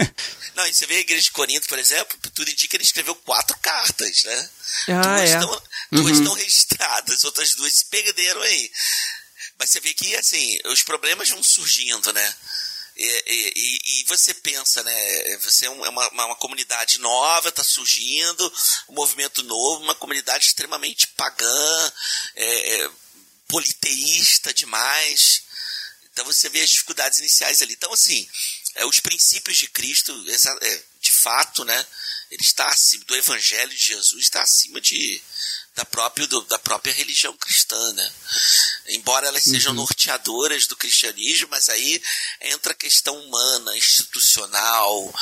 Não, 0.55 0.67
e 0.67 0.73
você 0.73 0.87
vê 0.87 0.97
a 0.97 1.01
igreja 1.01 1.23
de 1.23 1.31
Corinto, 1.31 1.69
por 1.69 1.79
exemplo, 1.79 2.19
tudo 2.35 2.51
indica 2.51 2.69
que 2.69 2.77
ele 2.77 2.85
escreveu 2.85 3.15
quatro 3.15 3.57
cartas, 3.63 4.25
né? 4.25 4.49
Ah, 4.89 5.17
duas, 5.17 5.21
é. 5.21 5.25
estão, 5.25 5.63
duas 5.93 6.07
uhum. 6.07 6.13
estão 6.13 6.35
registradas, 6.35 7.25
outras 7.25 7.55
duas 7.55 7.75
se 7.75 7.87
perderam 7.87 8.43
aí. 8.43 8.71
Mas 9.61 9.69
você 9.69 9.81
vê 9.81 9.93
que, 9.93 10.17
assim, 10.17 10.59
os 10.65 10.81
problemas 10.81 11.29
vão 11.29 11.43
surgindo, 11.43 12.11
né? 12.15 12.35
E, 12.97 13.25
e, 13.27 14.01
e, 14.01 14.05
você 14.05 14.33
pensa, 14.33 14.83
né? 14.83 15.37
Você 15.39 15.67
é 15.67 15.71
uma, 15.71 15.89
uma, 15.91 16.25
uma 16.25 16.37
comunidade 16.37 16.99
nova, 16.99 17.51
está 17.51 17.63
surgindo, 17.63 18.53
um 18.89 18.95
movimento 18.95 19.43
novo, 19.43 19.85
uma 19.85 19.95
comunidade 19.95 20.47
extremamente 20.47 21.09
pagã, 21.09 21.93
é, 22.37 22.75
é, 22.75 22.91
politeísta 23.49 24.53
demais. 24.55 25.43
Então 26.11 26.25
você 26.25 26.49
vê 26.49 26.63
as 26.63 26.71
dificuldades 26.71 27.19
iniciais 27.19 27.61
ali. 27.61 27.75
Então, 27.75 27.93
assim, 27.93 28.27
é, 28.77 28.87
os 28.87 28.99
princípios 28.99 29.59
de 29.59 29.67
Cristo, 29.69 30.13
essa, 30.31 30.51
é, 30.63 30.83
fato, 31.21 31.65
né, 31.65 31.87
ele 32.31 32.43
está 32.43 32.69
acima 32.69 33.05
do 33.05 33.17
evangelho 33.17 33.71
de 33.71 33.87
Jesus, 33.87 34.25
está 34.25 34.43
acima 34.43 34.81
de 34.81 35.23
da 35.75 35.85
própria, 35.85 36.27
do, 36.27 36.41
da 36.43 36.59
própria 36.59 36.93
religião 36.93 37.37
cristã, 37.37 37.93
né? 37.93 38.13
Embora 38.89 39.29
elas 39.29 39.47
uhum. 39.47 39.53
sejam 39.53 39.73
norteadoras 39.73 40.67
do 40.67 40.77
cristianismo, 40.77 41.49
mas 41.51 41.69
aí 41.69 42.03
entra 42.41 42.73
a 42.73 42.77
questão 42.77 43.17
humana, 43.17 43.77
institucional, 43.77 45.15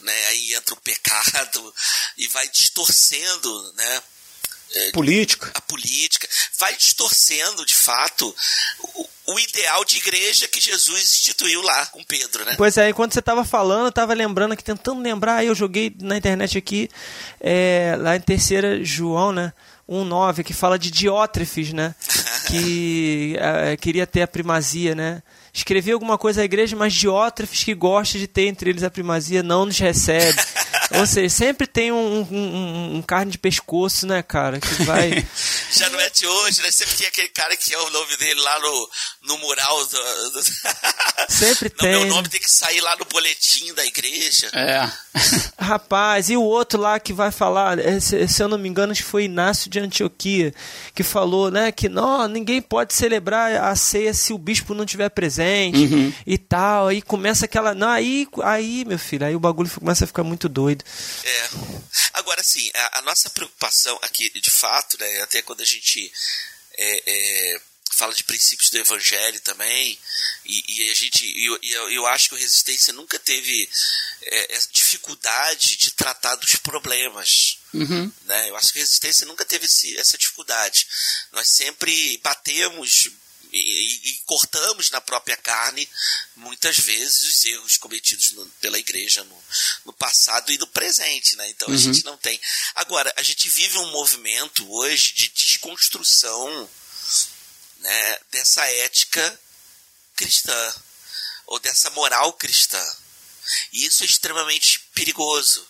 né? 0.00 0.26
Aí 0.28 0.54
entra 0.54 0.74
o 0.74 0.80
pecado 0.80 1.74
e 2.16 2.26
vai 2.28 2.48
distorcendo, 2.48 3.72
né? 3.74 4.02
É, 4.74 4.90
política. 4.92 5.52
A 5.54 5.60
política. 5.60 6.28
Vai 6.58 6.74
distorcendo, 6.76 7.64
de 7.66 7.74
fato, 7.74 8.34
o, 8.80 9.08
o, 9.26 9.38
ideal 9.38 9.84
de 9.84 9.98
igreja 9.98 10.48
que 10.48 10.60
Jesus 10.60 11.00
instituiu 11.00 11.62
lá 11.62 11.86
com 11.86 12.02
Pedro, 12.04 12.44
né? 12.44 12.54
Pois 12.56 12.76
é, 12.76 12.90
enquanto 12.90 13.12
você 13.12 13.20
estava 13.20 13.44
falando, 13.44 13.84
eu 13.84 13.88
estava 13.90 14.14
lembrando 14.14 14.52
aqui, 14.52 14.64
tentando 14.64 15.00
lembrar, 15.00 15.36
aí 15.36 15.46
eu 15.46 15.54
joguei 15.54 15.94
na 16.00 16.16
internet 16.16 16.58
aqui, 16.58 16.88
é, 17.40 17.96
lá 17.98 18.16
em 18.16 18.20
terceira 18.20 18.84
João, 18.84 19.32
né? 19.32 19.52
1.9, 19.88 20.44
que 20.44 20.54
fala 20.54 20.78
de 20.78 20.90
Diótrefes, 20.90 21.72
né? 21.72 21.94
que 22.48 23.36
é, 23.38 23.76
queria 23.76 24.06
ter 24.06 24.22
a 24.22 24.28
primazia, 24.28 24.94
né? 24.94 25.22
Escrevi 25.52 25.92
alguma 25.92 26.16
coisa 26.16 26.40
à 26.40 26.44
igreja, 26.44 26.74
mas 26.74 26.94
Diótrefes, 26.94 27.62
que 27.62 27.74
gosta 27.74 28.18
de 28.18 28.26
ter 28.26 28.46
entre 28.46 28.70
eles 28.70 28.82
a 28.82 28.90
primazia, 28.90 29.42
não 29.42 29.66
nos 29.66 29.78
recebe. 29.78 30.40
Ou 30.98 31.06
seja, 31.06 31.28
sempre 31.28 31.66
tem 31.66 31.92
um, 31.92 32.26
um, 32.30 32.96
um, 32.96 33.02
carne 33.02 33.32
de 33.32 33.38
pescoço, 33.38 34.06
né, 34.06 34.22
cara? 34.22 34.60
Que 34.60 34.84
vai. 34.84 35.26
Já 35.72 35.88
não 35.90 36.00
é 36.00 36.10
de 36.10 36.26
hoje, 36.26 36.62
né? 36.62 36.70
Sempre 36.70 36.96
tem 36.96 37.06
aquele 37.06 37.28
cara 37.28 37.56
que 37.56 37.72
é 37.72 37.78
o 37.78 37.90
nome 37.90 38.16
dele 38.16 38.40
lá 38.40 38.58
no, 38.60 38.90
no 39.22 39.38
mural 39.38 39.86
do. 39.86 40.30
do... 40.30 40.42
Sempre 41.28 41.70
não, 41.70 41.76
tem. 41.78 41.90
Meu 41.90 42.06
nome 42.06 42.28
tem 42.28 42.40
que 42.40 42.50
sair 42.50 42.80
lá 42.80 42.96
no 42.96 43.04
boletim 43.06 43.72
da 43.74 43.84
igreja. 43.84 44.50
É. 44.52 44.90
Rapaz, 45.58 46.30
e 46.30 46.36
o 46.36 46.42
outro 46.42 46.80
lá 46.80 46.98
que 46.98 47.12
vai 47.12 47.30
falar, 47.30 47.78
é, 47.78 48.00
se, 48.00 48.26
se 48.26 48.42
eu 48.42 48.48
não 48.48 48.58
me 48.58 48.68
engano, 48.68 48.92
acho 48.92 49.02
que 49.02 49.08
foi 49.08 49.24
Inácio 49.24 49.70
de 49.70 49.78
Antioquia, 49.78 50.52
que 50.94 51.02
falou, 51.02 51.50
né, 51.50 51.70
que 51.70 51.88
não, 51.88 52.26
ninguém 52.26 52.60
pode 52.60 52.94
celebrar 52.94 53.62
a 53.62 53.76
ceia 53.76 54.12
se 54.12 54.32
o 54.32 54.38
bispo 54.38 54.74
não 54.74 54.84
estiver 54.84 55.08
presente 55.10 55.78
uhum. 55.78 56.12
e 56.26 56.38
tal. 56.38 56.88
Aí 56.88 57.00
começa 57.00 57.44
aquela. 57.44 57.74
Não, 57.74 57.88
aí, 57.88 58.26
aí, 58.42 58.84
meu 58.86 58.98
filho, 58.98 59.26
aí 59.26 59.36
o 59.36 59.40
bagulho 59.40 59.70
começa 59.70 60.04
a 60.04 60.06
ficar 60.06 60.24
muito 60.24 60.48
doido. 60.48 60.61
É. 61.24 61.50
Agora, 62.14 62.40
assim, 62.40 62.70
a, 62.74 62.98
a, 62.98 63.02
nossa 63.02 63.30
preocupação 63.30 63.98
aqui, 64.02 64.30
de 64.40 64.50
fato, 64.50 64.98
né, 64.98 65.22
até 65.22 65.42
quando 65.42 65.60
a 65.60 65.66
gente 65.66 66.12
é, 66.74 67.02
é, 67.06 67.60
fala 67.92 68.14
de 68.14 68.24
princípios 68.24 68.70
do 68.70 68.78
evangelho 68.78 69.40
também, 69.40 69.98
e, 70.44 70.64
e 70.66 70.90
a 70.90 70.94
gente, 70.94 71.24
eu, 71.44 71.58
eu, 71.62 71.90
eu, 71.90 72.06
acho 72.06 72.28
que 72.28 72.34
o 72.34 72.38
Resistência 72.38 72.92
nunca 72.92 73.18
teve 73.18 73.68
é, 74.22 74.58
dificuldade 74.72 75.76
de 75.76 75.90
tratar 75.92 76.34
dos 76.36 76.56
problemas. 76.56 77.58
Uhum. 77.72 78.12
Né? 78.24 78.50
Eu 78.50 78.56
acho 78.56 78.72
que 78.72 78.78
a 78.78 78.82
Resistência 78.82 79.26
nunca 79.26 79.44
teve 79.44 79.66
esse, 79.66 79.96
essa 79.98 80.18
dificuldade. 80.18 80.86
Nós 81.32 81.48
sempre 81.48 82.18
batemos 82.22 83.10
e, 83.52 84.00
e, 84.08 84.22
cortamos 84.24 84.90
na 84.90 85.00
própria 85.00 85.36
carne 85.36 85.86
muitas 86.36 86.78
vezes 86.78 87.24
os 87.24 87.44
erros 87.44 87.76
cometidos 87.76 88.32
no, 88.32 88.46
pela 88.60 88.78
igreja 88.78 89.22
no, 89.24 89.44
no, 89.84 89.92
passado 89.92 90.50
e 90.50 90.58
no 90.58 90.66
presente, 90.66 91.36
né? 91.36 91.48
Então 91.50 91.68
uhum. 91.68 91.74
a 91.74 91.78
gente 91.78 92.04
não 92.04 92.16
tem. 92.16 92.40
Agora 92.74 93.12
a 93.16 93.22
gente 93.22 93.48
vive 93.50 93.76
um 93.78 93.90
movimento 93.90 94.70
hoje 94.72 95.12
de 95.12 95.28
desconstrução, 95.28 96.70
né, 97.78 98.18
dessa 98.30 98.64
ética 98.64 99.40
cristã 100.16 100.74
ou 101.46 101.58
dessa 101.58 101.90
moral 101.90 102.32
cristã. 102.32 102.82
E 103.72 103.84
isso 103.84 104.02
é 104.02 104.06
extremamente 104.06 104.80
perigoso. 104.94 105.66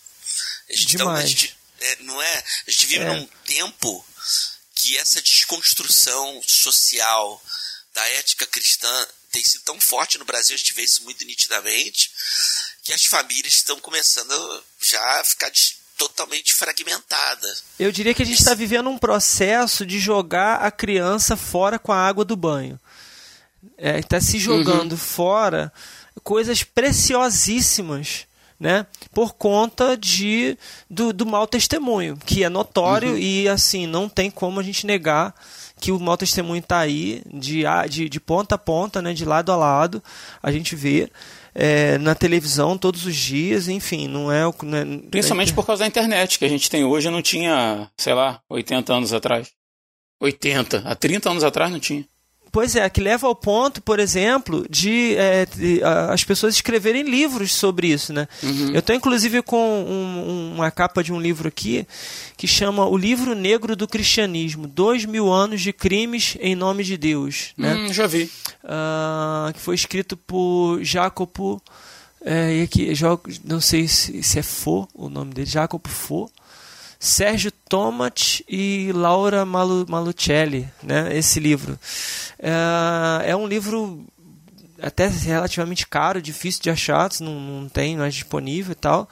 A 0.69 0.77
gente, 0.77 0.97
Demais. 0.97 1.01
Então, 1.01 1.15
a 1.15 1.27
gente, 1.27 1.59
é, 1.81 1.97
não 2.03 2.23
é? 2.23 2.45
A 2.67 2.71
gente 2.71 2.87
vive 2.87 3.05
é. 3.05 3.15
num 3.15 3.27
tempo 3.45 4.07
que 4.75 4.97
essa 4.99 5.21
desconstrução 5.21 6.43
social 6.47 7.43
da 7.95 8.07
ética 8.11 8.47
cristã 8.47 9.07
tem 9.31 9.43
sido 9.43 9.63
tão 9.63 9.81
forte 9.81 10.19
no 10.19 10.25
Brasil, 10.25 10.55
a 10.55 10.59
gente 10.59 10.75
vê 10.75 10.83
isso 10.83 11.03
muito 11.05 11.25
nitidamente, 11.25 12.11
que 12.83 12.93
as 12.93 13.05
famílias 13.07 13.55
estão 13.55 13.81
começando 13.81 14.63
já 14.81 15.21
a 15.21 15.25
ficar 15.25 15.51
totalmente 15.97 16.53
fragmentada. 16.53 17.57
Eu 17.79 17.93
diria 17.93 18.13
que 18.13 18.23
a 18.23 18.27
gente 18.27 18.39
está 18.39 18.55
vivendo 18.55 18.91
um 18.91 18.99
processo 18.99 19.87
de 19.87 19.99
jogar 19.99 20.57
a 20.57 20.71
criança 20.71 21.37
fora 21.37 21.79
com 21.79 21.93
a 21.93 21.97
água 21.97 22.25
do 22.25 22.37
banho. 22.37 22.79
Está 23.79 23.89
é, 23.89 24.03
tá 24.03 24.21
se 24.21 24.39
jogando 24.39 24.93
uhum. 24.93 24.99
fora 24.99 25.73
coisas 26.23 26.63
preciosíssimas. 26.63 28.27
Né? 28.59 28.87
Por 29.13 29.35
conta 29.35 29.97
de 29.97 30.57
do, 30.89 31.13
do 31.13 31.27
mau 31.27 31.49
testemunho, 31.49 32.17
que 32.17 32.45
é 32.45 32.49
notório 32.49 33.11
uhum. 33.11 33.19
e 33.19 33.49
assim 33.49 33.89
não 33.89 34.09
tem 34.09 34.31
como 34.31 34.61
a 34.61 34.63
gente 34.63 34.87
negar 34.87 35.35
que 35.83 35.91
o 35.91 35.99
mau 35.99 36.17
testemunho 36.17 36.61
está 36.61 36.79
aí, 36.79 37.23
de, 37.27 37.65
de, 37.91 38.09
de 38.09 38.21
ponta 38.21 38.55
a 38.55 38.59
ponta, 38.59 39.03
né, 39.03 39.13
de 39.13 39.25
lado 39.25 39.51
a 39.51 39.57
lado, 39.57 40.01
a 40.41 40.53
gente 40.53 40.77
vê. 40.77 41.11
É, 41.55 41.99
na 41.99 42.15
televisão 42.15 42.79
todos 42.79 43.05
os 43.05 43.15
dias, 43.15 43.69
enfim, 43.69 44.09
não 44.09 44.33
é 44.33 44.47
o. 44.47 44.51
É, 44.51 45.09
Principalmente 45.11 45.53
por 45.53 45.67
causa 45.67 45.81
da 45.81 45.87
internet, 45.87 46.39
que 46.39 46.47
a 46.47 46.49
gente 46.49 46.71
tem 46.71 46.83
hoje 46.83 47.11
não 47.11 47.21
tinha, 47.21 47.91
sei 47.99 48.15
lá, 48.15 48.41
80 48.49 48.95
anos 48.95 49.13
atrás. 49.13 49.51
80, 50.19 50.79
há 50.87 50.95
30 50.95 51.29
anos 51.29 51.45
atrás 51.45 51.71
não 51.71 51.79
tinha. 51.79 52.07
Pois 52.53 52.77
é, 52.77 52.87
que 52.91 53.01
leva 53.01 53.27
ao 53.27 53.35
ponto, 53.35 53.81
por 53.81 53.99
exemplo, 53.99 54.67
de, 54.69 55.17
é, 55.17 55.47
de 55.47 55.81
as 55.83 56.23
pessoas 56.23 56.55
escreverem 56.55 57.03
livros 57.03 57.55
sobre 57.55 57.89
isso, 57.89 58.13
né? 58.13 58.29
Uhum. 58.43 58.73
Eu 58.75 58.81
estou 58.81 58.95
inclusive 58.95 59.41
com 59.41 59.57
um, 59.57 60.53
uma 60.57 60.71
capa 60.71 61.03
de 61.03 61.15
um 61.15 61.19
livro 61.19 61.49
aqui 61.49 61.87
que 62.37 62.47
chama 62.47 62.85
O 62.87 62.95
Livro 62.95 63.35
Negro 63.35 63.75
do 63.75 63.89
Cristianismo: 63.89 64.67
Dois 64.67 65.07
Mil 65.07 65.33
Anos 65.33 65.63
de 65.63 65.73
Crimes 65.73 66.37
em 66.41 66.55
Nome 66.55 66.85
de 66.85 66.99
Deus. 66.99 67.55
Né? 67.57 67.75
Hum, 67.75 67.91
já 67.91 68.07
vi. 68.07 68.25
Uh, 68.63 69.51
que 69.55 69.59
foi 69.59 69.75
escrito 69.75 70.15
por 70.15 70.79
Jacopo. 70.85 71.59
É, 72.23 72.59
e 72.59 72.63
aqui, 72.63 72.93
não 73.45 73.63
sei 73.63 73.89
se, 73.89 74.23
se 74.23 74.39
é 74.39 74.43
Fo 74.43 74.87
o 74.95 75.09
nome 75.09 75.33
dele, 75.33 75.49
Jacopo 75.49 75.89
Fo. 75.89 76.31
Sérgio 77.03 77.51
Tomat 77.69 78.45
e 78.49 78.93
Laura 78.95 79.45
Malu, 79.45 79.85
Malucelli, 79.89 80.69
né? 80.81 81.19
Esse 81.19 81.41
livro. 81.41 81.77
É, 82.39 83.31
é 83.31 83.37
um 83.37 83.45
livro 83.45 84.07
até 84.81 85.09
relativamente 85.09 85.85
caro, 85.85 86.23
difícil 86.23 86.63
de 86.63 86.71
achar, 86.71 87.11
não, 87.19 87.41
não 87.41 87.69
tem 87.69 87.97
mais 87.97 88.15
disponível 88.15 88.71
e 88.71 88.77
tal. 88.77 89.11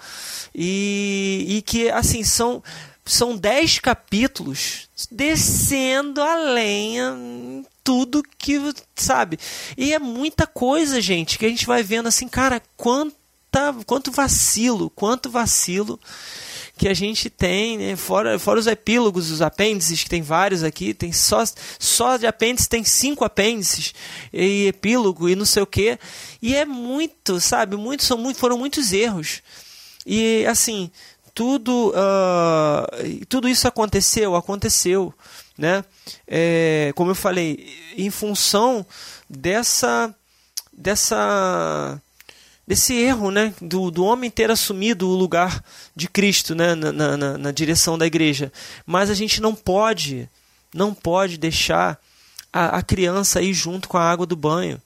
E, 0.55 1.45
e 1.49 1.63
que, 1.63 1.91
assim, 1.91 2.23
são, 2.23 2.63
são 3.05 3.37
dez 3.37 3.81
capítulos 3.81 4.89
descendo 5.11 6.23
a 6.23 6.37
lenha 6.37 7.13
tudo 7.83 8.23
que, 8.39 8.73
sabe? 8.95 9.37
E 9.77 9.93
é 9.93 9.99
muita 9.99 10.47
coisa, 10.47 11.01
gente, 11.01 11.37
que 11.37 11.45
a 11.45 11.49
gente 11.49 11.67
vai 11.67 11.83
vendo 11.83 12.07
assim, 12.07 12.29
cara, 12.29 12.63
quanta, 12.77 13.75
quanto 13.85 14.13
vacilo, 14.13 14.91
quanto 14.91 15.29
vacilo 15.29 15.99
que 16.81 16.89
a 16.89 16.95
gente 16.95 17.29
tem, 17.29 17.77
né? 17.77 17.95
fora, 17.95 18.39
fora 18.39 18.59
os 18.59 18.67
epílogos, 18.67 19.31
os 19.31 19.43
apêndices, 19.43 20.03
que 20.03 20.09
tem 20.09 20.23
vários 20.23 20.65
aqui, 20.65 20.95
tem 20.95 21.13
só, 21.13 21.45
só 21.79 22.17
de 22.17 22.27
apêndice 22.27 22.71
tem 22.71 22.83
cinco 22.83 23.23
apêndices, 23.23 23.93
e 24.33 24.69
epílogo, 24.69 25.29
e 25.29 25.37
não 25.37 25.45
sei 25.45 25.63
o 25.63 25.67
que, 25.67 25.99
e 26.41 26.57
é 26.57 26.65
muito, 26.65 27.39
sabe, 27.39 27.77
muito, 27.77 28.03
são 28.03 28.17
muito, 28.17 28.39
foram 28.39 28.57
muitos 28.57 28.95
erros. 28.95 29.43
E 30.07 30.47
assim, 30.47 30.91
tudo, 31.35 31.91
uh, 31.91 33.27
tudo 33.29 33.47
isso 33.47 33.69
aconteceu, 33.69 34.35
aconteceu, 34.35 35.13
né? 35.59 35.85
É, 36.27 36.93
como 36.97 37.11
eu 37.11 37.15
falei, 37.15 37.77
em 37.95 38.09
função 38.09 38.87
dessa, 39.29 40.15
dessa 40.73 42.01
desse 42.71 42.95
erro 42.95 43.33
né, 43.33 43.53
do, 43.61 43.91
do 43.91 44.05
homem 44.05 44.31
ter 44.31 44.49
assumido 44.49 45.09
o 45.09 45.17
lugar 45.17 45.61
de 45.97 46.07
Cristo 46.07 46.55
né, 46.55 46.77
na, 46.77 47.17
na, 47.17 47.37
na 47.37 47.51
direção 47.51 47.99
da 47.99 48.07
igreja. 48.07 48.53
Mas 48.87 49.11
a 49.11 49.15
gente 49.15 49.43
não 49.43 49.57
pode, 49.57 50.31
não 50.73 50.95
pode 50.95 51.37
deixar 51.37 52.01
a, 52.53 52.79
a 52.79 52.83
criança 52.83 53.43
ir 53.43 53.55
junto 53.55 53.89
com 53.89 53.99
a 53.99 54.09
água 54.09 54.25
do 54.25 54.37
banho, 54.37 54.81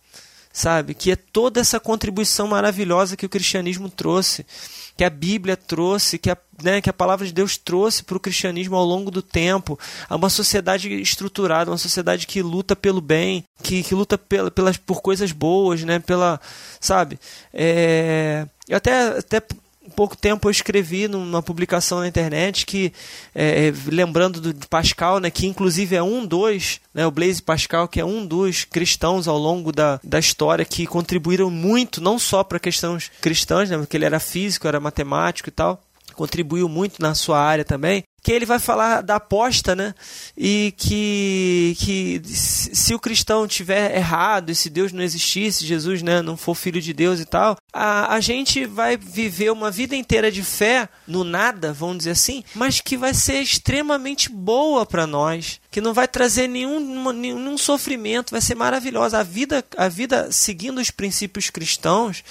sabe? 0.54 0.94
Que 0.94 1.10
é 1.10 1.16
toda 1.16 1.60
essa 1.60 1.80
contribuição 1.80 2.46
maravilhosa 2.46 3.16
que 3.16 3.26
o 3.26 3.28
cristianismo 3.28 3.90
trouxe 3.90 4.46
que 4.96 5.04
a 5.04 5.10
Bíblia 5.10 5.56
trouxe, 5.56 6.18
que 6.18 6.30
a, 6.30 6.36
né, 6.62 6.80
que 6.80 6.88
a 6.88 6.92
palavra 6.92 7.26
de 7.26 7.32
Deus 7.32 7.56
trouxe 7.56 8.02
para 8.02 8.16
o 8.16 8.20
cristianismo 8.20 8.76
ao 8.76 8.84
longo 8.84 9.10
do 9.10 9.20
tempo, 9.20 9.78
a 10.08 10.14
uma 10.14 10.30
sociedade 10.30 10.88
estruturada, 11.00 11.70
uma 11.70 11.78
sociedade 11.78 12.26
que 12.26 12.40
luta 12.42 12.76
pelo 12.76 13.00
bem, 13.00 13.44
que, 13.62 13.82
que 13.82 13.94
luta 13.94 14.16
pela, 14.16 14.50
pelas, 14.50 14.76
por 14.76 15.02
coisas 15.02 15.32
boas, 15.32 15.82
né, 15.82 15.98
pela, 15.98 16.40
sabe? 16.80 17.18
É, 17.52 18.46
eu 18.68 18.76
até, 18.76 19.18
até 19.18 19.42
pouco 19.90 20.16
tempo 20.16 20.46
eu 20.46 20.50
escrevi 20.50 21.08
numa 21.08 21.42
publicação 21.42 22.00
na 22.00 22.08
internet 22.08 22.66
que, 22.66 22.92
é, 23.34 23.68
é 23.68 23.74
lembrando 23.86 24.40
do 24.40 24.68
Pascal, 24.68 25.20
né, 25.20 25.30
que 25.30 25.46
inclusive 25.46 25.94
é 25.96 26.02
um 26.02 26.24
dos, 26.24 26.80
né, 26.92 27.06
o 27.06 27.10
Blaise 27.10 27.42
Pascal, 27.42 27.88
que 27.88 28.00
é 28.00 28.04
um 28.04 28.24
dos 28.26 28.64
cristãos 28.64 29.28
ao 29.28 29.38
longo 29.38 29.72
da, 29.72 30.00
da 30.02 30.18
história 30.18 30.64
que 30.64 30.86
contribuíram 30.86 31.50
muito, 31.50 32.00
não 32.00 32.18
só 32.18 32.42
para 32.42 32.58
questões 32.58 33.10
cristãs, 33.20 33.70
né, 33.70 33.78
porque 33.78 33.96
ele 33.96 34.04
era 34.04 34.20
físico, 34.20 34.66
era 34.66 34.80
matemático 34.80 35.48
e 35.48 35.52
tal, 35.52 35.80
contribuiu 36.14 36.68
muito 36.68 37.00
na 37.00 37.14
sua 37.14 37.40
área 37.40 37.64
também, 37.64 38.04
que 38.24 38.32
ele 38.32 38.46
vai 38.46 38.58
falar 38.58 39.02
da 39.02 39.16
aposta, 39.16 39.76
né? 39.76 39.94
E 40.34 40.72
que, 40.78 41.76
que 41.78 42.22
se 42.24 42.94
o 42.94 42.98
cristão 42.98 43.46
tiver 43.46 43.94
errado 43.94 44.48
e 44.50 44.54
se 44.54 44.70
Deus 44.70 44.92
não 44.92 45.02
existisse, 45.02 45.66
Jesus 45.66 46.00
né, 46.00 46.22
não 46.22 46.34
for 46.34 46.54
filho 46.54 46.80
de 46.80 46.94
Deus 46.94 47.20
e 47.20 47.26
tal, 47.26 47.58
a, 47.70 48.14
a 48.14 48.20
gente 48.20 48.64
vai 48.64 48.96
viver 48.96 49.52
uma 49.52 49.70
vida 49.70 49.94
inteira 49.94 50.32
de 50.32 50.42
fé 50.42 50.88
no 51.06 51.22
nada, 51.22 51.70
vamos 51.74 51.98
dizer 51.98 52.12
assim, 52.12 52.42
mas 52.54 52.80
que 52.80 52.96
vai 52.96 53.12
ser 53.12 53.42
extremamente 53.42 54.30
boa 54.30 54.86
para 54.86 55.06
nós, 55.06 55.60
que 55.74 55.80
não 55.80 55.92
vai 55.92 56.06
trazer 56.06 56.46
nenhum, 56.46 57.10
nenhum 57.10 57.58
sofrimento, 57.58 58.30
vai 58.30 58.40
ser 58.40 58.54
maravilhosa. 58.54 59.18
A 59.18 59.24
vida, 59.24 59.64
a 59.76 59.88
vida 59.88 60.30
seguindo 60.30 60.80
os 60.80 60.88
princípios 60.88 61.50
cristãos 61.50 62.22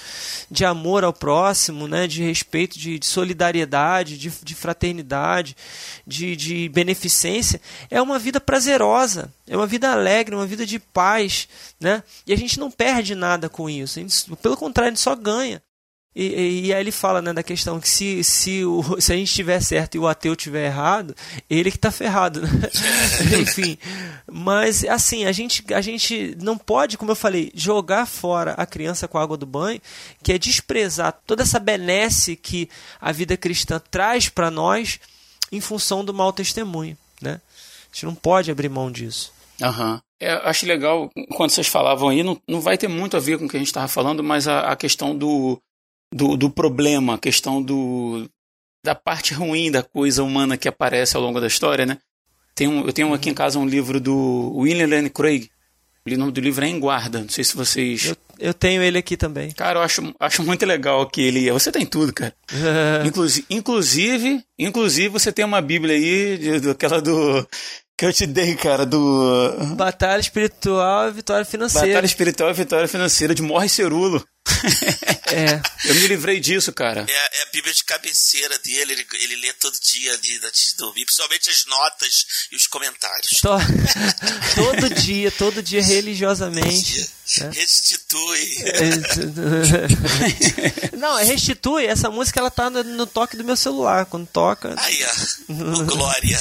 de 0.50 0.64
amor 0.64 1.04
ao 1.04 1.12
próximo, 1.12 1.86
né, 1.86 2.06
de 2.06 2.22
respeito, 2.22 2.78
de, 2.78 2.98
de 2.98 3.04
solidariedade, 3.04 4.16
de, 4.16 4.30
de 4.30 4.54
fraternidade, 4.54 5.54
de, 6.06 6.34
de 6.34 6.70
beneficência, 6.70 7.60
é 7.90 8.00
uma 8.00 8.18
vida 8.18 8.40
prazerosa, 8.40 9.30
é 9.46 9.54
uma 9.54 9.66
vida 9.66 9.92
alegre, 9.92 10.34
uma 10.34 10.46
vida 10.46 10.64
de 10.64 10.78
paz, 10.78 11.46
né? 11.78 12.02
E 12.26 12.32
a 12.32 12.36
gente 12.38 12.58
não 12.58 12.70
perde 12.70 13.14
nada 13.14 13.50
com 13.50 13.68
isso, 13.68 14.00
gente, 14.00 14.24
pelo 14.36 14.56
contrário, 14.56 14.88
a 14.88 14.94
gente 14.94 15.02
só 15.02 15.14
ganha. 15.14 15.60
E, 16.14 16.66
e, 16.66 16.72
aí 16.72 16.80
ele 16.80 16.92
fala 16.92 17.20
né, 17.20 17.32
da 17.32 17.42
questão 17.42 17.80
que 17.80 17.88
se, 17.88 18.22
se, 18.22 18.64
o, 18.64 18.82
se 19.00 19.12
a 19.12 19.16
gente 19.16 19.28
estiver 19.28 19.60
certo 19.60 19.96
e 19.96 19.98
o 19.98 20.06
ateu 20.06 20.32
estiver 20.32 20.66
errado, 20.66 21.14
ele 21.50 21.70
que 21.70 21.76
está 21.76 21.90
ferrado. 21.90 22.42
Né? 22.42 22.48
Enfim, 23.42 23.76
mas 24.30 24.84
assim, 24.84 25.24
a 25.24 25.32
gente, 25.32 25.64
a 25.74 25.80
gente 25.80 26.36
não 26.40 26.56
pode, 26.56 26.96
como 26.96 27.10
eu 27.10 27.16
falei, 27.16 27.50
jogar 27.54 28.06
fora 28.06 28.52
a 28.52 28.64
criança 28.64 29.08
com 29.08 29.18
a 29.18 29.22
água 29.22 29.36
do 29.36 29.46
banho, 29.46 29.80
que 30.22 30.32
é 30.32 30.38
desprezar 30.38 31.18
toda 31.26 31.42
essa 31.42 31.58
benesse 31.58 32.36
que 32.36 32.68
a 33.00 33.10
vida 33.10 33.36
cristã 33.36 33.80
traz 33.90 34.28
para 34.28 34.52
nós 34.52 35.00
em 35.50 35.60
função 35.60 36.04
do 36.04 36.14
mau 36.14 36.32
testemunho, 36.32 36.96
né? 37.20 37.40
A 37.90 37.94
gente 37.94 38.06
não 38.06 38.14
pode 38.14 38.50
abrir 38.50 38.68
mão 38.68 38.90
disso. 38.90 39.32
Aham. 39.60 39.94
Uhum. 39.94 40.00
É, 40.20 40.32
acho 40.48 40.64
legal, 40.64 41.10
quando 41.36 41.50
vocês 41.50 41.66
falavam 41.66 42.08
aí, 42.08 42.22
não, 42.22 42.40
não 42.48 42.60
vai 42.60 42.78
ter 42.78 42.88
muito 42.88 43.16
a 43.16 43.20
ver 43.20 43.36
com 43.36 43.44
o 43.44 43.48
que 43.48 43.56
a 43.56 43.58
gente 43.58 43.68
estava 43.68 43.88
falando, 43.88 44.22
mas 44.22 44.48
a, 44.48 44.72
a 44.72 44.76
questão 44.76 45.14
do, 45.14 45.60
do, 46.14 46.36
do, 46.36 46.48
problema, 46.48 47.14
a 47.14 47.18
questão 47.18 47.60
do, 47.60 48.30
da 48.84 48.94
parte 48.94 49.34
ruim 49.34 49.70
da 49.70 49.82
coisa 49.82 50.22
humana 50.22 50.56
que 50.56 50.68
aparece 50.68 51.16
ao 51.16 51.22
longo 51.22 51.40
da 51.40 51.48
história, 51.48 51.84
né? 51.84 51.98
Tem 52.54 52.68
um, 52.68 52.86
eu 52.86 52.92
tenho 52.92 53.12
aqui 53.12 53.28
em 53.28 53.34
casa 53.34 53.58
um 53.58 53.66
livro 53.66 53.98
do 53.98 54.52
William 54.56 54.86
Lane 54.86 55.10
Craig, 55.10 55.50
o 56.06 56.18
nome 56.18 56.32
do 56.32 56.40
livro 56.40 56.64
é 56.64 56.68
Em 56.68 56.78
Guarda, 56.78 57.20
não 57.20 57.28
sei 57.30 57.42
se 57.42 57.56
vocês... 57.56 58.04
Eu, 58.04 58.16
eu 58.38 58.54
tenho 58.54 58.82
ele 58.82 58.98
aqui 58.98 59.16
também. 59.16 59.50
Cara, 59.52 59.78
eu 59.78 59.82
acho, 59.82 60.14
acho 60.20 60.42
muito 60.42 60.64
legal 60.66 61.08
que 61.08 61.22
ele... 61.22 61.50
Você 61.50 61.72
tem 61.72 61.86
tudo, 61.86 62.12
cara. 62.12 62.34
inclusive, 63.04 63.46
inclusive, 63.48 64.44
inclusive, 64.58 65.08
você 65.08 65.32
tem 65.32 65.44
uma 65.44 65.62
bíblia 65.62 65.96
aí, 65.96 66.38
aquela 66.70 67.00
do... 67.00 67.48
Que 67.96 68.06
eu 68.06 68.12
te 68.12 68.26
dei, 68.26 68.54
cara, 68.54 68.84
do... 68.84 69.56
Batalha 69.76 70.20
Espiritual 70.20 71.08
e 71.08 71.12
Vitória 71.12 71.44
Financeira. 71.44 71.86
Batalha 71.86 72.06
Espiritual 72.06 72.50
e 72.50 72.54
Vitória 72.54 72.88
Financeira, 72.88 73.34
de 73.34 73.40
Morre 73.40 73.68
Cerulo. 73.68 74.22
É. 75.26 75.60
Eu 75.88 75.94
me 75.96 76.06
livrei 76.06 76.38
disso, 76.40 76.72
cara. 76.72 77.04
É, 77.08 77.40
é, 77.40 77.42
a 77.42 77.46
Bíblia 77.46 77.72
de 77.72 77.84
cabeceira 77.84 78.58
dele, 78.58 78.92
ele, 78.92 79.06
ele 79.20 79.36
lê 79.36 79.52
todo 79.54 79.76
dia 79.80 80.12
ali 80.12 80.40
antes 80.44 80.68
de 80.68 80.76
dormir, 80.76 81.04
principalmente 81.04 81.50
as 81.50 81.66
notas 81.66 82.26
e 82.52 82.56
os 82.56 82.66
comentários. 82.66 83.40
Tô, 83.40 83.56
todo 84.54 84.94
dia, 84.94 85.30
todo 85.32 85.62
dia 85.62 85.82
religiosamente. 85.82 87.00
Né? 87.00 87.50
Restitui. 87.52 88.54
Não, 90.96 91.18
é 91.18 91.24
restitui. 91.24 91.86
Essa 91.86 92.10
música 92.10 92.40
ela 92.40 92.50
tá 92.50 92.68
no, 92.70 92.84
no 92.84 93.06
toque 93.06 93.36
do 93.36 93.44
meu 93.44 93.56
celular. 93.56 94.06
Quando 94.06 94.26
toca. 94.26 94.74
Aí, 94.76 94.98
ó. 95.04 95.84
glória. 95.84 96.38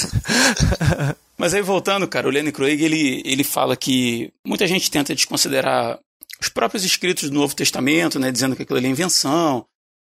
Mas 1.38 1.54
aí 1.54 1.62
voltando, 1.62 2.08
cara, 2.08 2.28
o 2.28 2.32
Lenny 2.32 2.52
Craig 2.52 2.82
ele, 2.82 3.22
ele 3.26 3.44
fala 3.44 3.76
que 3.76 4.32
muita 4.46 4.68
gente 4.68 4.92
tenta 4.92 5.16
desconsiderar 5.16 6.00
os 6.44 6.50
próprios 6.50 6.84
escritos 6.84 7.30
do 7.30 7.36
Novo 7.36 7.56
Testamento, 7.56 8.20
né, 8.20 8.30
dizendo 8.30 8.54
que 8.54 8.64
aquilo 8.64 8.78
ali 8.78 8.88
é 8.88 8.92
invenção, 8.92 9.66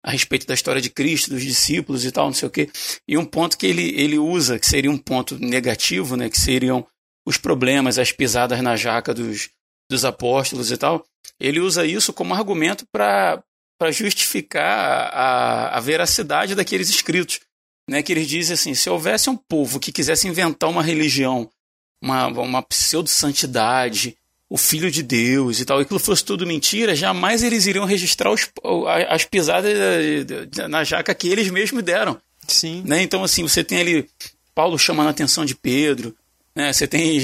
a 0.05 0.11
respeito 0.11 0.45
da 0.45 0.55
história 0.55 0.81
de 0.81 0.91
Cristo, 0.91 1.31
dos 1.31 1.43
discípulos 1.43 2.05
e 2.05 2.11
tal, 2.11 2.27
não 2.27 2.35
sei 2.35 2.49
o 2.49 2.51
quê. 2.51 2.69
E 3.07 3.17
um 3.17 3.25
ponto 3.25 3.57
que 3.57 3.67
ele, 3.67 3.95
ele 3.99 4.19
usa, 4.19 4.59
que 4.59 4.67
seria 4.67 4.91
um 4.91 4.99
ponto 4.99 5.39
negativo, 5.39 6.17
né, 6.17 6.29
que 6.29 6.39
seriam 6.39 6.85
os 7.25 7.37
problemas, 7.37 7.97
as 7.97 8.11
pisadas 8.11 8.61
na 8.61 8.75
jaca 8.75 9.15
dos, 9.15 9.51
dos 9.89 10.05
apóstolos 10.05 10.73
e 10.73 10.77
tal, 10.77 11.05
ele 11.39 11.61
usa 11.61 11.87
isso 11.87 12.13
como 12.13 12.35
argumento 12.35 12.85
para 12.93 13.43
justificar 13.93 15.11
a, 15.13 15.77
a 15.77 15.81
veracidade 15.81 16.57
daqueles 16.57 16.89
escritos. 16.89 17.41
Né, 17.89 18.03
que 18.03 18.13
eles 18.13 18.27
dizem 18.27 18.55
assim: 18.55 18.75
se 18.75 18.91
houvesse 18.91 19.31
um 19.31 19.37
povo 19.37 19.79
que 19.79 19.93
quisesse 19.93 20.27
inventar 20.27 20.69
uma 20.69 20.83
religião, 20.83 21.49
uma, 22.03 22.27
uma 22.27 22.61
pseudo-santidade, 22.61 24.19
o 24.49 24.57
Filho 24.57 24.91
de 24.91 25.03
Deus 25.03 25.61
e 25.61 25.65
tal, 25.65 25.81
e 25.81 25.83
aquilo 25.83 25.99
fosse 25.99 26.25
tudo 26.25 26.47
mentira, 26.47 26.95
jamais 26.95 27.43
eles 27.43 27.67
iriam 27.67 27.85
registrar 27.85 28.31
os, 28.31 28.49
as 29.09 29.25
pisadas 29.25 29.75
na 30.69 30.85
jaca 30.85 31.15
que 31.15 31.29
eles 31.29 31.51
mesmos 31.51 31.83
deram. 31.83 32.17
Sim. 32.47 32.83
Né? 32.87 33.03
Então, 33.03 33.25
assim, 33.25 33.43
você 33.43 33.65
tem 33.65 33.79
ali 33.79 34.09
Paulo 34.55 34.79
chamando 34.79 35.09
a 35.09 35.11
atenção 35.11 35.45
de 35.45 35.55
Pedro, 35.55 36.15
né? 36.55 36.73
você 36.73 36.87
tem 36.87 37.19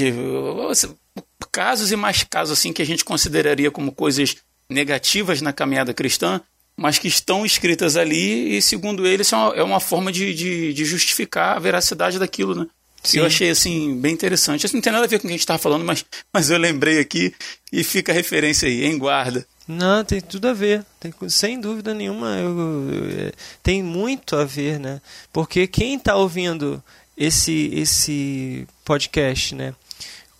casos 1.52 1.92
e 1.92 1.96
mais 1.96 2.24
casos 2.24 2.58
assim 2.58 2.72
que 2.72 2.82
a 2.82 2.86
gente 2.86 3.04
consideraria 3.04 3.70
como 3.70 3.92
coisas 3.92 4.36
negativas 4.68 5.40
na 5.40 5.52
caminhada 5.52 5.94
cristã, 5.94 6.40
mas 6.76 6.98
que 6.98 7.06
estão 7.06 7.44
escritas 7.46 7.96
ali 7.96 8.56
e, 8.56 8.62
segundo 8.62 9.06
eles, 9.06 9.32
é 9.32 9.36
uma, 9.36 9.54
é 9.54 9.62
uma 9.62 9.80
forma 9.80 10.10
de, 10.10 10.34
de, 10.34 10.72
de 10.72 10.84
justificar 10.84 11.56
a 11.56 11.60
veracidade 11.60 12.18
daquilo, 12.18 12.54
né? 12.54 12.66
Sim. 13.02 13.18
Eu 13.18 13.26
achei 13.26 13.50
assim 13.50 13.96
bem 13.98 14.12
interessante. 14.12 14.64
Isso 14.64 14.74
não 14.76 14.82
tem 14.82 14.92
nada 14.92 15.04
a 15.04 15.08
ver 15.08 15.18
com 15.18 15.24
o 15.24 15.28
que 15.28 15.34
a 15.34 15.36
gente 15.36 15.40
estava 15.40 15.58
falando, 15.58 15.84
mas, 15.84 16.04
mas 16.32 16.50
eu 16.50 16.58
lembrei 16.58 17.00
aqui 17.00 17.34
e 17.72 17.82
fica 17.82 18.12
a 18.12 18.14
referência 18.14 18.68
aí, 18.68 18.84
em 18.84 18.96
guarda. 18.96 19.46
Não, 19.66 20.04
tem 20.04 20.20
tudo 20.20 20.48
a 20.48 20.52
ver. 20.52 20.84
Tem, 21.00 21.12
sem 21.28 21.60
dúvida 21.60 21.94
nenhuma, 21.94 22.36
eu, 22.36 22.58
eu, 22.58 23.26
é, 23.28 23.32
tem 23.62 23.82
muito 23.82 24.36
a 24.36 24.44
ver, 24.44 24.78
né? 24.78 25.00
Porque 25.32 25.66
quem 25.66 25.96
está 25.96 26.14
ouvindo 26.14 26.82
esse, 27.16 27.70
esse 27.74 28.66
podcast, 28.84 29.54
né? 29.54 29.74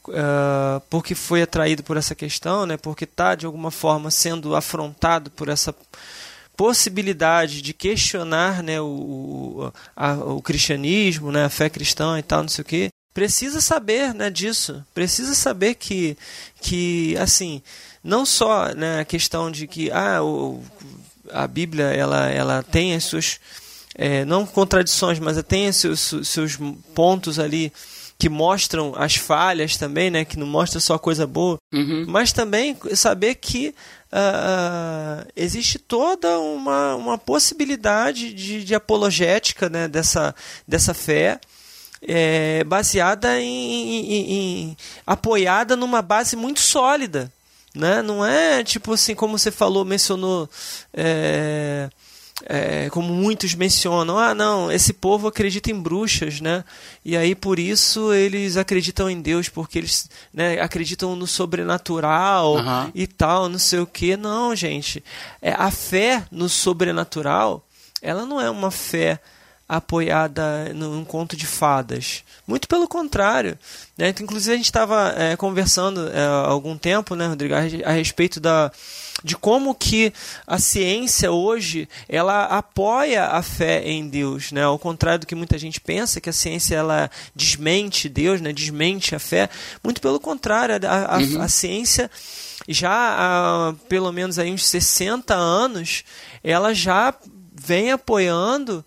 Uh, 0.08 0.80
porque 0.90 1.14
foi 1.14 1.42
atraído 1.42 1.84
por 1.84 1.96
essa 1.96 2.14
questão, 2.14 2.66
né? 2.66 2.76
Porque 2.76 3.04
está 3.04 3.36
de 3.36 3.46
alguma 3.46 3.70
forma 3.70 4.10
sendo 4.10 4.56
afrontado 4.56 5.30
por 5.30 5.48
essa 5.48 5.74
possibilidade 6.62 7.60
de 7.60 7.72
questionar 7.72 8.62
né, 8.62 8.80
o, 8.80 9.72
a, 9.96 10.12
o 10.12 10.40
cristianismo, 10.40 11.32
né, 11.32 11.46
a 11.46 11.50
fé 11.50 11.68
cristã 11.68 12.16
e 12.20 12.22
tal, 12.22 12.42
não 12.42 12.48
sei 12.48 12.62
o 12.62 12.64
quê, 12.64 12.88
precisa 13.12 13.60
saber 13.60 14.14
né, 14.14 14.30
disso. 14.30 14.80
Precisa 14.94 15.34
saber 15.34 15.74
que, 15.74 16.16
que 16.60 17.16
assim, 17.16 17.60
não 18.02 18.24
só 18.24 18.72
né, 18.76 19.00
a 19.00 19.04
questão 19.04 19.50
de 19.50 19.66
que 19.66 19.90
ah, 19.90 20.22
o, 20.22 20.62
a 21.32 21.48
Bíblia 21.48 21.86
ela, 21.86 22.30
ela 22.30 22.62
tem 22.62 22.94
as 22.94 23.02
suas. 23.02 23.40
É, 23.96 24.24
não 24.24 24.46
contradições, 24.46 25.18
mas 25.18 25.42
tem 25.42 25.70
seus, 25.72 26.14
seus 26.22 26.56
pontos 26.94 27.40
ali 27.40 27.72
que 28.18 28.28
mostram 28.28 28.94
as 28.96 29.16
falhas 29.16 29.76
também, 29.76 30.10
né? 30.10 30.24
Que 30.24 30.38
não 30.38 30.46
mostra 30.46 30.78
só 30.80 30.98
coisa 30.98 31.26
boa, 31.26 31.58
uhum. 31.72 32.04
mas 32.06 32.32
também 32.32 32.76
saber 32.94 33.34
que 33.36 33.74
uh, 34.12 35.26
existe 35.34 35.78
toda 35.78 36.38
uma, 36.38 36.94
uma 36.94 37.18
possibilidade 37.18 38.32
de, 38.32 38.64
de 38.64 38.74
apologética 38.74 39.68
né, 39.68 39.88
dessa, 39.88 40.34
dessa 40.66 40.94
fé. 40.94 41.40
É, 42.04 42.64
baseada 42.64 43.40
em, 43.40 43.46
em, 43.46 44.32
em, 44.32 44.76
apoiada 45.06 45.76
numa 45.76 46.02
base 46.02 46.34
muito 46.34 46.58
sólida, 46.58 47.32
né? 47.72 48.02
Não 48.02 48.26
é 48.26 48.64
tipo 48.64 48.94
assim 48.94 49.14
como 49.14 49.38
você 49.38 49.52
falou, 49.52 49.84
mencionou 49.84 50.50
é, 50.92 51.88
é, 52.45 52.89
como 52.91 53.14
muitos 53.14 53.55
mencionam, 53.55 54.18
ah, 54.18 54.35
não, 54.35 54.70
esse 54.70 54.93
povo 54.93 55.28
acredita 55.28 55.70
em 55.70 55.80
bruxas, 55.80 56.41
né? 56.41 56.64
E 57.05 57.16
aí 57.16 57.35
por 57.35 57.59
isso 57.59 58.12
eles 58.12 58.57
acreditam 58.57 59.09
em 59.09 59.20
Deus, 59.20 59.49
porque 59.49 59.78
eles 59.78 60.09
né, 60.33 60.61
acreditam 60.61 61.14
no 61.14 61.26
sobrenatural 61.26 62.57
uhum. 62.57 62.91
e 62.95 63.07
tal, 63.07 63.49
não 63.49 63.59
sei 63.59 63.80
o 63.80 63.87
que. 63.87 64.16
Não, 64.16 64.55
gente. 64.57 65.03
É, 65.41 65.53
a 65.53 65.70
fé 65.70 66.24
no 66.30 66.49
sobrenatural, 66.49 67.66
ela 68.01 68.26
não 68.26 68.41
é 68.41 68.51
uma 68.51 68.70
fé 68.70 69.20
apoiada 69.73 70.70
num 70.75 71.03
conto 71.03 71.35
de 71.35 71.47
fadas. 71.47 72.23
Muito 72.47 72.68
pelo 72.68 72.87
contrário. 72.87 73.59
Né? 73.97 74.11
Então, 74.11 74.23
inclusive, 74.23 74.53
a 74.53 74.57
gente 74.57 74.66
estava 74.66 75.14
é, 75.16 75.35
conversando 75.35 76.11
é, 76.11 76.20
há 76.20 76.47
algum 76.47 76.77
tempo, 76.77 77.14
né, 77.14 77.27
Rodrigo, 77.27 77.55
a 77.55 77.91
respeito 77.93 78.39
da, 78.39 78.70
de 79.25 79.35
como 79.35 79.75
que 79.75 80.12
a 80.47 80.59
ciência 80.59 81.33
hoje 81.33 81.89
ela 82.07 82.45
apoia 82.45 83.29
a 83.29 83.43
fé 83.43 83.83
em 83.83 84.07
Deus, 84.07 84.53
né? 84.53 84.62
Ao 84.62 84.79
contrário 84.79 85.20
do 85.20 85.27
que 85.27 85.35
muita 85.35 85.57
gente 85.57 85.81
pensa, 85.81 86.20
que 86.20 86.29
a 86.29 86.35
ciência 86.35 86.77
ela 86.77 87.11
desmente 87.35 88.11
Deus, 88.11 88.43
né? 88.43 88.53
Desmente 88.53 89.14
a 89.14 89.18
fé. 89.18 89.49
Muito 89.83 90.03
pelo 90.03 90.20
contrário, 90.20 90.75
a, 90.87 91.16
a, 91.16 91.18
uhum. 91.18 91.41
a 91.41 91.49
ciência 91.49 92.11
já 92.68 92.93
há 92.93 93.75
pelo 93.89 94.12
menos 94.12 94.39
aí 94.39 94.53
uns 94.53 94.66
60 94.66 95.35
anos, 95.35 96.05
ela 96.45 96.75
já 96.75 97.14
vem 97.55 97.91
apoiando 97.91 98.85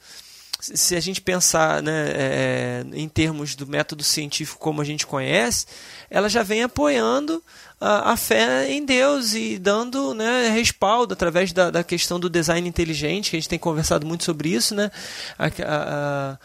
se 0.74 0.96
a 0.96 1.00
gente 1.00 1.22
pensar 1.22 1.82
né, 1.82 2.06
é, 2.10 2.86
em 2.94 3.08
termos 3.08 3.56
do 3.56 3.68
método 3.68 4.04
científico 4.04 4.60
como 4.60 4.82
a 4.82 4.86
gente 4.86 5.06
conhece, 5.06 5.66
ela 6.10 6.30
já 6.30 6.44
vem 6.44 6.64
apoiando 6.64 7.44
a, 7.80 8.14
a 8.14 8.18
fé 8.18 8.72
em 8.72 8.86
Deus 8.86 9.34
e 9.34 9.58
dando 9.60 10.14
né, 10.14 10.50
respaldo 10.50 11.14
através 11.14 11.52
da, 11.52 11.70
da, 11.70 11.84
questão 11.84 12.20
do 12.20 12.30
design 12.30 12.68
inteligente, 12.68 13.30
que 13.30 13.36
a 13.36 13.40
gente 13.40 13.50
tem 13.50 13.60
conversado 13.60 14.06
muito 14.06 14.24
sobre 14.24 14.50
isso, 14.50 14.74
né? 14.74 14.90
A, 15.38 15.48
a, 15.48 16.38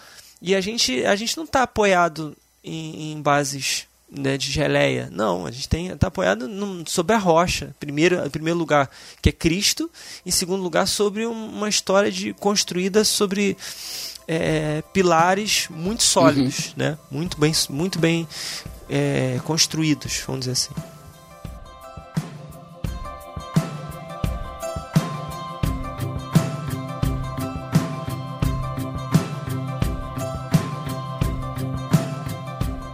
e 0.43 0.55
a 0.55 0.61
gente, 0.61 1.05
a 1.05 1.15
gente 1.17 1.37
não 1.37 1.45
está 1.45 1.63
apoiado 1.63 2.37
em, 2.65 3.13
em 3.13 3.23
bases 3.23 3.87
né, 4.11 4.37
de 4.37 4.51
geleia. 4.51 5.09
Não, 5.13 5.47
a 5.47 5.51
gente 5.51 5.69
está 5.93 6.09
apoiado 6.09 6.49
no, 6.49 6.85
sobre 6.89 7.15
a 7.15 7.19
rocha. 7.19 7.75
Primeiro, 7.79 8.25
em 8.25 8.31
primeiro 8.31 8.59
lugar, 8.59 8.91
que 9.23 9.29
é 9.29 9.33
Cristo. 9.33 9.91
Em 10.27 10.31
segundo 10.31 10.63
lugar, 10.63 10.87
sobre 10.87 11.27
uma 11.27 11.69
história 11.69 12.11
de, 12.11 12.33
construída 12.35 13.05
sobre 13.05 13.57
é, 14.33 14.81
pilares 14.93 15.67
muito 15.69 16.05
sólidos, 16.05 16.69
uhum. 16.69 16.73
né? 16.77 16.99
muito 17.11 17.37
bem, 17.37 17.53
muito 17.69 17.99
bem 17.99 18.29
é, 18.89 19.41
construídos, 19.45 20.23
vamos 20.25 20.47
dizer 20.47 20.53
assim. 20.53 20.71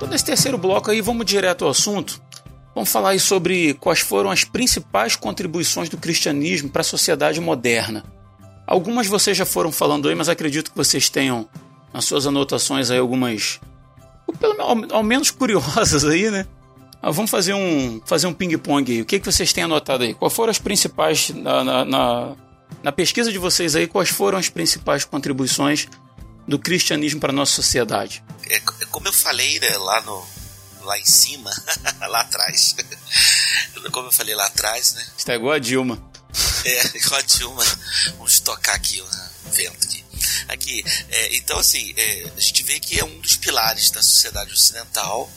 nesse 0.08 0.24
terceiro 0.24 0.56
bloco 0.56 0.90
aí, 0.90 1.02
vamos 1.02 1.26
direto 1.26 1.66
ao 1.66 1.70
assunto. 1.72 2.22
Vamos 2.74 2.90
falar 2.90 3.10
aí 3.10 3.20
sobre 3.20 3.74
quais 3.74 3.98
foram 3.98 4.30
as 4.30 4.44
principais 4.44 5.14
contribuições 5.14 5.90
do 5.90 5.98
cristianismo 5.98 6.70
para 6.70 6.80
a 6.80 6.84
sociedade 6.84 7.38
moderna. 7.38 8.02
Algumas 8.66 9.06
vocês 9.06 9.36
já 9.36 9.46
foram 9.46 9.70
falando 9.70 10.08
aí, 10.08 10.14
mas 10.14 10.28
acredito 10.28 10.70
que 10.70 10.76
vocês 10.76 11.08
tenham 11.08 11.48
nas 11.92 12.04
suas 12.04 12.26
anotações 12.26 12.90
aí 12.90 12.98
algumas, 12.98 13.60
pelo 14.40 14.60
ao, 14.60 14.76
ao 14.96 15.02
menos 15.02 15.30
curiosas 15.30 16.04
aí, 16.04 16.30
né? 16.30 16.46
Ah, 17.00 17.10
vamos 17.10 17.30
fazer 17.30 17.54
um, 17.54 18.00
fazer 18.04 18.26
um 18.26 18.34
ping-pong 18.34 18.90
aí. 18.90 19.02
O 19.02 19.04
que, 19.04 19.20
que 19.20 19.30
vocês 19.30 19.52
têm 19.52 19.64
anotado 19.64 20.02
aí? 20.02 20.14
Quais 20.14 20.34
foram 20.34 20.50
as 20.50 20.58
principais, 20.58 21.30
na, 21.30 21.62
na, 21.62 21.84
na, 21.84 22.36
na 22.82 22.92
pesquisa 22.92 23.30
de 23.30 23.38
vocês 23.38 23.76
aí, 23.76 23.86
quais 23.86 24.08
foram 24.08 24.38
as 24.38 24.48
principais 24.48 25.04
contribuições 25.04 25.86
do 26.48 26.58
cristianismo 26.58 27.20
para 27.20 27.30
a 27.30 27.34
nossa 27.34 27.52
sociedade? 27.52 28.24
É, 28.48 28.56
é, 28.56 28.60
como 28.90 29.06
eu 29.06 29.12
falei 29.12 29.60
né, 29.60 29.76
lá 29.78 30.00
no 30.02 30.36
lá 30.82 30.98
em 30.98 31.04
cima, 31.04 31.50
lá 32.08 32.20
atrás. 32.20 32.76
como 33.92 34.08
eu 34.08 34.12
falei 34.12 34.34
lá 34.34 34.46
atrás, 34.46 34.94
né? 34.94 35.04
Está 35.16 35.34
igual 35.34 35.52
a 35.52 35.58
Dilma. 35.58 36.02
É, 36.94 36.98
igual 36.98 37.20
a 37.20 37.22
Dilma. 37.22 37.64
Vamos 38.16 38.40
tocar 38.40 38.74
aqui 38.74 39.00
o 39.00 39.08
vento 39.50 39.86
aqui. 39.86 40.04
Aqui, 40.48 40.84
é, 41.08 41.36
então 41.36 41.58
assim, 41.58 41.94
é, 41.96 42.32
a 42.36 42.40
gente 42.40 42.62
vê 42.64 42.80
que 42.80 42.98
é 42.98 43.04
um 43.04 43.20
dos 43.20 43.36
pilares 43.36 43.90
da 43.90 44.02
sociedade 44.02 44.52
ocidental, 44.52 45.30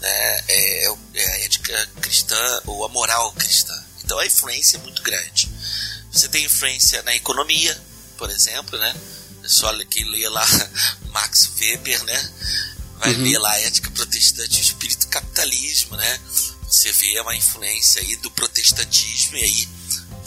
né? 0.00 0.44
É, 0.48 0.86
é 1.14 1.26
a 1.26 1.38
ética 1.40 1.88
cristã 2.00 2.60
ou 2.66 2.84
a 2.84 2.88
moral 2.88 3.32
cristã. 3.32 3.74
Então 4.02 4.18
a 4.18 4.26
influência 4.26 4.78
é 4.78 4.80
muito 4.80 5.02
grande. 5.02 5.50
Você 6.10 6.28
tem 6.28 6.44
influência 6.44 7.02
na 7.02 7.14
economia, 7.14 7.78
por 8.16 8.30
exemplo, 8.30 8.78
né? 8.78 8.94
Só 9.44 9.72
quem 9.84 10.04
lê 10.10 10.28
lá 10.28 10.46
Max 11.12 11.50
Weber, 11.58 12.02
né? 12.04 12.32
Vai 12.98 13.14
uhum. 13.14 13.22
ler 13.22 13.38
lá 13.38 13.50
a 13.52 13.60
ética 13.60 13.90
protestante 13.90 14.58
e 14.58 14.60
o 14.60 14.64
espírito 14.64 15.08
capitalismo, 15.08 15.96
né? 15.96 16.20
Você 16.62 16.92
vê 16.92 17.20
uma 17.20 17.34
influência 17.34 18.00
aí 18.02 18.16
do 18.16 18.30
protestantismo 18.30 19.36
e 19.36 19.42
aí 19.42 19.68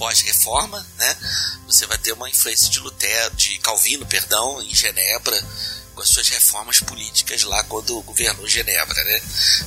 pós-reforma, 0.04 0.86
né? 0.98 1.18
Você 1.66 1.88
vai 1.88 1.98
ter 1.98 2.12
uma 2.12 2.30
influência 2.30 2.70
de 2.70 2.78
Lutero, 2.82 3.34
de 3.38 3.58
Calvino, 3.60 4.06
perdão, 4.06 4.62
em 4.62 4.76
Genebra, 4.76 5.42
com 5.96 6.02
as 6.02 6.10
suas 6.10 6.28
reformas 6.28 6.82
políticas 6.82 7.44
lá 7.44 7.64
quando 7.64 8.02
governou 8.02 8.46
Genebra, 8.46 9.02
né? 9.02 9.22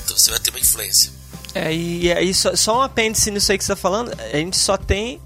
Então 0.04 0.14
você 0.18 0.30
vai 0.30 0.38
ter 0.38 0.50
uma 0.50 0.60
influência. 0.60 1.10
É, 1.54 1.74
e 1.74 2.12
aí 2.12 2.34
só, 2.34 2.54
só 2.54 2.80
um 2.80 2.82
apêndice 2.82 3.30
nisso 3.30 3.50
aí 3.50 3.56
que 3.56 3.64
você 3.64 3.72
está 3.72 3.80
falando, 3.80 4.12
a 4.20 4.36
gente 4.36 4.58
só 4.58 4.76
tem 4.76 5.22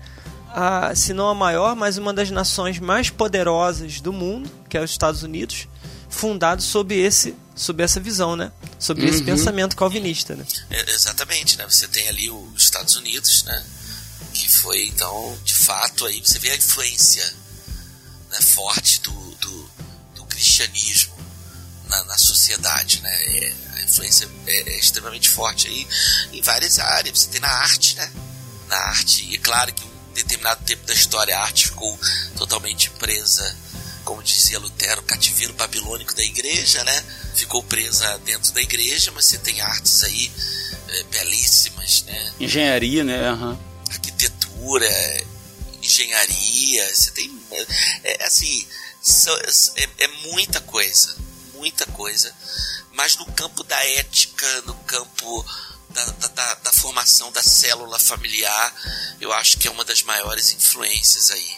a, 0.48 0.94
se 0.94 1.12
não 1.12 1.28
a 1.28 1.34
maior, 1.34 1.74
mas 1.74 1.98
uma 1.98 2.14
das 2.14 2.30
nações 2.30 2.78
mais 2.78 3.11
poderosas 3.11 4.00
do 4.00 4.12
mundo, 4.12 4.48
que 4.68 4.78
é 4.78 4.80
os 4.80 4.92
Estados 4.92 5.24
Unidos, 5.24 5.66
fundado 6.08 6.62
sob 6.62 6.94
esse 6.94 7.34
sob 7.56 7.82
essa 7.82 7.98
visão, 7.98 8.36
né? 8.36 8.52
Sobre 8.78 9.04
uhum. 9.04 9.11
esse 9.11 9.22
pensamento 9.24 9.76
calvinista, 9.76 10.36
né? 10.36 10.46
É, 10.70 10.90
exatamente, 10.92 11.58
né? 11.58 11.66
Você 11.68 11.86
tem 11.88 12.08
ali 12.08 12.30
os 12.30 12.62
Estados 12.62 12.94
Unidos, 12.96 13.42
né? 13.42 13.64
Foi 14.61 14.86
então, 14.86 15.38
de 15.44 15.54
fato, 15.54 16.06
aí 16.06 16.20
você 16.20 16.38
vê 16.38 16.50
a 16.50 16.56
influência 16.56 17.24
né, 18.30 18.40
forte 18.40 19.00
do, 19.00 19.12
do, 19.12 19.70
do 20.16 20.24
cristianismo 20.26 21.14
na, 21.88 22.04
na, 22.04 22.18
sociedade, 22.18 23.00
né? 23.00 23.11
É, 23.11 23.54
a 23.76 23.82
influência 23.82 24.28
é, 24.46 24.72
é, 24.72 24.78
extremamente 24.78 25.28
forte 25.28 25.66
aí 25.66 25.86
em 26.32 26.42
várias 26.42 26.78
áreas. 26.78 27.18
Você 27.18 27.28
tem 27.28 27.40
na 27.40 27.48
arte, 27.48 27.96
né? 27.96 28.11
Na 28.68 28.76
arte, 28.76 29.24
e 29.24 29.34
é 29.34 29.38
claro 29.38 29.72
que 29.72 29.82
determinado 30.14 30.64
tempo 30.64 30.86
da 30.86 30.94
história 30.94 31.36
a 31.36 31.42
arte 31.42 31.68
ficou 31.68 31.98
totalmente 32.36 32.90
presa, 32.90 33.56
como 34.04 34.22
dizia 34.22 34.58
Lutero, 34.58 35.02
cativeiro 35.02 35.52
babilônico 35.54 36.14
da 36.14 36.22
igreja, 36.22 36.84
né? 36.84 37.04
Ficou 37.34 37.62
presa 37.62 38.18
dentro 38.24 38.52
da 38.52 38.61
igreja, 38.61 39.11
mas 39.12 39.24
você 39.24 39.38
tem 39.38 39.61
artes 39.61 40.04
aí 40.04 40.30
é, 40.88 41.02
belíssimas, 41.04 42.02
né? 42.02 42.32
Engenharia, 42.38 43.02
né? 43.04 43.32
Uhum. 43.32 43.58
Arquitetura, 43.88 44.39
engenharia, 45.82 46.94
você 46.94 47.11
tem. 47.12 47.30
É, 48.04 48.24
assim, 48.24 48.66
é, 49.76 50.04
é 50.04 50.08
muita 50.30 50.61
coisa, 50.61 51.16
muita 51.54 51.86
coisa. 51.86 52.32
Mas 52.92 53.16
no 53.16 53.26
campo 53.26 53.62
da 53.64 53.82
ética, 53.86 54.62
no 54.66 54.74
campo 54.74 55.44
da, 55.90 56.04
da, 56.04 56.54
da, 56.54 56.72
formação 56.72 57.32
da 57.32 57.42
célula 57.42 57.98
familiar, 57.98 58.74
eu 59.20 59.32
acho 59.32 59.58
que 59.58 59.68
é 59.68 59.70
uma 59.70 59.84
das 59.84 60.02
maiores 60.02 60.52
influências 60.52 61.30
aí 61.30 61.50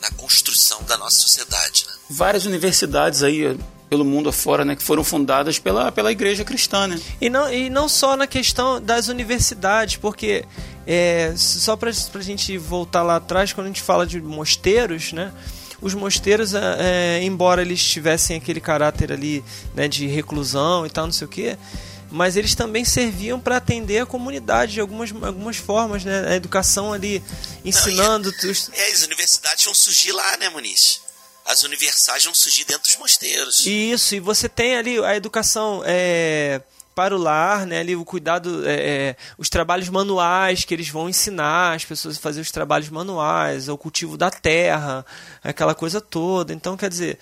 na 0.00 0.10
construção 0.12 0.82
da 0.84 0.96
nossa 0.98 1.20
sociedade. 1.20 1.84
Né? 1.86 1.92
Várias 2.10 2.44
universidades 2.44 3.22
aí 3.22 3.58
pelo 3.88 4.04
mundo 4.04 4.28
afora, 4.28 4.64
né, 4.64 4.74
que 4.74 4.82
foram 4.82 5.04
fundadas 5.04 5.58
pela, 5.58 5.92
pela 5.92 6.10
igreja 6.10 6.44
cristã, 6.44 6.88
né? 6.88 7.00
E 7.20 7.30
não, 7.30 7.52
e 7.52 7.70
não 7.70 7.88
só 7.88 8.16
na 8.16 8.26
questão 8.26 8.80
das 8.80 9.06
universidades, 9.06 9.96
porque 9.96 10.44
é, 10.86 11.34
só 11.36 11.76
para 11.76 11.90
a 11.90 12.22
gente 12.22 12.56
voltar 12.56 13.02
lá 13.02 13.16
atrás, 13.16 13.52
quando 13.52 13.66
a 13.66 13.68
gente 13.70 13.82
fala 13.82 14.06
de 14.06 14.20
mosteiros, 14.20 15.12
né? 15.12 15.32
Os 15.82 15.92
mosteiros, 15.94 16.54
é, 16.54 17.18
é 17.18 17.22
embora 17.22 17.60
eles 17.60 17.82
tivessem 17.82 18.36
aquele 18.36 18.60
caráter 18.60 19.12
ali 19.12 19.44
né, 19.74 19.88
de 19.88 20.06
reclusão 20.06 20.86
e 20.86 20.90
tal, 20.90 21.06
não 21.06 21.12
sei 21.12 21.26
o 21.26 21.30
que, 21.30 21.58
mas 22.10 22.36
eles 22.36 22.54
também 22.54 22.84
serviam 22.84 23.40
para 23.40 23.56
atender 23.56 23.98
a 23.98 24.06
comunidade 24.06 24.74
de 24.74 24.80
algumas, 24.80 25.10
algumas 25.10 25.56
formas, 25.56 26.04
né? 26.04 26.28
A 26.28 26.36
educação 26.36 26.92
ali, 26.92 27.22
ensinando... 27.64 28.32
Não, 28.42 28.46
os... 28.50 28.70
É, 28.72 28.92
as 28.92 29.02
universidades 29.02 29.64
vão 29.64 29.74
surgir 29.74 30.12
lá, 30.12 30.36
né, 30.36 30.48
Muniz? 30.48 31.00
As 31.44 31.62
universais 31.64 32.24
vão 32.24 32.34
surgir 32.34 32.64
dentro 32.64 32.84
dos 32.84 32.96
mosteiros. 32.96 33.66
Isso, 33.66 34.14
e 34.14 34.20
você 34.20 34.48
tem 34.48 34.76
ali 34.76 34.98
a 35.04 35.16
educação... 35.16 35.82
É 35.84 36.60
para 36.96 37.14
o 37.14 37.18
lar, 37.18 37.66
né, 37.66 37.80
ali 37.80 37.94
o 37.94 38.06
cuidado, 38.06 38.66
é, 38.66 38.72
é, 38.72 39.16
os 39.36 39.50
trabalhos 39.50 39.90
manuais 39.90 40.64
que 40.64 40.72
eles 40.72 40.88
vão 40.88 41.10
ensinar 41.10 41.76
as 41.76 41.84
pessoas 41.84 42.16
a 42.16 42.20
fazer 42.20 42.40
os 42.40 42.50
trabalhos 42.50 42.88
manuais, 42.88 43.68
o 43.68 43.76
cultivo 43.76 44.16
da 44.16 44.30
terra, 44.30 45.04
aquela 45.44 45.74
coisa 45.74 46.00
toda. 46.00 46.54
Então, 46.54 46.74
quer 46.74 46.88
dizer, 46.88 47.18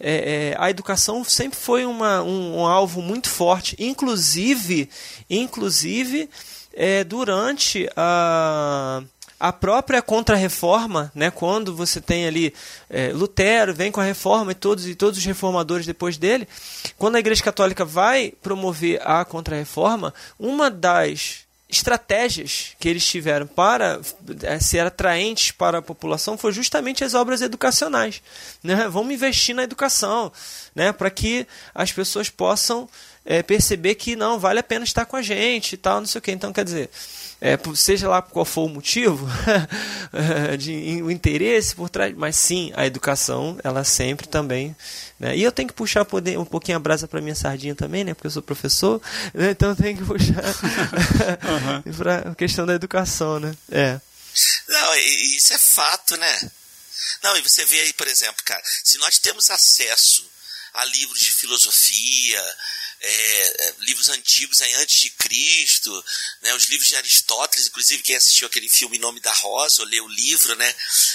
é, 0.00 0.54
é, 0.54 0.56
a 0.58 0.70
educação 0.70 1.22
sempre 1.24 1.58
foi 1.58 1.84
uma, 1.84 2.22
um, 2.22 2.60
um, 2.60 2.66
alvo 2.66 3.02
muito 3.02 3.28
forte, 3.28 3.76
inclusive, 3.78 4.88
inclusive 5.28 6.30
é, 6.72 7.04
durante 7.04 7.86
a, 7.94 9.02
a 9.40 9.52
própria 9.52 10.02
contra-reforma, 10.02 11.12
né, 11.14 11.30
quando 11.30 11.74
você 11.74 12.00
tem 12.00 12.26
ali 12.26 12.52
é, 12.90 13.12
Lutero, 13.12 13.72
vem 13.72 13.92
com 13.92 14.00
a 14.00 14.04
reforma 14.04 14.52
e 14.52 14.54
todos, 14.54 14.86
e 14.86 14.94
todos 14.94 15.18
os 15.18 15.24
reformadores 15.24 15.86
depois 15.86 16.16
dele, 16.16 16.48
quando 16.96 17.16
a 17.16 17.20
Igreja 17.20 17.42
Católica 17.42 17.84
vai 17.84 18.32
promover 18.42 19.00
a 19.06 19.24
contra-reforma, 19.24 20.12
uma 20.38 20.70
das 20.70 21.46
estratégias 21.68 22.70
que 22.80 22.88
eles 22.88 23.06
tiveram 23.06 23.46
para 23.46 24.00
é, 24.42 24.58
ser 24.58 24.80
atraentes 24.80 25.50
para 25.50 25.78
a 25.78 25.82
população 25.82 26.38
foi 26.38 26.50
justamente 26.50 27.04
as 27.04 27.12
obras 27.12 27.42
educacionais. 27.42 28.22
Né? 28.62 28.88
Vamos 28.88 29.12
investir 29.12 29.54
na 29.54 29.64
educação, 29.64 30.32
né? 30.74 30.92
para 30.92 31.10
que 31.10 31.46
as 31.74 31.92
pessoas 31.92 32.30
possam 32.30 32.88
é, 33.24 33.42
perceber 33.42 33.96
que 33.96 34.16
não 34.16 34.38
vale 34.38 34.58
a 34.60 34.62
pena 34.62 34.84
estar 34.84 35.04
com 35.04 35.16
a 35.16 35.20
gente 35.20 35.74
e 35.74 35.76
tal, 35.76 36.00
não 36.00 36.06
sei 36.06 36.18
o 36.18 36.22
que. 36.22 36.32
Então, 36.32 36.54
quer 36.54 36.64
dizer, 36.64 36.88
é, 37.40 37.56
seja 37.74 38.08
lá 38.08 38.20
qual 38.20 38.44
for 38.44 38.64
o 38.64 38.68
motivo, 38.68 39.28
de, 40.58 41.02
o 41.02 41.10
interesse 41.10 41.74
por 41.74 41.88
trás, 41.88 42.14
mas 42.16 42.36
sim, 42.36 42.72
a 42.74 42.84
educação, 42.84 43.58
ela 43.62 43.84
sempre 43.84 44.26
também. 44.26 44.74
Né? 45.18 45.36
E 45.36 45.42
eu 45.42 45.52
tenho 45.52 45.68
que 45.68 45.74
puxar 45.74 46.02
um 46.02 46.44
pouquinho 46.44 46.76
a 46.76 46.80
brasa 46.80 47.06
para 47.06 47.20
minha 47.20 47.34
sardinha 47.34 47.74
também, 47.74 48.04
né? 48.04 48.14
porque 48.14 48.26
eu 48.26 48.30
sou 48.32 48.42
professor, 48.42 49.00
né? 49.32 49.50
então 49.50 49.70
eu 49.70 49.76
tenho 49.76 49.96
que 49.98 50.04
puxar 50.04 50.42
uhum. 51.86 51.92
para 51.94 52.30
a 52.30 52.34
questão 52.34 52.66
da 52.66 52.74
educação. 52.74 53.38
Né? 53.38 53.54
É. 53.70 54.00
Não, 54.68 54.94
isso 54.96 55.52
é 55.52 55.58
fato, 55.58 56.16
né? 56.16 56.50
Não, 57.22 57.36
e 57.36 57.42
você 57.42 57.64
vê 57.64 57.80
aí, 57.80 57.92
por 57.92 58.06
exemplo, 58.06 58.42
cara, 58.44 58.62
se 58.84 58.98
nós 58.98 59.18
temos 59.18 59.50
acesso 59.50 60.28
a 60.74 60.84
livros 60.84 61.20
de 61.20 61.30
filosofia, 61.32 62.56
é, 63.00 63.66
é, 63.68 63.74
livros 63.80 64.08
antigos 64.08 64.60
aí 64.60 64.74
antes 64.74 65.00
de 65.00 65.10
Cristo, 65.10 66.04
né, 66.42 66.54
os 66.54 66.64
livros 66.64 66.88
de 66.88 66.96
Aristóteles, 66.96 67.66
inclusive 67.66 68.02
quem 68.02 68.16
assistiu 68.16 68.46
aquele 68.46 68.68
filme 68.68 68.98
Nome 68.98 69.20
da 69.20 69.32
Rosa, 69.32 69.82
ou 69.82 69.88
leu 69.88 70.04
o 70.04 70.08
livro, 70.08 70.54
né, 70.56 70.74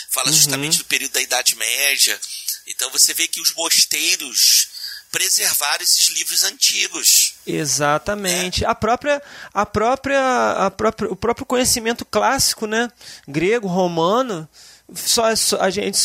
fala 0.09 0.27
uhum. 0.27 0.33
justamente 0.33 0.77
do 0.77 0.85
período 0.85 1.11
da 1.11 1.21
Idade 1.21 1.55
Média. 1.55 2.19
Então 2.67 2.89
você 2.91 3.13
vê 3.13 3.27
que 3.27 3.41
os 3.41 3.53
mosteiros 3.53 4.69
preservaram 5.11 5.83
esses 5.83 6.09
livros 6.09 6.43
antigos. 6.43 7.35
Exatamente. 7.45 8.63
É. 8.63 8.67
A 8.67 8.73
própria, 8.73 9.21
a 9.53 9.65
própria, 9.65 10.51
a 10.51 10.71
própria, 10.71 11.11
o 11.11 11.15
próprio 11.15 11.45
conhecimento 11.45 12.03
clássico, 12.03 12.65
né, 12.65 12.91
grego, 13.27 13.67
romano, 13.67 14.49
só, 14.95 15.25
a 15.59 15.69
gente 15.69 15.99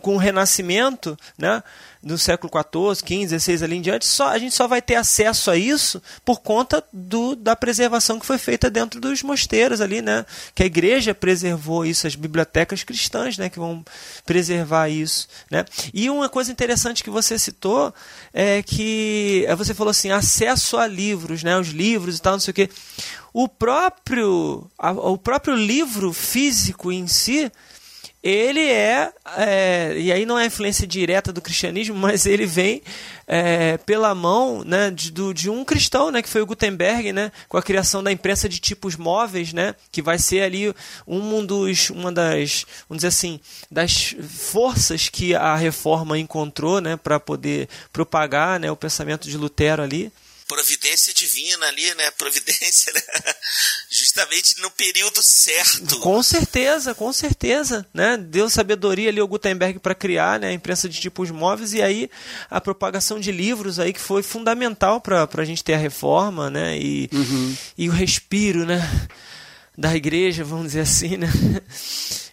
com 0.00 0.14
o 0.14 0.18
Renascimento, 0.18 1.18
né, 1.36 1.62
do 2.02 2.18
século 2.18 2.50
XIV, 2.52 3.28
XV, 3.28 3.38
XVI 3.38 3.64
ali 3.64 3.76
em 3.76 3.80
diante, 3.80 4.04
só, 4.06 4.28
a 4.28 4.38
gente 4.38 4.54
só 4.54 4.66
vai 4.66 4.82
ter 4.82 4.96
acesso 4.96 5.50
a 5.50 5.56
isso 5.56 6.02
por 6.24 6.40
conta 6.40 6.82
do, 6.92 7.36
da 7.36 7.54
preservação 7.54 8.18
que 8.18 8.26
foi 8.26 8.38
feita 8.38 8.68
dentro 8.68 9.00
dos 9.00 9.22
mosteiros 9.22 9.80
ali, 9.80 10.02
né? 10.02 10.26
Que 10.54 10.64
a 10.64 10.66
igreja 10.66 11.14
preservou 11.14 11.86
isso, 11.86 12.06
as 12.06 12.16
bibliotecas 12.16 12.82
cristãs, 12.82 13.38
né? 13.38 13.48
Que 13.48 13.58
vão 13.58 13.84
preservar 14.26 14.88
isso, 14.88 15.28
né? 15.48 15.64
E 15.94 16.10
uma 16.10 16.28
coisa 16.28 16.50
interessante 16.50 17.04
que 17.04 17.10
você 17.10 17.38
citou 17.38 17.94
é 18.34 18.62
que 18.62 19.44
é, 19.46 19.54
você 19.54 19.72
falou 19.72 19.92
assim, 19.92 20.10
acesso 20.10 20.76
a 20.76 20.86
livros, 20.86 21.42
né? 21.44 21.56
Os 21.56 21.68
livros 21.68 22.18
e 22.18 22.22
tal, 22.22 22.32
não 22.32 22.40
sei 22.40 22.50
o 22.50 22.54
quê. 22.54 22.70
O 23.32 23.48
próprio, 23.48 24.70
a, 24.76 24.90
o 24.90 25.16
próprio 25.16 25.54
livro 25.54 26.12
físico 26.12 26.90
em 26.90 27.06
si, 27.06 27.50
ele 28.22 28.60
é, 28.60 29.12
é, 29.36 29.94
e 29.98 30.12
aí 30.12 30.24
não 30.24 30.38
é 30.38 30.46
influência 30.46 30.86
direta 30.86 31.32
do 31.32 31.42
cristianismo, 31.42 31.96
mas 31.98 32.24
ele 32.24 32.46
vem 32.46 32.82
é, 33.26 33.76
pela 33.78 34.14
mão 34.14 34.62
né, 34.64 34.90
de, 34.90 35.10
do, 35.10 35.34
de 35.34 35.50
um 35.50 35.64
cristão, 35.64 36.10
né, 36.10 36.22
que 36.22 36.28
foi 36.28 36.40
o 36.40 36.46
Gutenberg, 36.46 37.12
né, 37.12 37.32
com 37.48 37.56
a 37.56 37.62
criação 37.62 38.02
da 38.02 38.12
imprensa 38.12 38.48
de 38.48 38.60
tipos 38.60 38.96
móveis, 38.96 39.52
né, 39.52 39.74
que 39.90 40.00
vai 40.00 40.18
ser 40.18 40.42
ali 40.42 40.72
um 41.06 41.44
dos, 41.44 41.90
uma 41.90 42.12
das, 42.12 42.64
vamos 42.88 42.98
dizer 42.98 43.08
assim, 43.08 43.40
das 43.70 44.14
forças 44.28 45.08
que 45.08 45.34
a 45.34 45.56
reforma 45.56 46.18
encontrou, 46.18 46.80
né, 46.80 46.96
para 46.96 47.18
poder 47.18 47.68
propagar, 47.92 48.60
né, 48.60 48.70
o 48.70 48.76
pensamento 48.76 49.28
de 49.28 49.36
Lutero 49.36 49.82
ali 49.82 50.12
providência 50.52 51.14
divina 51.14 51.66
ali, 51.66 51.94
né? 51.94 52.10
Providência, 52.10 52.92
né? 52.92 53.02
Justamente 54.12 54.60
no 54.60 54.70
período 54.70 55.22
certo. 55.22 55.98
Com 56.00 56.22
certeza, 56.22 56.94
com 56.94 57.10
certeza, 57.12 57.86
né? 57.94 58.18
Deu 58.18 58.50
sabedoria 58.50 59.08
ali 59.08 59.18
ao 59.18 59.26
Gutenberg 59.26 59.78
para 59.78 59.94
criar, 59.94 60.38
né, 60.38 60.48
a 60.48 60.52
imprensa 60.52 60.86
de 60.86 61.00
tipos 61.00 61.30
móveis 61.30 61.72
e 61.72 61.80
aí 61.80 62.10
a 62.50 62.60
propagação 62.60 63.18
de 63.18 63.32
livros 63.32 63.78
aí 63.78 63.92
que 63.92 64.00
foi 64.00 64.22
fundamental 64.22 65.00
para 65.00 65.26
a 65.34 65.44
gente 65.44 65.64
ter 65.64 65.74
a 65.74 65.78
reforma, 65.78 66.50
né? 66.50 66.78
E, 66.78 67.08
uhum. 67.10 67.56
e 67.78 67.88
o 67.88 67.92
respiro, 67.92 68.66
né? 68.66 69.08
Da 69.76 69.96
igreja, 69.96 70.44
vamos 70.44 70.66
dizer 70.66 70.80
assim, 70.80 71.16
né? 71.16 71.28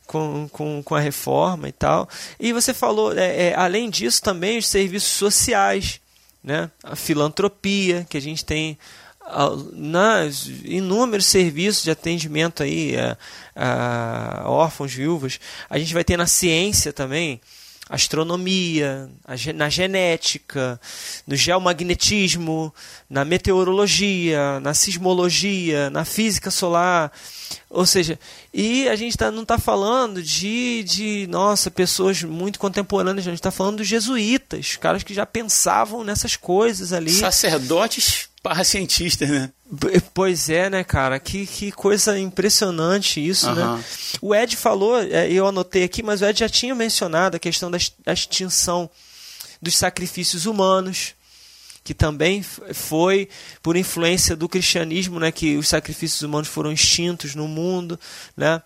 Com, 0.05 0.49
com, 0.49 0.82
com 0.82 0.95
a 0.95 0.99
reforma 0.99 1.69
e 1.69 1.71
tal. 1.71 2.09
E 2.39 2.51
você 2.51 2.73
falou, 2.73 3.15
é, 3.15 3.49
é, 3.49 3.55
além 3.55 3.91
disso, 3.91 4.21
também 4.23 4.57
os 4.57 4.67
serviços 4.67 5.11
sociais 5.11 6.01
né? 6.43 6.71
a 6.84 6.95
filantropia 6.95 8.07
que 8.09 8.17
a 8.17 8.21
gente 8.21 8.43
tem 8.43 8.77
nas 9.73 10.47
inúmeros 10.63 11.25
serviços 11.25 11.84
de 11.84 11.91
atendimento 11.91 12.63
aí 12.63 12.95
a, 12.97 14.43
a 14.43 14.49
órfãos, 14.49 14.93
viúvas. 14.93 15.39
A 15.69 15.77
gente 15.77 15.93
vai 15.93 16.03
ter 16.03 16.17
na 16.17 16.27
ciência 16.27 16.91
também 16.93 17.41
astronomia, 17.89 19.09
na 19.55 19.67
genética, 19.67 20.80
no 21.25 21.36
geomagnetismo, 21.36 22.71
na 23.09 23.25
meteorologia, 23.25 24.59
na 24.59 24.75
sismologia, 24.75 25.89
na 25.89 26.05
física 26.05 26.51
solar. 26.51 27.11
Ou 27.67 27.88
seja, 27.88 28.19
e 28.53 28.88
a 28.88 28.95
gente 28.95 29.17
tá, 29.17 29.32
não 29.32 29.41
está 29.41 29.57
falando 29.57 30.21
de, 30.21 30.84
de, 30.84 31.27
nossa, 31.32 31.71
pessoas 31.71 32.21
muito 32.21 32.59
contemporâneas, 32.59 33.25
a 33.25 33.32
gente 33.32 33.39
está 33.39 33.49
falando 33.49 33.77
dos 33.77 33.88
jesuítas, 33.88 34.75
caras 34.75 35.01
que 35.01 35.13
já 35.13 35.25
pensavam 35.25 36.03
nessas 36.03 36.36
coisas 36.36 36.93
ali. 36.93 37.09
Sacerdotes 37.09 38.28
para 38.41 38.63
cientistas, 38.63 39.29
né? 39.29 39.51
Pois 40.13 40.49
é, 40.49 40.69
né, 40.69 40.83
cara? 40.83 41.19
Que, 41.19 41.45
que 41.45 41.71
coisa 41.71 42.17
impressionante 42.17 43.25
isso, 43.25 43.47
uhum. 43.49 43.55
né? 43.75 43.83
O 44.21 44.35
Ed 44.35 44.55
falou, 44.55 44.99
é, 44.99 45.31
eu 45.31 45.47
anotei 45.47 45.83
aqui, 45.83 46.01
mas 46.01 46.21
o 46.21 46.25
Ed 46.25 46.39
já 46.39 46.49
tinha 46.49 46.73
mencionado 46.73 47.37
a 47.37 47.39
questão 47.39 47.69
da 47.69 47.77
extinção 48.13 48.89
dos 49.61 49.77
sacrifícios 49.77 50.45
humanos, 50.45 51.13
que 51.83 51.93
também 51.93 52.43
foi 52.43 53.27
por 53.61 53.75
influência 53.75 54.35
do 54.35 54.47
cristianismo, 54.47 55.19
né, 55.19 55.31
que 55.31 55.57
os 55.57 55.67
sacrifícios 55.67 56.21
humanos 56.21 56.47
foram 56.47 56.71
extintos 56.71 57.35
no 57.35 57.47
mundo, 57.47 57.99
né? 58.35 58.61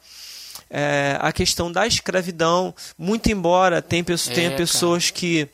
É, 0.69 1.17
a 1.19 1.31
questão 1.31 1.71
da 1.71 1.85
escravidão, 1.85 2.73
muito 2.97 3.31
embora 3.31 3.79
tem, 3.81 4.03
tenha 4.03 4.49
é, 4.49 4.55
pessoas 4.55 5.11
cara. 5.11 5.19
que 5.19 5.49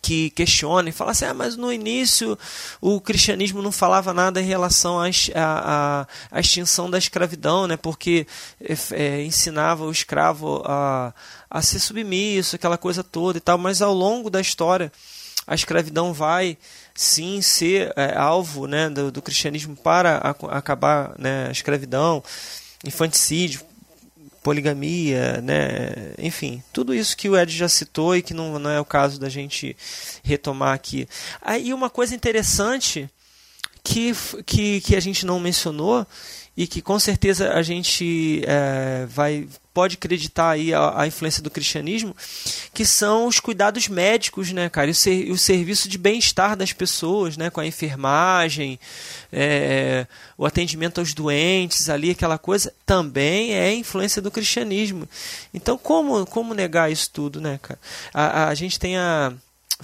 que 0.00 0.30
questionem, 0.30 0.92
falam 0.92 1.12
assim, 1.12 1.24
ah, 1.24 1.34
mas 1.34 1.56
no 1.56 1.72
início 1.72 2.38
o 2.80 3.00
cristianismo 3.00 3.62
não 3.62 3.72
falava 3.72 4.12
nada 4.12 4.40
em 4.40 4.44
relação 4.44 4.98
à, 5.00 5.08
à, 5.34 6.06
à 6.30 6.40
extinção 6.40 6.90
da 6.90 6.98
escravidão, 6.98 7.66
né? 7.66 7.76
porque 7.76 8.26
é, 8.92 9.22
ensinava 9.22 9.84
o 9.84 9.90
escravo 9.90 10.62
a, 10.64 11.12
a 11.50 11.62
ser 11.62 11.78
submisso, 11.78 12.56
aquela 12.56 12.78
coisa 12.78 13.02
toda 13.02 13.38
e 13.38 13.40
tal, 13.40 13.58
mas 13.58 13.82
ao 13.82 13.92
longo 13.92 14.30
da 14.30 14.40
história 14.40 14.92
a 15.46 15.54
escravidão 15.54 16.12
vai 16.12 16.56
sim 16.94 17.42
ser 17.42 17.92
é, 17.96 18.16
alvo 18.16 18.66
né, 18.66 18.88
do, 18.88 19.10
do 19.10 19.20
cristianismo 19.20 19.76
para 19.76 20.16
a, 20.18 20.56
acabar 20.56 21.14
né, 21.18 21.48
a 21.48 21.50
escravidão, 21.50 22.22
infanticídio, 22.84 23.60
poligamia, 24.44 25.40
né? 25.40 26.12
enfim, 26.18 26.62
tudo 26.70 26.94
isso 26.94 27.16
que 27.16 27.30
o 27.30 27.36
Ed 27.36 27.50
já 27.50 27.66
citou 27.66 28.14
e 28.14 28.20
que 28.20 28.34
não, 28.34 28.58
não 28.58 28.68
é 28.68 28.78
o 28.78 28.84
caso 28.84 29.18
da 29.18 29.30
gente 29.30 29.74
retomar 30.22 30.74
aqui. 30.74 31.08
Aí 31.40 31.72
uma 31.72 31.88
coisa 31.88 32.14
interessante 32.14 33.08
que, 33.82 34.12
que, 34.44 34.82
que 34.82 34.94
a 34.94 35.00
gente 35.00 35.24
não 35.24 35.40
mencionou 35.40 36.06
e 36.56 36.66
que 36.66 36.80
com 36.80 36.98
certeza 36.98 37.52
a 37.52 37.62
gente 37.62 38.42
é, 38.46 39.06
vai 39.06 39.48
pode 39.74 39.96
acreditar 39.96 40.50
aí 40.50 40.72
a, 40.72 41.00
a, 41.00 41.06
influência 41.06 41.42
do 41.42 41.50
cristianismo, 41.50 42.14
que 42.72 42.86
são 42.86 43.26
os 43.26 43.40
cuidados 43.40 43.88
médicos, 43.88 44.52
né, 44.52 44.68
cara, 44.68 44.88
o, 44.88 44.94
ser, 44.94 45.28
o 45.32 45.36
serviço 45.36 45.88
de 45.88 45.98
bem-estar 45.98 46.56
das 46.56 46.72
pessoas, 46.72 47.36
né, 47.36 47.50
com 47.50 47.60
a 47.60 47.66
enfermagem, 47.66 48.78
é, 49.32 50.06
o 50.38 50.46
atendimento 50.46 51.00
aos 51.00 51.12
doentes, 51.12 51.90
ali 51.90 52.10
aquela 52.10 52.38
coisa, 52.38 52.72
também 52.86 53.52
é 53.52 53.74
influência 53.74 54.22
do 54.22 54.30
cristianismo. 54.30 55.08
Então, 55.52 55.76
como, 55.76 56.24
como 56.24 56.54
negar 56.54 56.90
isso 56.90 57.10
tudo, 57.12 57.40
né, 57.40 57.58
cara? 57.60 57.80
A, 58.12 58.44
a, 58.44 58.48
a 58.50 58.54
gente 58.54 58.78
tem 58.78 58.96
a 58.96 59.32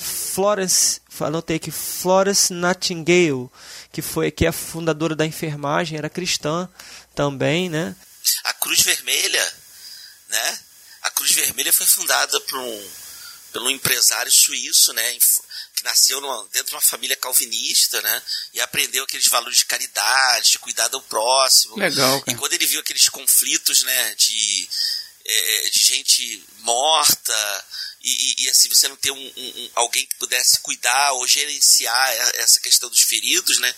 Florence, 0.00 1.00
anotei 1.20 1.56
aqui, 1.56 1.70
Florence 1.70 2.52
Nightingale, 2.52 3.50
que 3.92 4.00
foi 4.00 4.30
que 4.30 4.46
é 4.46 4.48
a 4.48 4.52
fundadora 4.52 5.14
da 5.14 5.26
enfermagem, 5.26 5.98
era 5.98 6.08
cristã 6.08 6.68
também, 7.14 7.68
né? 7.68 7.94
A 8.44 8.52
Cruz 8.54 8.80
Vermelha, 8.80 9.54
né? 10.28 10.58
A 11.02 11.10
Cruz 11.10 11.32
Vermelha 11.32 11.72
foi 11.72 11.86
fundada 11.86 12.40
por 12.40 12.58
um 12.58 12.90
pelo 13.52 13.66
um 13.66 13.70
empresário 13.70 14.30
suíço, 14.30 14.92
né, 14.92 15.18
que 15.74 15.82
nasceu 15.82 16.20
numa, 16.20 16.46
dentro 16.52 16.68
de 16.68 16.74
uma 16.76 16.80
família 16.80 17.16
calvinista, 17.16 18.00
né, 18.00 18.22
e 18.54 18.60
aprendeu 18.60 19.02
aqueles 19.02 19.26
valores 19.26 19.58
de 19.58 19.64
caridade, 19.64 20.52
de 20.52 20.58
cuidar 20.60 20.86
do 20.86 21.02
próximo. 21.02 21.76
Legal. 21.76 22.20
Cara. 22.20 22.36
E 22.36 22.38
quando 22.38 22.52
ele 22.52 22.66
viu 22.66 22.80
aqueles 22.80 23.08
conflitos, 23.08 23.82
né, 23.82 24.14
de 24.14 24.68
é, 25.24 25.70
de 25.70 25.78
gente 25.78 26.44
morta 26.60 27.64
e, 28.02 28.44
e, 28.44 28.48
assim 28.48 28.68
você 28.68 28.88
não 28.88 28.96
ter 28.96 29.10
um, 29.10 29.32
um, 29.36 29.70
alguém 29.74 30.06
que 30.06 30.14
pudesse 30.16 30.58
cuidar 30.60 31.12
ou 31.12 31.26
gerenciar 31.26 32.12
essa 32.36 32.58
questão 32.60 32.88
dos 32.88 33.02
feridos, 33.02 33.58
né? 33.58 33.74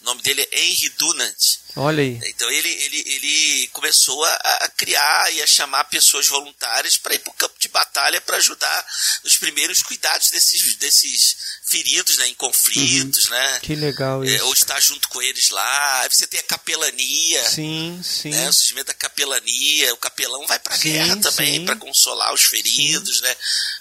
O 0.00 0.04
nome 0.04 0.22
dele 0.22 0.46
é 0.52 0.64
Henry 0.64 0.88
Dunant. 0.90 1.58
Olha 1.76 2.04
aí. 2.04 2.20
Então 2.26 2.48
ele, 2.50 2.68
ele, 2.68 3.02
ele 3.04 3.68
começou 3.72 4.24
a, 4.24 4.34
a 4.62 4.68
criar 4.68 5.32
e 5.32 5.42
a 5.42 5.46
chamar 5.46 5.84
pessoas 5.84 6.28
voluntárias 6.28 6.96
para 6.96 7.14
ir 7.14 7.18
para 7.18 7.30
o 7.30 7.34
campo 7.34 7.54
de 7.58 7.68
batalha 7.68 8.20
para 8.20 8.36
ajudar 8.36 8.86
nos 9.24 9.36
primeiros 9.36 9.82
cuidados 9.82 10.30
desses, 10.30 10.76
desses 10.76 11.36
feridos 11.64 12.18
né, 12.18 12.28
em 12.28 12.34
conflitos, 12.34 13.24
uhum. 13.24 13.30
né? 13.32 13.60
Que 13.60 13.74
legal 13.74 14.22
é, 14.22 14.28
isso. 14.28 14.36
É, 14.36 14.42
ou 14.44 14.52
estar 14.52 14.78
junto 14.78 15.08
com 15.08 15.20
eles 15.20 15.50
lá. 15.50 16.02
Aí 16.02 16.08
você 16.08 16.28
tem 16.28 16.38
a 16.38 16.44
capelania. 16.44 17.50
Sim, 17.50 18.00
sim. 18.04 18.30
Né, 18.30 18.48
o 18.48 18.52
surgimento 18.52 18.86
da 18.86 18.94
capelania. 18.94 19.92
O 19.94 19.96
capelão 19.96 20.46
vai 20.46 20.60
para 20.60 20.76
a 20.76 20.78
guerra 20.78 21.16
também 21.16 21.64
para 21.64 21.74
consolar 21.74 22.32
os 22.32 22.44
feridos, 22.44 23.16
sim. 23.16 23.22
né? 23.22 23.36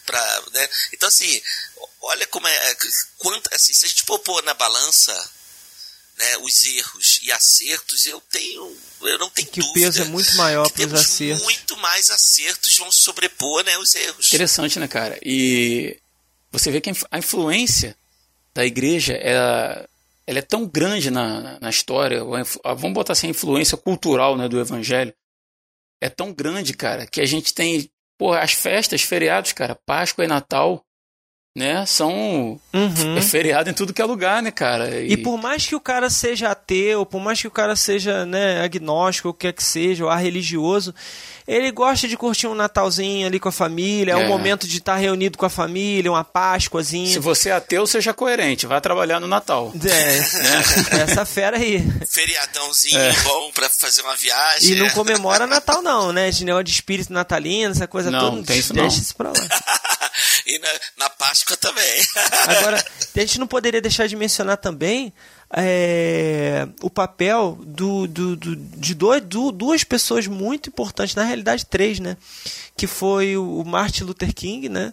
Pra, 0.05 0.43
né? 0.53 0.69
Então, 0.93 1.07
assim, 1.09 1.41
olha 2.01 2.25
como 2.27 2.47
é. 2.47 2.71
é 2.71 2.77
quanto, 3.17 3.49
assim, 3.53 3.73
se 3.73 3.85
a 3.85 3.87
gente 3.87 4.05
pôr 4.05 4.43
na 4.43 4.53
balança 4.53 5.31
né, 6.17 6.37
os 6.37 6.63
erros 6.63 7.19
e 7.23 7.31
acertos, 7.31 8.05
eu 8.05 8.21
tenho, 8.21 8.77
eu 9.01 9.17
não 9.17 9.29
tenho 9.29 9.47
que 9.47 9.59
dúvida. 9.59 9.73
Que 9.73 9.79
o 9.79 9.83
peso 9.85 10.01
é 10.01 10.05
muito 10.05 10.35
maior 10.35 10.69
para 10.69 10.85
os 10.85 10.93
acertos. 10.93 11.43
Muito 11.43 11.77
mais 11.77 12.09
acertos 12.09 12.77
vão 12.77 12.91
sobrepor, 12.91 13.63
né, 13.63 13.77
os 13.77 13.95
erros. 13.95 14.27
Interessante, 14.27 14.79
né, 14.79 14.87
cara? 14.87 15.17
E 15.23 15.97
você 16.51 16.71
vê 16.71 16.79
que 16.81 16.91
a 17.09 17.17
influência 17.17 17.97
da 18.53 18.63
igreja 18.63 19.13
ela, 19.13 19.89
ela 20.27 20.39
é 20.39 20.43
tão 20.43 20.67
grande 20.67 21.09
na, 21.09 21.59
na 21.59 21.69
história, 21.69 22.23
vamos 22.23 22.93
botar 22.93 23.13
assim, 23.13 23.27
a 23.27 23.31
influência 23.31 23.77
cultural, 23.77 24.37
né, 24.37 24.47
do 24.47 24.59
evangelho 24.59 25.13
é 26.03 26.09
tão 26.09 26.33
grande, 26.33 26.73
cara, 26.73 27.07
que 27.07 27.21
a 27.21 27.25
gente 27.25 27.53
tem, 27.53 27.89
pô, 28.23 28.31
as 28.31 28.53
festas, 28.53 29.01
feriados, 29.01 29.51
cara, 29.51 29.75
Páscoa 29.85 30.23
e 30.23 30.29
Natal, 30.29 30.81
né? 31.57 31.85
São 31.85 32.57
uhum. 32.73 33.17
é 33.17 33.19
feriado 33.21 33.69
em 33.69 33.73
tudo 33.73 33.93
que 33.93 34.01
é 34.01 34.05
lugar, 34.05 34.41
né, 34.41 34.49
cara? 34.49 35.01
E... 35.01 35.11
e... 35.11 35.17
por 35.17 35.37
mais 35.37 35.67
que 35.67 35.75
o 35.75 35.79
cara 35.81 36.09
seja 36.09 36.49
ateu, 36.49 37.05
por 37.05 37.19
mais 37.19 37.41
que 37.41 37.49
o 37.49 37.51
cara 37.51 37.75
seja, 37.75 38.25
né, 38.25 38.61
agnóstico, 38.61 39.27
o 39.27 39.33
que 39.33 39.47
quer 39.47 39.51
que 39.51 39.61
seja, 39.61 40.05
ou 40.05 40.11
religioso, 40.13 40.95
ele 41.47 41.71
gosta 41.71 42.07
de 42.07 42.15
curtir 42.15 42.47
um 42.47 42.55
Natalzinho 42.55 43.27
ali 43.27 43.39
com 43.39 43.49
a 43.49 43.51
família, 43.51 44.13
é, 44.13 44.15
um 44.15 44.21
é. 44.21 44.27
momento 44.27 44.67
de 44.67 44.77
estar 44.77 44.95
reunido 44.95 45.37
com 45.37 45.45
a 45.45 45.49
família, 45.49 46.11
uma 46.11 46.23
Páscoazinha. 46.23 47.11
Se 47.11 47.19
você 47.19 47.49
é 47.49 47.53
ateu, 47.53 47.85
seja 47.85 48.13
coerente, 48.13 48.65
vai 48.65 48.79
trabalhar 48.79 49.19
no 49.19 49.27
Natal. 49.27 49.71
É, 49.75 50.19
né? 50.19 51.03
essa 51.03 51.25
fera 51.25 51.57
aí. 51.57 51.83
Feriadãozinho 52.07 52.99
é. 52.99 53.11
bom 53.23 53.51
pra 53.51 53.69
fazer 53.69 54.01
uma 54.01 54.15
viagem. 54.15 54.71
E 54.71 54.75
não 54.75 54.89
comemora 54.91 55.45
Natal 55.45 55.81
não, 55.81 56.13
né? 56.13 56.31
De 56.31 56.45
negócio 56.45 56.63
de 56.63 56.71
espírito 56.71 57.11
natalino, 57.11 57.71
essa 57.71 57.87
coisa 57.87 58.09
não, 58.09 58.19
toda. 58.19 58.35
Não, 58.37 58.43
tem 58.43 58.57
isso 58.57 58.73
deixa 58.73 58.83
não. 58.83 58.89
Deixa 58.89 59.03
isso 59.03 59.15
pra 59.15 59.29
lá. 59.29 59.35
e 60.45 60.59
na, 60.59 60.69
na 60.97 61.09
Páscoa 61.09 61.57
também. 61.57 62.01
Agora, 62.47 62.85
a 63.15 63.19
gente 63.19 63.39
não 63.39 63.47
poderia 63.47 63.81
deixar 63.81 64.07
de 64.07 64.15
mencionar 64.15 64.57
também 64.57 65.13
é, 65.55 66.67
o 66.81 66.89
papel 66.89 67.59
do, 67.63 68.07
do, 68.07 68.35
do 68.35 68.55
de 68.55 68.95
dois, 68.95 69.21
do, 69.21 69.51
duas 69.51 69.83
pessoas 69.83 70.25
muito 70.25 70.69
importantes, 70.69 71.15
na 71.15 71.23
realidade 71.23 71.65
três, 71.65 71.99
né? 71.99 72.17
Que 72.75 72.87
foi 72.87 73.37
o 73.37 73.63
Martin 73.63 74.03
Luther 74.03 74.33
King, 74.33 74.67
né? 74.67 74.91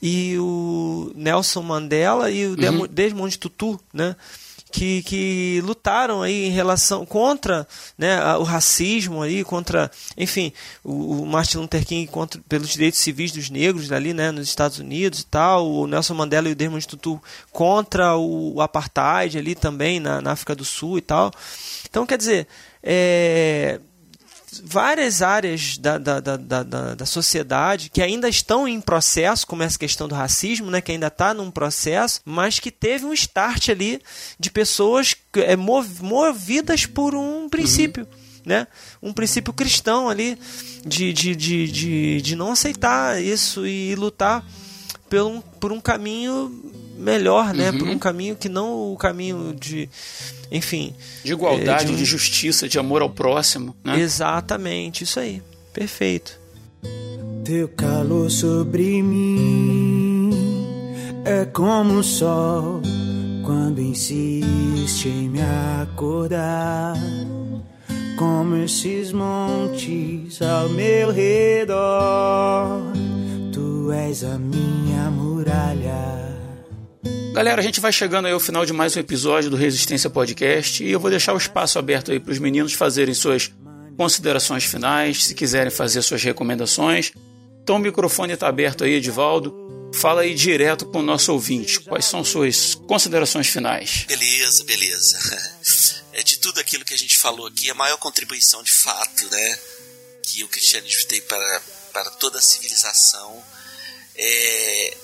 E 0.00 0.38
o 0.38 1.12
Nelson 1.14 1.62
Mandela 1.62 2.30
e 2.30 2.46
o 2.46 2.50
uhum. 2.50 2.86
Desmond 2.90 3.38
Tutu, 3.38 3.78
né? 3.92 4.16
Que, 4.70 5.02
que 5.02 5.60
lutaram 5.64 6.22
aí 6.22 6.46
em 6.46 6.50
relação 6.50 7.06
contra 7.06 7.66
né, 7.96 8.22
o 8.36 8.42
racismo 8.42 9.22
aí, 9.22 9.44
contra, 9.44 9.90
enfim, 10.16 10.52
o, 10.84 11.22
o 11.22 11.26
Martin 11.26 11.58
Luther 11.58 11.84
King 11.84 12.10
contra, 12.10 12.40
pelos 12.48 12.70
direitos 12.70 13.00
civis 13.00 13.32
dos 13.32 13.50
negros 13.50 13.90
ali, 13.92 14.12
né, 14.12 14.30
nos 14.30 14.48
Estados 14.48 14.78
Unidos 14.78 15.20
e 15.20 15.26
tal, 15.26 15.70
o 15.70 15.86
Nelson 15.86 16.14
Mandela 16.14 16.48
e 16.48 16.52
o 16.52 16.56
Desmond 16.56 16.86
Tutu 16.86 17.22
contra 17.50 18.16
o, 18.16 18.56
o 18.56 18.60
apartheid 18.60 19.38
ali 19.38 19.54
também 19.54 20.00
na, 20.00 20.20
na 20.20 20.32
África 20.32 20.54
do 20.54 20.64
Sul 20.64 20.98
e 20.98 21.02
tal. 21.02 21.30
Então, 21.88 22.06
quer 22.06 22.18
dizer, 22.18 22.46
é, 22.82 23.80
várias 24.62 25.22
áreas 25.22 25.76
da, 25.78 25.98
da, 25.98 26.20
da, 26.20 26.36
da, 26.36 26.94
da 26.94 27.06
sociedade 27.06 27.90
que 27.90 28.02
ainda 28.02 28.28
estão 28.28 28.66
em 28.66 28.80
processo, 28.80 29.46
como 29.46 29.62
essa 29.62 29.78
questão 29.78 30.08
do 30.08 30.14
racismo, 30.14 30.70
né, 30.70 30.80
que 30.80 30.92
ainda 30.92 31.08
está 31.08 31.34
num 31.34 31.50
processo, 31.50 32.20
mas 32.24 32.58
que 32.58 32.70
teve 32.70 33.04
um 33.04 33.12
start 33.12 33.68
ali 33.68 34.00
de 34.38 34.50
pessoas 34.50 35.14
é, 35.36 35.56
movidas 35.56 36.86
por 36.86 37.14
um 37.14 37.48
princípio. 37.48 38.04
Uhum. 38.04 38.28
Né? 38.46 38.66
Um 39.02 39.12
princípio 39.12 39.52
cristão 39.52 40.08
ali 40.08 40.38
de, 40.84 41.12
de, 41.12 41.36
de, 41.36 41.70
de, 41.70 42.22
de 42.22 42.36
não 42.36 42.52
aceitar 42.52 43.22
isso 43.22 43.66
e 43.66 43.94
lutar 43.94 44.42
por 45.10 45.22
um, 45.22 45.40
por 45.40 45.72
um 45.72 45.80
caminho 45.80 46.72
melhor, 46.98 47.54
né? 47.54 47.70
Uhum. 47.70 47.78
Por 47.78 47.88
um 47.88 47.98
caminho 47.98 48.36
que 48.36 48.48
não 48.48 48.92
o 48.92 48.96
caminho 48.96 49.54
de, 49.58 49.88
enfim, 50.50 50.94
de 51.22 51.32
igualdade, 51.32 51.84
é, 51.84 51.86
de, 51.86 51.92
um... 51.92 51.96
de, 51.96 52.04
justiça, 52.04 52.68
de 52.68 52.78
amor 52.78 53.00
ao 53.02 53.10
próximo, 53.10 53.74
né? 53.84 53.98
Exatamente, 53.98 55.04
isso 55.04 55.20
aí, 55.20 55.42
perfeito. 55.72 56.38
Teu 57.44 57.68
calor 57.68 58.30
sobre 58.30 59.02
mim 59.02 60.30
é 61.24 61.44
como 61.46 61.94
o 61.94 62.04
sol 62.04 62.82
quando 63.44 63.80
insiste 63.80 65.08
em 65.08 65.28
me 65.28 65.40
acordar. 65.82 66.94
Como 68.18 68.56
esses 68.56 69.12
montes 69.12 70.42
ao 70.42 70.68
meu 70.70 71.12
redor, 71.12 72.92
tu 73.52 73.92
és 73.92 74.24
a 74.24 74.36
minha 74.36 75.08
muralha 75.08 76.27
Galera, 77.32 77.60
a 77.60 77.64
gente 77.64 77.80
vai 77.80 77.92
chegando 77.92 78.26
aí 78.26 78.32
ao 78.32 78.40
final 78.40 78.66
de 78.66 78.72
mais 78.72 78.96
um 78.96 79.00
episódio 79.00 79.50
do 79.50 79.56
Resistência 79.56 80.10
Podcast 80.10 80.82
e 80.82 80.90
eu 80.90 80.98
vou 80.98 81.10
deixar 81.10 81.34
o 81.34 81.36
espaço 81.36 81.78
aberto 81.78 82.10
aí 82.10 82.18
para 82.18 82.32
os 82.32 82.38
meninos 82.38 82.72
fazerem 82.72 83.14
suas 83.14 83.52
considerações 83.96 84.64
finais, 84.64 85.24
se 85.24 85.34
quiserem 85.34 85.70
fazer 85.70 86.02
suas 86.02 86.22
recomendações. 86.22 87.12
Então 87.62 87.76
o 87.76 87.78
microfone 87.78 88.32
está 88.32 88.48
aberto 88.48 88.84
aí, 88.84 88.94
Edivaldo. 88.94 89.90
Fala 89.94 90.22
aí 90.22 90.34
direto 90.34 90.86
com 90.86 90.98
o 90.98 91.02
nosso 91.02 91.32
ouvinte. 91.32 91.80
Quais 91.80 92.04
são 92.04 92.24
suas 92.24 92.74
considerações 92.74 93.48
finais? 93.48 94.04
Beleza, 94.06 94.64
beleza. 94.64 95.98
É 96.18 96.22
de 96.24 96.38
tudo 96.38 96.58
aquilo 96.58 96.84
que 96.84 96.92
a 96.92 96.98
gente 96.98 97.16
falou 97.16 97.46
aqui, 97.46 97.70
a 97.70 97.74
maior 97.74 97.96
contribuição 97.98 98.60
de 98.64 98.72
fato, 98.72 99.24
né, 99.30 99.58
que 100.24 100.42
o 100.42 100.48
cristianismo 100.48 101.06
tem 101.06 101.20
para, 101.20 101.62
para 101.92 102.10
toda 102.10 102.40
a 102.40 102.42
civilização 102.42 103.40
é 104.16 104.96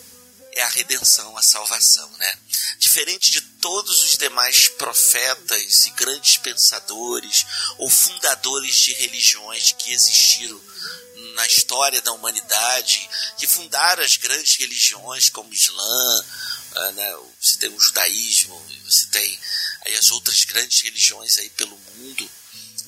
é 0.55 0.63
a 0.63 0.69
redenção, 0.69 1.37
a 1.37 1.43
salvação, 1.43 2.09
né? 2.19 2.39
Diferente 2.79 3.31
de 3.31 3.41
todos 3.41 4.05
os 4.05 4.17
demais 4.17 4.69
profetas 4.69 5.87
e 5.87 5.91
grandes 5.91 6.37
pensadores 6.39 7.45
ou 7.79 7.91
fundadores 7.91 8.77
de 8.77 8.93
religiões 8.95 9.73
que 9.73 9.93
existiram 9.93 10.61
na 11.35 11.47
história 11.47 12.01
da 12.03 12.13
humanidade, 12.13 13.09
que 13.39 13.47
fundaram 13.47 14.03
as 14.03 14.17
grandes 14.17 14.57
religiões 14.57 15.29
como 15.29 15.51
o 15.51 15.55
Islã, 15.55 16.25
ah, 16.77 16.93
né? 16.93 17.17
você 17.41 17.57
tem 17.59 17.71
o 17.71 17.81
judaísmo, 17.81 18.67
você 18.85 19.07
tem 19.07 19.39
aí 19.85 19.95
as 19.97 20.11
outras 20.11 20.45
grandes 20.45 20.83
religiões 20.83 21.39
aí 21.39 21.51
pelo 21.51 21.77
mundo, 21.77 22.31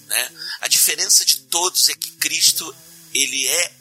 né? 0.07 0.31
A 0.61 0.69
diferença 0.69 1.25
de 1.25 1.41
todos 1.43 1.89
é 1.89 1.95
que 1.95 2.13
Cristo 2.13 2.75
ele 3.13 3.49
é 3.49 3.73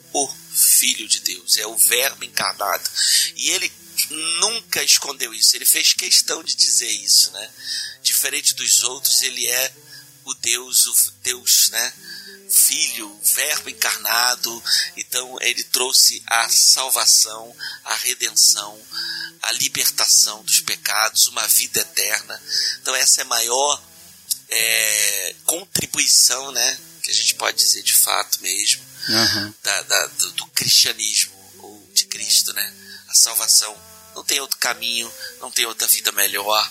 Filho 0.52 1.06
de 1.06 1.20
Deus, 1.20 1.56
é 1.58 1.66
o 1.66 1.76
Verbo 1.76 2.24
encarnado. 2.24 2.88
E 3.36 3.50
ele 3.50 3.70
nunca 4.40 4.82
escondeu 4.82 5.32
isso, 5.34 5.56
ele 5.56 5.66
fez 5.66 5.92
questão 5.92 6.42
de 6.42 6.54
dizer 6.54 6.90
isso, 6.90 7.30
né? 7.32 7.50
Diferente 8.02 8.54
dos 8.54 8.80
outros, 8.82 9.22
ele 9.22 9.46
é 9.46 9.74
o 10.24 10.34
Deus, 10.34 10.86
o 10.86 11.12
Deus, 11.22 11.70
né? 11.70 11.92
Filho, 12.50 13.20
Verbo 13.34 13.68
encarnado. 13.68 14.62
Então 14.96 15.36
ele 15.40 15.62
trouxe 15.64 16.22
a 16.26 16.48
salvação, 16.48 17.54
a 17.84 17.94
redenção, 17.96 18.80
a 19.42 19.52
libertação 19.52 20.42
dos 20.44 20.60
pecados, 20.60 21.26
uma 21.26 21.46
vida 21.48 21.80
eterna. 21.80 22.42
Então 22.80 22.94
essa 22.94 23.20
é 23.20 23.24
a 23.24 23.28
maior 23.28 23.82
é, 24.48 25.34
contribuição, 25.44 26.52
né? 26.52 26.78
Que 27.02 27.10
a 27.10 27.14
gente 27.14 27.34
pode 27.34 27.58
dizer 27.58 27.82
de 27.82 27.94
fato 27.94 28.40
mesmo 28.40 28.84
uhum. 29.08 29.54
da, 29.62 29.82
da, 29.82 30.06
do, 30.06 30.32
do 30.32 30.46
cristianismo 30.48 31.34
ou 31.58 31.90
de 31.92 32.06
Cristo, 32.06 32.52
né? 32.52 32.74
A 33.08 33.14
salvação 33.14 33.76
não 34.14 34.24
tem 34.24 34.40
outro 34.40 34.58
caminho, 34.58 35.12
não 35.40 35.50
tem 35.50 35.66
outra 35.66 35.86
vida 35.86 36.10
melhor 36.12 36.70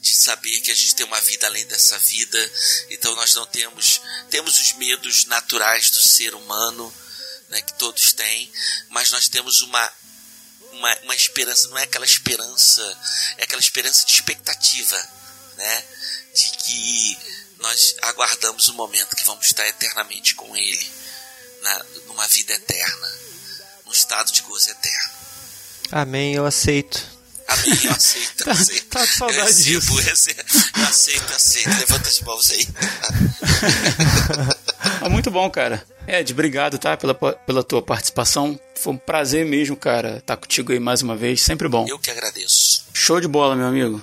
de 0.00 0.14
saber 0.14 0.60
que 0.60 0.70
a 0.70 0.74
gente 0.74 0.94
tem 0.94 1.04
uma 1.04 1.20
vida 1.20 1.46
além 1.46 1.66
dessa 1.66 1.98
vida. 1.98 2.52
Então 2.90 3.14
nós 3.16 3.34
não 3.34 3.46
temos 3.46 4.00
temos 4.30 4.60
os 4.60 4.72
medos 4.74 5.24
naturais 5.24 5.90
do 5.90 6.00
ser 6.00 6.34
humano, 6.34 6.92
né, 7.48 7.60
que 7.60 7.74
todos 7.74 8.12
têm, 8.12 8.50
mas 8.90 9.10
nós 9.10 9.28
temos 9.28 9.60
uma 9.62 9.92
uma, 10.72 10.94
uma 11.04 11.14
esperança, 11.14 11.68
não 11.68 11.78
é 11.78 11.84
aquela 11.84 12.04
esperança, 12.04 12.98
é 13.38 13.44
aquela 13.44 13.60
esperança 13.60 14.04
de 14.04 14.12
expectativa, 14.12 15.08
né, 15.56 15.84
de 16.34 16.50
que 16.58 17.18
nós 17.58 17.96
aguardamos 18.02 18.68
o 18.68 18.74
momento 18.74 19.16
que 19.16 19.24
vamos 19.24 19.46
estar 19.46 19.66
eternamente 19.66 20.34
com 20.34 20.54
Ele, 20.56 20.92
na, 21.62 21.84
numa 22.06 22.26
vida 22.28 22.52
eterna, 22.52 23.12
num 23.84 23.92
estado 23.92 24.32
de 24.32 24.42
gozo 24.42 24.70
eterno. 24.70 25.10
Amém, 25.90 26.34
eu 26.34 26.44
aceito. 26.44 27.16
Amém, 27.48 27.78
eu 27.84 27.92
aceito, 27.92 28.44
tá, 28.44 28.52
aceito. 28.52 28.86
Tá 28.86 29.00
com 29.00 29.06
saudade 29.06 29.72
eu 29.72 29.80
disso. 29.80 30.00
Eu 30.76 30.84
aceito, 30.84 31.32
aceito. 31.32 31.68
Levanta 31.78 32.08
as 32.08 32.20
mãos 32.20 32.50
aí. 32.50 32.68
ah, 35.00 35.08
muito 35.10 35.30
bom, 35.30 35.48
cara. 35.48 35.86
Ed, 36.08 36.32
obrigado, 36.32 36.78
tá? 36.78 36.96
Pela, 36.96 37.14
pela 37.14 37.62
tua 37.62 37.82
participação. 37.82 38.58
Foi 38.74 38.92
um 38.92 38.98
prazer 38.98 39.44
mesmo, 39.44 39.76
cara, 39.76 40.18
estar 40.18 40.36
tá 40.36 40.36
contigo 40.36 40.72
aí 40.72 40.80
mais 40.80 41.02
uma 41.02 41.16
vez. 41.16 41.40
Sempre 41.42 41.68
bom. 41.68 41.86
Eu 41.88 41.98
que 41.98 42.10
agradeço. 42.10 42.84
Show 42.92 43.20
de 43.20 43.28
bola, 43.28 43.56
meu 43.56 43.66
amigo. 43.66 44.02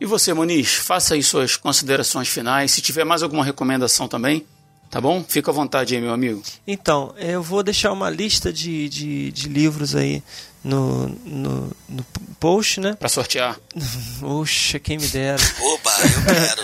E 0.00 0.06
você, 0.06 0.32
Moniz, 0.32 0.74
faça 0.74 1.14
aí 1.14 1.22
suas 1.22 1.56
considerações 1.56 2.28
finais. 2.28 2.70
Se 2.70 2.80
tiver 2.80 3.04
mais 3.04 3.22
alguma 3.22 3.44
recomendação 3.44 4.06
também, 4.06 4.46
tá 4.90 5.00
bom? 5.00 5.24
Fica 5.26 5.50
à 5.50 5.54
vontade 5.54 5.94
aí, 5.94 6.00
meu 6.00 6.12
amigo. 6.12 6.42
Então, 6.66 7.14
eu 7.18 7.42
vou 7.42 7.62
deixar 7.62 7.92
uma 7.92 8.10
lista 8.10 8.52
de, 8.52 8.88
de, 8.88 9.32
de 9.32 9.48
livros 9.48 9.94
aí 9.94 10.22
no, 10.62 11.08
no, 11.24 11.72
no, 11.88 12.04
post, 12.40 12.80
né? 12.80 12.94
Pra 12.98 13.08
sortear. 13.08 13.58
Poxa, 14.20 14.78
quem 14.78 14.98
me 14.98 15.06
dera. 15.06 15.42
Oba, 15.60 15.92
eu 16.02 16.24
quero. 16.24 16.62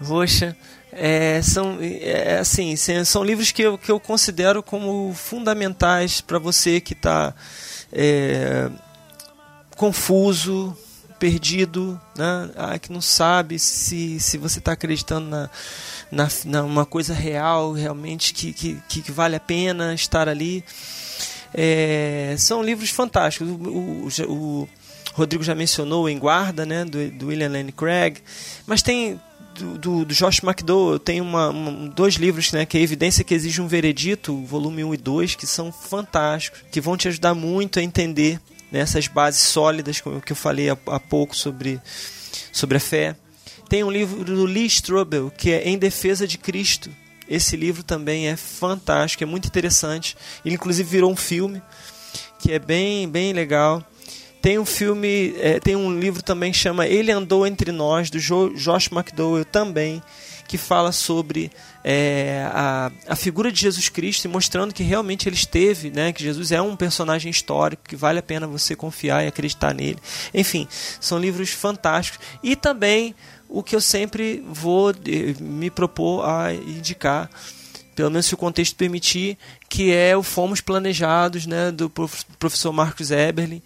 Poxa. 0.06 0.56
É, 0.96 1.42
são 1.42 1.78
é, 1.80 2.38
assim 2.38 2.76
são 2.76 3.24
livros 3.24 3.50
que 3.50 3.62
eu, 3.62 3.76
que 3.76 3.90
eu 3.90 3.98
considero 3.98 4.62
como 4.62 5.12
fundamentais 5.12 6.20
para 6.20 6.38
você 6.38 6.80
que 6.80 6.92
está 6.92 7.34
é, 7.92 8.70
confuso 9.76 10.76
perdido, 11.24 11.98
né? 12.14 12.50
ah, 12.54 12.78
que 12.78 12.92
não 12.92 13.00
sabe 13.00 13.58
se, 13.58 14.20
se 14.20 14.36
você 14.36 14.58
está 14.58 14.72
acreditando 14.72 15.26
na, 15.26 15.50
na, 16.12 16.28
na, 16.44 16.62
uma 16.62 16.84
coisa 16.84 17.14
real, 17.14 17.72
realmente 17.72 18.34
que, 18.34 18.52
que, 18.52 18.78
que 18.86 19.10
vale 19.10 19.34
a 19.34 19.40
pena 19.40 19.94
estar 19.94 20.28
ali. 20.28 20.62
É, 21.54 22.34
são 22.36 22.62
livros 22.62 22.90
fantásticos. 22.90 23.48
O, 23.48 23.54
o, 23.54 24.08
o, 24.28 24.68
Rodrigo 25.14 25.42
já 25.42 25.54
mencionou 25.54 26.10
Em 26.10 26.18
Guarda, 26.18 26.66
né, 26.66 26.84
do, 26.84 27.10
do 27.12 27.28
William 27.28 27.48
Lane 27.48 27.72
Craig, 27.72 28.18
mas 28.66 28.82
tem 28.82 29.18
do, 29.54 29.78
do, 29.78 30.04
do 30.04 30.14
Josh 30.14 30.42
McDowell, 30.42 30.98
tem 30.98 31.22
uma, 31.22 31.48
uma, 31.48 31.88
dois 31.88 32.16
livros, 32.16 32.52
né, 32.52 32.66
que 32.66 32.76
é 32.76 32.82
Evidência 32.82 33.24
que 33.24 33.32
Exige 33.32 33.62
um 33.62 33.66
Veredito, 33.66 34.36
volume 34.44 34.84
1 34.84 34.92
e 34.92 34.96
2, 34.98 35.34
que 35.36 35.46
são 35.46 35.72
fantásticos, 35.72 36.64
que 36.70 36.82
vão 36.82 36.98
te 36.98 37.08
ajudar 37.08 37.32
muito 37.32 37.78
a 37.78 37.82
entender 37.82 38.38
né, 38.74 38.80
essas 38.80 39.06
bases 39.06 39.42
sólidas, 39.42 40.00
como 40.00 40.20
que 40.20 40.32
eu 40.32 40.36
falei 40.36 40.68
há, 40.68 40.76
há 40.86 40.98
pouco 40.98 41.36
sobre, 41.36 41.80
sobre 42.52 42.76
a 42.76 42.80
fé. 42.80 43.14
Tem 43.68 43.84
um 43.84 43.90
livro 43.90 44.24
do 44.24 44.44
Lee 44.44 44.66
Strobel, 44.66 45.30
que 45.30 45.52
é 45.52 45.68
Em 45.68 45.78
Defesa 45.78 46.26
de 46.26 46.36
Cristo. 46.36 46.90
Esse 47.28 47.56
livro 47.56 47.84
também 47.84 48.26
é 48.28 48.36
fantástico, 48.36 49.22
é 49.22 49.26
muito 49.26 49.46
interessante. 49.46 50.16
Ele 50.44 50.56
inclusive 50.56 50.90
virou 50.90 51.12
um 51.12 51.16
filme, 51.16 51.62
que 52.40 52.52
é 52.52 52.58
bem, 52.58 53.08
bem 53.08 53.32
legal. 53.32 53.80
Tem 54.42 54.58
um 54.58 54.66
filme, 54.66 55.36
é, 55.38 55.60
tem 55.60 55.76
um 55.76 55.96
livro 55.96 56.20
também 56.20 56.50
que 56.50 56.58
chama 56.58 56.84
Ele 56.84 57.12
Andou 57.12 57.46
Entre 57.46 57.70
Nós, 57.70 58.10
do 58.10 58.18
jo 58.18 58.52
Josh 58.56 58.90
McDowell 58.90 59.44
também, 59.44 60.02
que 60.48 60.58
fala 60.58 60.90
sobre 60.90 61.50
é, 61.84 62.48
a, 62.50 62.90
a 63.08 63.14
figura 63.14 63.52
de 63.52 63.60
Jesus 63.60 63.90
Cristo 63.90 64.24
e 64.24 64.28
mostrando 64.28 64.72
que 64.72 64.82
realmente 64.82 65.28
ele 65.28 65.36
esteve, 65.36 65.90
né, 65.90 66.14
que 66.14 66.24
Jesus 66.24 66.50
é 66.50 66.60
um 66.62 66.74
personagem 66.74 67.30
histórico, 67.30 67.82
que 67.86 67.94
vale 67.94 68.18
a 68.18 68.22
pena 68.22 68.46
você 68.46 68.74
confiar 68.74 69.22
e 69.22 69.28
acreditar 69.28 69.74
nele. 69.74 69.98
Enfim, 70.32 70.66
são 70.98 71.18
livros 71.18 71.50
fantásticos. 71.50 72.26
E 72.42 72.56
também 72.56 73.14
o 73.46 73.62
que 73.62 73.76
eu 73.76 73.82
sempre 73.82 74.42
vou 74.48 74.90
eh, 74.90 75.34
me 75.38 75.70
propor 75.70 76.24
a 76.24 76.54
indicar, 76.54 77.30
pelo 77.94 78.10
menos 78.10 78.26
se 78.26 78.34
o 78.34 78.38
contexto 78.38 78.74
permitir, 78.74 79.36
que 79.68 79.92
é 79.92 80.16
o 80.16 80.22
Fomos 80.22 80.62
Planejados, 80.62 81.44
né, 81.44 81.70
do 81.70 81.90
professor 82.38 82.72
Marcos 82.72 83.10
Eberlin, 83.10 83.62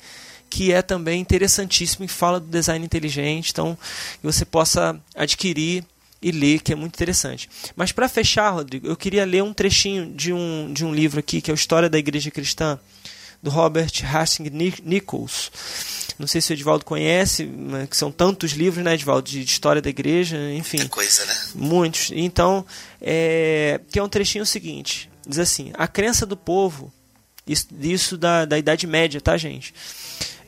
que 0.50 0.72
é 0.72 0.82
também 0.82 1.20
interessantíssimo 1.20 2.04
e 2.04 2.08
fala 2.08 2.40
do 2.40 2.46
design 2.46 2.84
inteligente, 2.84 3.50
então 3.52 3.78
que 4.20 4.26
você 4.26 4.44
possa 4.44 4.98
adquirir 5.14 5.84
e 6.20 6.30
ler, 6.30 6.60
que 6.60 6.72
é 6.72 6.76
muito 6.76 6.94
interessante. 6.94 7.48
Mas 7.76 7.92
para 7.92 8.08
fechar, 8.08 8.50
Rodrigo, 8.50 8.86
eu 8.86 8.96
queria 8.96 9.24
ler 9.24 9.42
um 9.42 9.52
trechinho 9.52 10.12
de 10.12 10.32
um, 10.32 10.72
de 10.72 10.84
um 10.84 10.92
livro 10.92 11.20
aqui, 11.20 11.40
que 11.40 11.50
é 11.50 11.52
a 11.52 11.54
História 11.54 11.88
da 11.88 11.98
Igreja 11.98 12.30
Cristã, 12.30 12.78
do 13.42 13.50
Robert 13.50 13.92
Hastings 14.04 14.80
Nichols. 14.84 15.50
Não 16.18 16.26
sei 16.26 16.40
se 16.40 16.52
o 16.52 16.54
Edvaldo 16.54 16.84
conhece, 16.84 17.48
que 17.88 17.96
são 17.96 18.10
tantos 18.10 18.52
livros, 18.52 18.84
né, 18.84 18.94
Edvaldo, 18.94 19.30
de 19.30 19.42
história 19.42 19.80
da 19.80 19.88
igreja, 19.88 20.36
enfim. 20.52 20.78
Muita 20.78 20.92
coisa, 20.92 21.24
né? 21.24 21.34
Muitos. 21.54 22.10
Então, 22.12 22.66
é, 23.00 23.80
que 23.92 23.98
é 24.00 24.02
um 24.02 24.08
trechinho 24.08 24.44
seguinte. 24.44 25.08
Diz 25.26 25.38
assim, 25.38 25.70
a 25.74 25.86
crença 25.86 26.26
do 26.26 26.36
povo, 26.36 26.92
isso, 27.46 27.68
isso 27.80 28.18
da, 28.18 28.44
da 28.44 28.58
Idade 28.58 28.86
Média, 28.86 29.20
tá, 29.20 29.36
gente? 29.36 29.72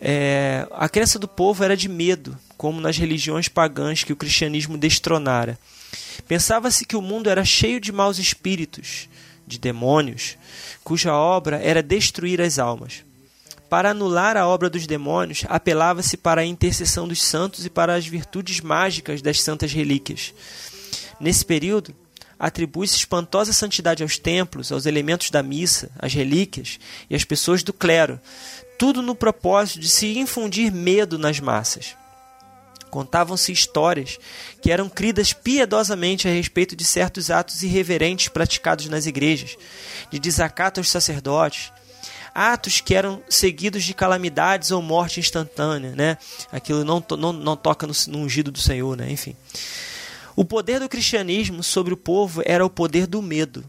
É, 0.01 0.67
a 0.71 0.89
crença 0.89 1.19
do 1.19 1.29
povo 1.29 1.63
era 1.63 1.77
de 1.77 1.89
medo, 1.89 2.37
como 2.57 2.81
nas 2.81 2.97
religiões 2.97 3.49
pagãs 3.49 4.03
que 4.03 4.13
o 4.13 4.17
cristianismo 4.17 4.79
destronara. 4.79 5.59
Pensava-se 6.27 6.85
que 6.85 6.97
o 6.97 7.03
mundo 7.03 7.29
era 7.29 7.45
cheio 7.45 7.81
de 7.81 7.93
maus 7.93 8.19
espíritos, 8.19 9.09
de 9.47 9.59
demônios, 9.59 10.37
cuja 10.83 11.13
obra 11.13 11.61
era 11.63 11.83
destruir 11.83 12.41
as 12.41 12.59
almas. 12.59 13.05
Para 13.69 13.91
anular 13.91 14.37
a 14.37 14.49
obra 14.49 14.69
dos 14.69 14.87
demônios, 14.87 15.45
apelava-se 15.49 16.17
para 16.17 16.41
a 16.41 16.47
intercessão 16.47 17.07
dos 17.07 17.23
santos 17.23 17.65
e 17.65 17.71
para 17.71 17.95
as 17.95 18.07
virtudes 18.07 18.61
mágicas 18.61 19.23
das 19.23 19.41
santas 19.41 19.73
relíquias. 19.73 20.35
Nesse 21.21 21.45
período, 21.45 21.95
atribui-se 22.39 22.97
espantosa 22.97 23.53
santidade 23.53 24.03
aos 24.03 24.19
templos, 24.19 24.73
aos 24.73 24.87
elementos 24.87 25.31
da 25.31 25.43
missa, 25.43 25.91
às 25.99 26.15
relíquias 26.15 26.81
e 27.09 27.15
às 27.15 27.23
pessoas 27.23 27.63
do 27.63 27.73
clero, 27.73 28.19
tudo 28.81 29.03
no 29.03 29.15
propósito 29.15 29.79
de 29.79 29.91
se 29.91 30.17
infundir 30.17 30.73
medo 30.73 31.19
nas 31.19 31.39
massas. 31.39 31.95
Contavam-se 32.89 33.53
histórias 33.53 34.19
que 34.63 34.73
eram 34.73 34.89
cridas 34.89 35.35
piedosamente 35.35 36.27
a 36.27 36.31
respeito 36.31 36.75
de 36.75 36.83
certos 36.83 37.31
atos 37.31 37.63
irreverentes 37.63 38.29
praticados 38.29 38.87
nas 38.87 39.05
igrejas, 39.05 39.55
de 40.11 40.19
desacato 40.19 40.81
aos 40.81 40.89
sacerdotes, 40.89 41.71
atos 42.35 42.81
que 42.81 42.95
eram 42.95 43.23
seguidos 43.29 43.85
de 43.85 43.93
calamidades 43.93 44.71
ou 44.71 44.81
morte 44.81 45.21
instantânea, 45.21 45.95
né? 45.95 46.17
Aquilo 46.51 46.83
não, 46.83 47.05
não, 47.19 47.35
não 47.35 47.57
toca 47.59 47.87
no, 47.87 47.93
no 48.09 48.21
ungido 48.21 48.51
do 48.51 48.59
Senhor, 48.59 48.97
né? 48.97 49.13
Enfim. 49.13 49.37
O 50.35 50.43
poder 50.43 50.81
do 50.81 50.89
cristianismo 50.89 51.63
sobre 51.63 51.93
o 51.93 51.99
povo 51.99 52.41
era 52.47 52.65
o 52.65 52.71
poder 52.71 53.07
do 53.07 53.21
medo, 53.21 53.63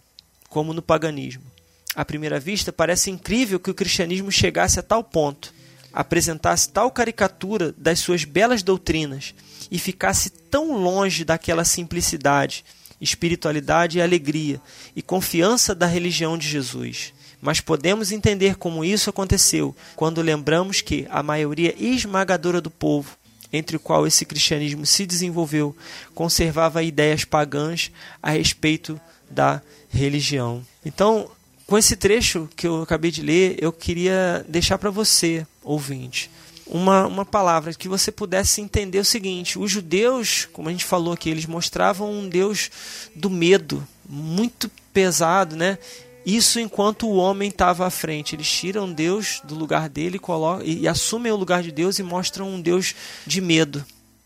como 0.48 0.74
no 0.74 0.82
paganismo. 0.82 1.51
À 1.94 2.06
primeira 2.06 2.40
vista, 2.40 2.72
parece 2.72 3.12
incrível 3.12 3.60
que 3.60 3.70
o 3.70 3.74
cristianismo 3.74 4.32
chegasse 4.32 4.80
a 4.80 4.84
tal 4.84 5.04
ponto, 5.04 5.54
apresentasse 5.92 6.70
tal 6.70 6.90
caricatura 6.90 7.74
das 7.78 8.00
suas 8.00 8.24
belas 8.24 8.64
doutrinas 8.64 9.36
e 9.70 9.78
ficasse 9.78 10.30
tão 10.30 10.78
longe 10.78 11.26
daquela 11.26 11.66
simplicidade, 11.66 12.64
espiritualidade 13.00 13.98
e 13.98 14.02
alegria 14.02 14.62
e 14.96 15.02
confiança 15.02 15.76
da 15.76 15.86
religião 15.86 16.38
de 16.38 16.48
Jesus. 16.48 17.14
Mas 17.42 17.60
podemos 17.60 18.12
entender 18.12 18.56
como 18.56 18.86
isso 18.86 19.10
aconteceu 19.10 19.76
quando 19.96 20.22
lembramos 20.22 20.80
que 20.80 21.08
a 21.10 21.22
maioria 21.22 21.76
esmagadora 21.78 22.62
do 22.62 22.70
povo, 22.70 23.18
entre 23.52 23.76
o 23.76 23.80
qual 23.80 24.08
esse 24.08 24.24
cristianismo 24.26 24.86
se 24.86 25.06
desenvolveu, 25.06 25.76
conservava 26.14 26.84
ideias 26.84 27.26
pagãs 27.26 27.92
a 28.24 28.30
respeito 28.30 29.02
da 29.30 29.62
religião. 29.90 30.66
Então, 30.86 31.30
com 31.72 31.78
esse 31.78 31.96
trecho 31.96 32.50
que 32.54 32.68
eu 32.68 32.82
acabei 32.82 33.12
de 33.12 33.22
ler, 33.22 33.56
eu 33.62 33.72
queria 33.72 34.46
deixar 34.50 34.78
para 34.78 34.90
você, 34.90 35.48
ouvinte, 35.64 36.30
uma, 36.68 37.08
uma 37.08 37.24
palavra 37.24 37.74
que 37.74 37.88
você 37.88 38.12
pudesse 38.12 38.60
entender 38.60 39.00
o 39.00 39.06
seguinte: 39.06 39.58
os 39.58 39.72
judeus, 39.72 40.50
como 40.52 40.68
a 40.68 40.72
gente 40.74 40.84
falou 40.84 41.14
aqui, 41.14 41.30
eles 41.30 41.46
mostravam 41.46 42.12
um 42.12 42.28
Deus 42.28 42.70
do 43.16 43.30
medo, 43.30 43.88
muito 44.06 44.70
pesado, 44.92 45.56
né? 45.56 45.78
Isso 46.26 46.60
enquanto 46.60 47.08
o 47.08 47.16
homem 47.16 47.48
estava 47.48 47.88
à 47.88 47.90
frente. 47.90 48.36
Eles 48.36 48.52
tiram 48.52 48.92
Deus 48.92 49.42
do 49.46 49.56
lugar 49.56 49.88
dele 49.88 50.20
colocam, 50.20 50.66
e, 50.66 50.80
e 50.82 50.88
assumem 50.90 51.32
o 51.32 51.38
lugar 51.38 51.64
de 51.64 51.72
Deus 51.72 51.98
e 52.00 52.04
mostram 52.04 52.50
um 52.50 52.60
Deus 52.60 52.94
de 53.26 53.40
medo. 53.40 53.86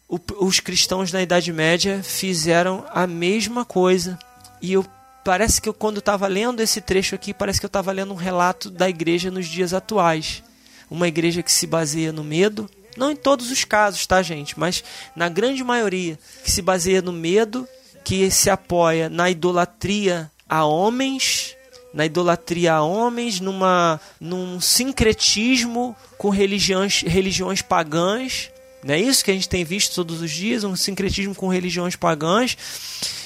O, 0.10 0.20
os 0.40 0.60
cristãos 0.60 1.12
na 1.12 1.22
Idade 1.22 1.54
Média 1.54 2.02
fizeram 2.02 2.84
a 2.90 3.06
mesma 3.06 3.64
coisa. 3.64 4.18
E 4.60 4.74
eu 4.74 4.84
parece 5.26 5.60
que 5.60 5.68
eu, 5.68 5.74
quando 5.74 5.98
estava 5.98 6.28
lendo 6.28 6.62
esse 6.62 6.80
trecho 6.80 7.16
aqui, 7.16 7.34
parece 7.34 7.60
que 7.60 7.66
eu 7.66 7.68
estava 7.68 7.92
lendo 7.92 8.14
um 8.14 8.16
relato 8.18 8.70
da 8.70 8.88
igreja 8.88 9.32
nos 9.32 9.48
dias 9.48 9.74
atuais. 9.74 10.44
Uma 10.90 11.08
igreja 11.08 11.42
que 11.42 11.52
se 11.52 11.66
baseia 11.66 12.14
no 12.14 12.24
medo, 12.24 12.70
não 12.96 13.12
em 13.12 13.16
todos 13.16 13.50
os 13.50 13.64
casos, 13.64 14.06
tá, 14.06 14.22
gente? 14.22 14.58
Mas 14.58 14.84
na 15.16 15.28
grande 15.28 15.64
maioria, 15.64 16.20
que 16.44 16.52
se 16.52 16.62
baseia 16.62 17.02
no 17.02 17.12
medo, 17.12 17.68
que 18.04 18.30
se 18.30 18.52
apoia 18.52 19.10
na 19.10 19.28
idolatria 19.28 20.32
a 20.48 20.64
homens, 20.64 21.58
na 21.92 22.06
idolatria 22.06 22.76
a 22.76 22.84
homens, 22.84 23.40
numa, 23.40 24.00
num 24.22 24.62
sincretismo 24.62 25.96
com 26.20 26.30
religiões, 26.30 27.02
religiões 27.02 27.64
pagãs. 27.64 28.52
Não 28.84 28.94
é 28.94 29.00
isso 29.00 29.26
que 29.26 29.32
a 29.32 29.34
gente 29.34 29.50
tem 29.50 29.66
visto 29.66 29.96
todos 29.96 30.22
os 30.22 30.30
dias? 30.30 30.64
Um 30.64 30.76
sincretismo 30.76 31.34
com 31.34 31.48
religiões 31.48 31.96
pagãs. 31.96 32.56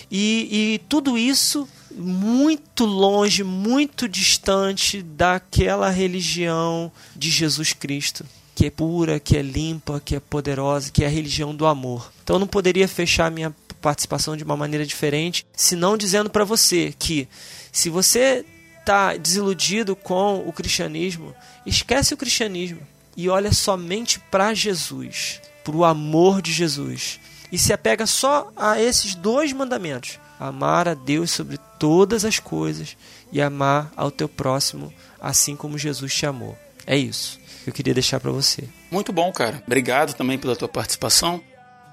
E, 0.09 0.47
e 0.49 0.81
tudo 0.88 1.17
isso 1.17 1.67
muito 1.91 2.85
longe, 2.85 3.43
muito 3.43 4.07
distante 4.07 5.01
daquela 5.01 5.89
religião 5.89 6.91
de 7.15 7.29
Jesus 7.29 7.73
Cristo. 7.73 8.25
que 8.55 8.65
é 8.65 8.69
pura, 8.69 9.21
que 9.21 9.37
é 9.37 9.41
limpa, 9.41 10.01
que 10.03 10.15
é 10.15 10.19
poderosa, 10.19 10.91
que 10.91 11.01
é 11.01 11.07
a 11.07 11.09
religião 11.09 11.55
do 11.55 11.65
amor. 11.65 12.11
Então 12.21 12.35
eu 12.35 12.39
não 12.41 12.47
poderia 12.47 12.89
fechar 12.89 13.31
minha 13.31 13.55
participação 13.79 14.35
de 14.35 14.43
uma 14.43 14.57
maneira 14.57 14.85
diferente, 14.85 15.45
senão 15.55 15.95
dizendo 15.95 16.29
para 16.29 16.43
você 16.43 16.93
que 16.99 17.25
se 17.71 17.89
você 17.89 18.45
está 18.79 19.15
desiludido 19.15 19.95
com 19.95 20.43
o 20.45 20.51
cristianismo, 20.51 21.33
esquece 21.65 22.13
o 22.13 22.17
cristianismo 22.17 22.81
e 23.15 23.29
olha 23.29 23.53
somente 23.53 24.19
para 24.31 24.53
Jesus, 24.53 25.39
para 25.63 25.75
o 25.75 25.85
amor 25.85 26.41
de 26.41 26.51
Jesus. 26.51 27.19
E 27.51 27.57
se 27.57 27.71
apega 27.71 28.05
só 28.05 28.51
a 28.55 28.81
esses 28.81 29.15
dois 29.15 29.53
mandamentos: 29.53 30.19
amar 30.39 30.87
a 30.87 30.93
Deus 30.93 31.31
sobre 31.31 31.57
todas 31.77 32.23
as 32.23 32.39
coisas 32.39 32.95
e 33.31 33.41
amar 33.41 33.91
ao 33.95 34.09
teu 34.09 34.29
próximo 34.29 34.93
assim 35.19 35.55
como 35.55 35.77
Jesus 35.77 36.13
te 36.13 36.25
amou. 36.25 36.57
É 36.87 36.97
isso 36.97 37.39
que 37.63 37.69
eu 37.69 37.73
queria 37.73 37.93
deixar 37.93 38.19
para 38.19 38.31
você. 38.31 38.63
Muito 38.89 39.11
bom, 39.11 39.31
cara. 39.31 39.61
Obrigado 39.65 40.13
também 40.13 40.37
pela 40.37 40.55
tua 40.55 40.67
participação. 40.67 41.41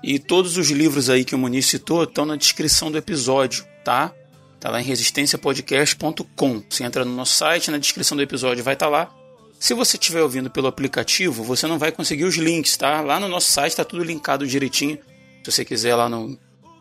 E 0.02 0.18
todos 0.18 0.56
os 0.56 0.70
livros 0.70 1.10
aí 1.10 1.24
que 1.24 1.35
o 1.35 1.39
Muniz 1.39 1.66
citou 1.66 2.05
estão 2.05 2.24
na 2.24 2.36
descrição 2.36 2.90
do 2.90 2.98
episódio, 2.98 3.64
tá? 3.85 4.12
Tá 4.60 4.70
lá 4.70 4.81
em 4.81 4.85
resistenciapodcast.com. 4.85 6.62
Você 6.68 6.85
entra 6.85 7.05
no 7.05 7.14
nosso 7.14 7.32
site, 7.32 7.70
na 7.70 7.78
descrição 7.78 8.16
do 8.16 8.23
episódio 8.23 8.62
vai 8.62 8.74
estar 8.74 8.86
tá 8.86 8.90
lá. 8.90 9.14
Se 9.59 9.74
você 9.74 9.97
estiver 9.97 10.23
ouvindo 10.23 10.51
pelo 10.51 10.66
aplicativo, 10.66 11.43
você 11.43 11.66
não 11.66 11.78
vai 11.78 11.90
conseguir 11.90 12.24
os 12.24 12.36
links, 12.36 12.77
tá? 12.77 13.01
Lá 13.01 13.18
no 13.18 13.28
nosso 13.28 13.51
site 13.51 13.73
está 13.73 13.85
tudo 13.85 14.05
linkado 14.05 14.47
direitinho. 14.47 14.98
Se 15.43 15.51
você 15.51 15.64
quiser 15.64 15.94
lá 15.94 16.09
no 16.09 16.39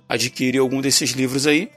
adquirir 0.07 0.59
algum 0.59 0.81
desses 0.81 1.11
livros 1.11 1.47
aí, 1.47 1.69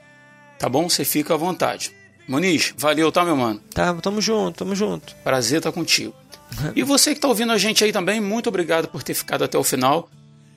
tá 0.57 0.69
bom? 0.69 0.89
Você 0.89 1.03
fica 1.03 1.33
à 1.33 1.37
vontade. 1.37 1.91
Moniz, 2.27 2.73
valeu, 2.77 3.11
tá, 3.11 3.25
meu 3.25 3.35
mano? 3.35 3.59
Tá, 3.73 3.93
tamo 3.95 4.21
junto, 4.21 4.59
tamo 4.59 4.75
junto. 4.75 5.15
Prazer 5.23 5.57
estar 5.57 5.71
tá 5.71 5.75
contigo. 5.75 6.13
e 6.75 6.83
você 6.83 7.13
que 7.13 7.19
tá 7.19 7.27
ouvindo 7.27 7.51
a 7.51 7.57
gente 7.57 7.83
aí 7.83 7.91
também, 7.91 8.21
muito 8.21 8.49
obrigado 8.49 8.87
por 8.87 9.01
ter 9.01 9.13
ficado 9.13 9.43
até 9.43 9.57
o 9.57 9.63
final. 9.63 10.09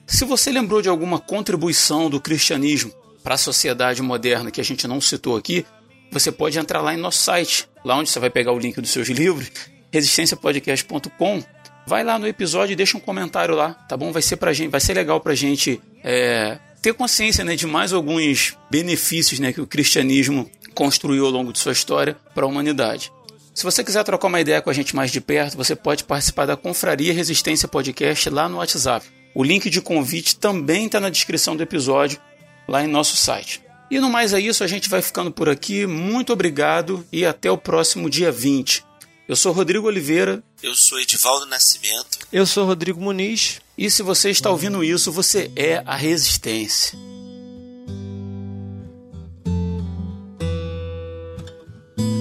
Se 0.05 0.25
você 0.25 0.51
lembrou 0.51 0.81
de 0.81 0.89
alguma 0.89 1.19
contribuição 1.19 2.09
do 2.09 2.19
cristianismo 2.19 2.93
para 3.23 3.35
a 3.35 3.37
sociedade 3.37 4.01
moderna 4.01 4.51
que 4.51 4.61
a 4.61 4.63
gente 4.63 4.87
não 4.87 4.99
citou 4.99 5.37
aqui, 5.37 5.65
você 6.11 6.31
pode 6.31 6.59
entrar 6.59 6.81
lá 6.81 6.93
em 6.93 6.97
nosso 6.97 7.19
site, 7.19 7.67
lá 7.83 7.95
onde 7.95 8.09
você 8.09 8.19
vai 8.19 8.29
pegar 8.29 8.51
o 8.51 8.59
link 8.59 8.79
dos 8.79 8.91
seus 8.91 9.07
livros, 9.07 9.49
resistenciapodcast.com. 9.91 11.43
Vai 11.87 12.03
lá 12.03 12.19
no 12.19 12.27
episódio 12.27 12.73
e 12.73 12.75
deixa 12.75 12.97
um 12.97 12.99
comentário 12.99 13.55
lá, 13.55 13.73
tá 13.73 13.97
bom? 13.97 14.11
Vai 14.11 14.21
ser 14.21 14.37
pra 14.37 14.53
gente, 14.53 14.69
vai 14.69 14.79
ser 14.79 14.93
legal 14.93 15.19
pra 15.19 15.33
gente 15.33 15.81
é, 16.03 16.59
ter 16.83 16.93
consciência 16.93 17.45
né, 17.45 17.55
de 17.55 17.65
mais 17.65 17.93
alguns 17.93 18.57
benefícios 18.69 19.39
né, 19.39 19.53
que 19.53 19.61
o 19.61 19.65
cristianismo 19.65 20.51
construiu 20.75 21.25
ao 21.25 21.31
longo 21.31 21.53
de 21.53 21.59
sua 21.59 21.71
história 21.71 22.17
para 22.35 22.43
a 22.43 22.47
humanidade. 22.47 23.09
Se 23.55 23.63
você 23.63 23.85
quiser 23.85 24.03
trocar 24.03 24.27
uma 24.27 24.41
ideia 24.41 24.61
com 24.61 24.69
a 24.69 24.73
gente 24.73 24.93
mais 24.93 25.09
de 25.09 25.21
perto, 25.21 25.55
você 25.55 25.77
pode 25.77 26.03
participar 26.03 26.45
da 26.45 26.57
Confraria 26.57 27.13
Resistência 27.13 27.69
Podcast 27.69 28.29
lá 28.29 28.49
no 28.49 28.57
WhatsApp. 28.57 29.05
O 29.33 29.43
link 29.45 29.69
de 29.69 29.79
convite 29.79 30.35
também 30.35 30.87
está 30.87 30.99
na 30.99 31.09
descrição 31.09 31.55
do 31.55 31.63
episódio 31.63 32.19
lá 32.67 32.83
em 32.83 32.87
nosso 32.87 33.15
site. 33.15 33.61
E 33.89 33.97
no 33.97 34.09
mais 34.09 34.33
é 34.33 34.41
isso, 34.41 34.61
a 34.61 34.67
gente 34.67 34.89
vai 34.89 35.01
ficando 35.01 35.31
por 35.31 35.47
aqui. 35.47 35.85
Muito 35.85 36.33
obrigado 36.33 37.05
e 37.13 37.25
até 37.25 37.49
o 37.49 37.57
próximo 37.57 38.09
dia 38.09 38.31
20. 38.31 38.83
Eu 39.25 39.37
sou 39.37 39.53
Rodrigo 39.53 39.87
Oliveira. 39.87 40.43
Eu 40.61 40.75
sou 40.75 40.99
Edivaldo 40.99 41.45
Nascimento. 41.45 42.27
Eu 42.31 42.45
sou 42.45 42.65
Rodrigo 42.65 42.99
Muniz. 42.99 43.61
E 43.77 43.89
se 43.89 44.03
você 44.03 44.29
está 44.29 44.51
ouvindo 44.51 44.83
isso, 44.83 45.11
você 45.11 45.51
é 45.55 45.81
a 45.85 45.95
Resistência. 45.95 46.97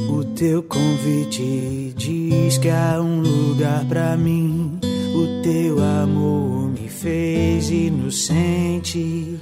O 0.08 0.24
teu 0.34 0.62
convite 0.62 1.92
diz 1.96 2.56
que 2.56 2.70
há 2.70 2.98
um 3.00 3.20
lugar 3.20 3.84
para 3.84 4.16
mim. 4.16 4.80
O 5.14 5.42
teu 5.42 5.78
amor 5.82 6.70
me 6.70 6.88
fez 6.88 7.68
inocente. 7.70 9.38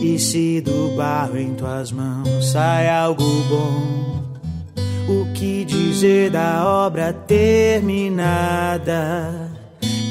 E 0.00 0.18
se 0.18 0.62
do 0.62 0.96
barro 0.96 1.36
em 1.36 1.54
tuas 1.54 1.92
mãos 1.92 2.50
sai 2.52 2.88
algo 2.88 3.24
bom, 3.48 4.36
o 5.08 5.32
que 5.34 5.64
dizer 5.64 6.30
da 6.30 6.64
obra 6.64 7.12
terminada? 7.12 8.16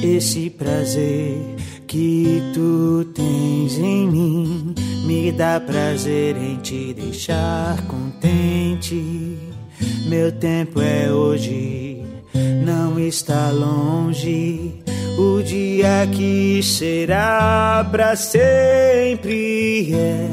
Esse 0.05 0.51
prazer 0.51 1.35
que 1.87 2.39
tu 2.53 3.03
tens 3.15 3.79
em 3.79 4.07
mim 4.07 4.75
me 5.03 5.31
dá 5.31 5.59
prazer 5.59 6.37
em 6.37 6.57
te 6.57 6.93
deixar 6.93 7.81
contente. 7.87 9.35
Meu 10.07 10.31
tempo 10.31 10.79
é 10.79 11.11
hoje, 11.11 12.03
não 12.63 12.99
está 12.99 13.49
longe 13.49 14.75
o 15.17 15.41
dia 15.41 16.07
que 16.11 16.61
será 16.61 17.83
para 17.91 18.15
sempre 18.15 19.91
é. 19.91 20.29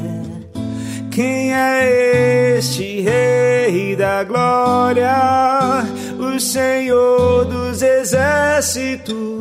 Quem 1.09 1.51
é 1.51 2.57
este 2.59 3.01
Rei 3.01 3.95
da 3.95 4.23
Glória, 4.23 5.83
o 6.19 6.39
Senhor 6.39 7.45
dos 7.45 7.81
Exércitos, 7.81 9.32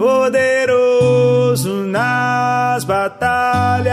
poderoso 0.00 1.84
nas 1.84 2.84
batalhas, 2.84 3.86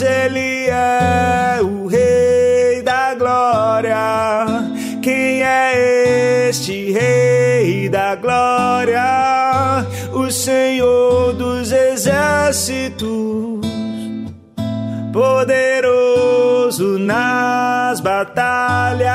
Ele 0.00 0.68
é 0.68 1.58
o 1.60 1.88
Rei 1.88 2.80
da 2.82 3.12
Glória. 3.16 4.46
Quem 5.02 5.42
é 5.42 6.48
este 6.48 6.92
Rei? 6.92 7.34
da 7.94 8.14
glória, 8.16 9.86
o 10.12 10.28
Senhor 10.30 11.32
dos 11.34 11.70
exércitos, 11.70 13.06
poderoso 15.12 16.98
nas 16.98 18.00
batalhas, 18.00 19.14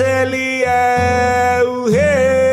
Ele 0.00 0.64
é 0.64 1.62
o 1.64 1.88
Rei. 1.88 2.49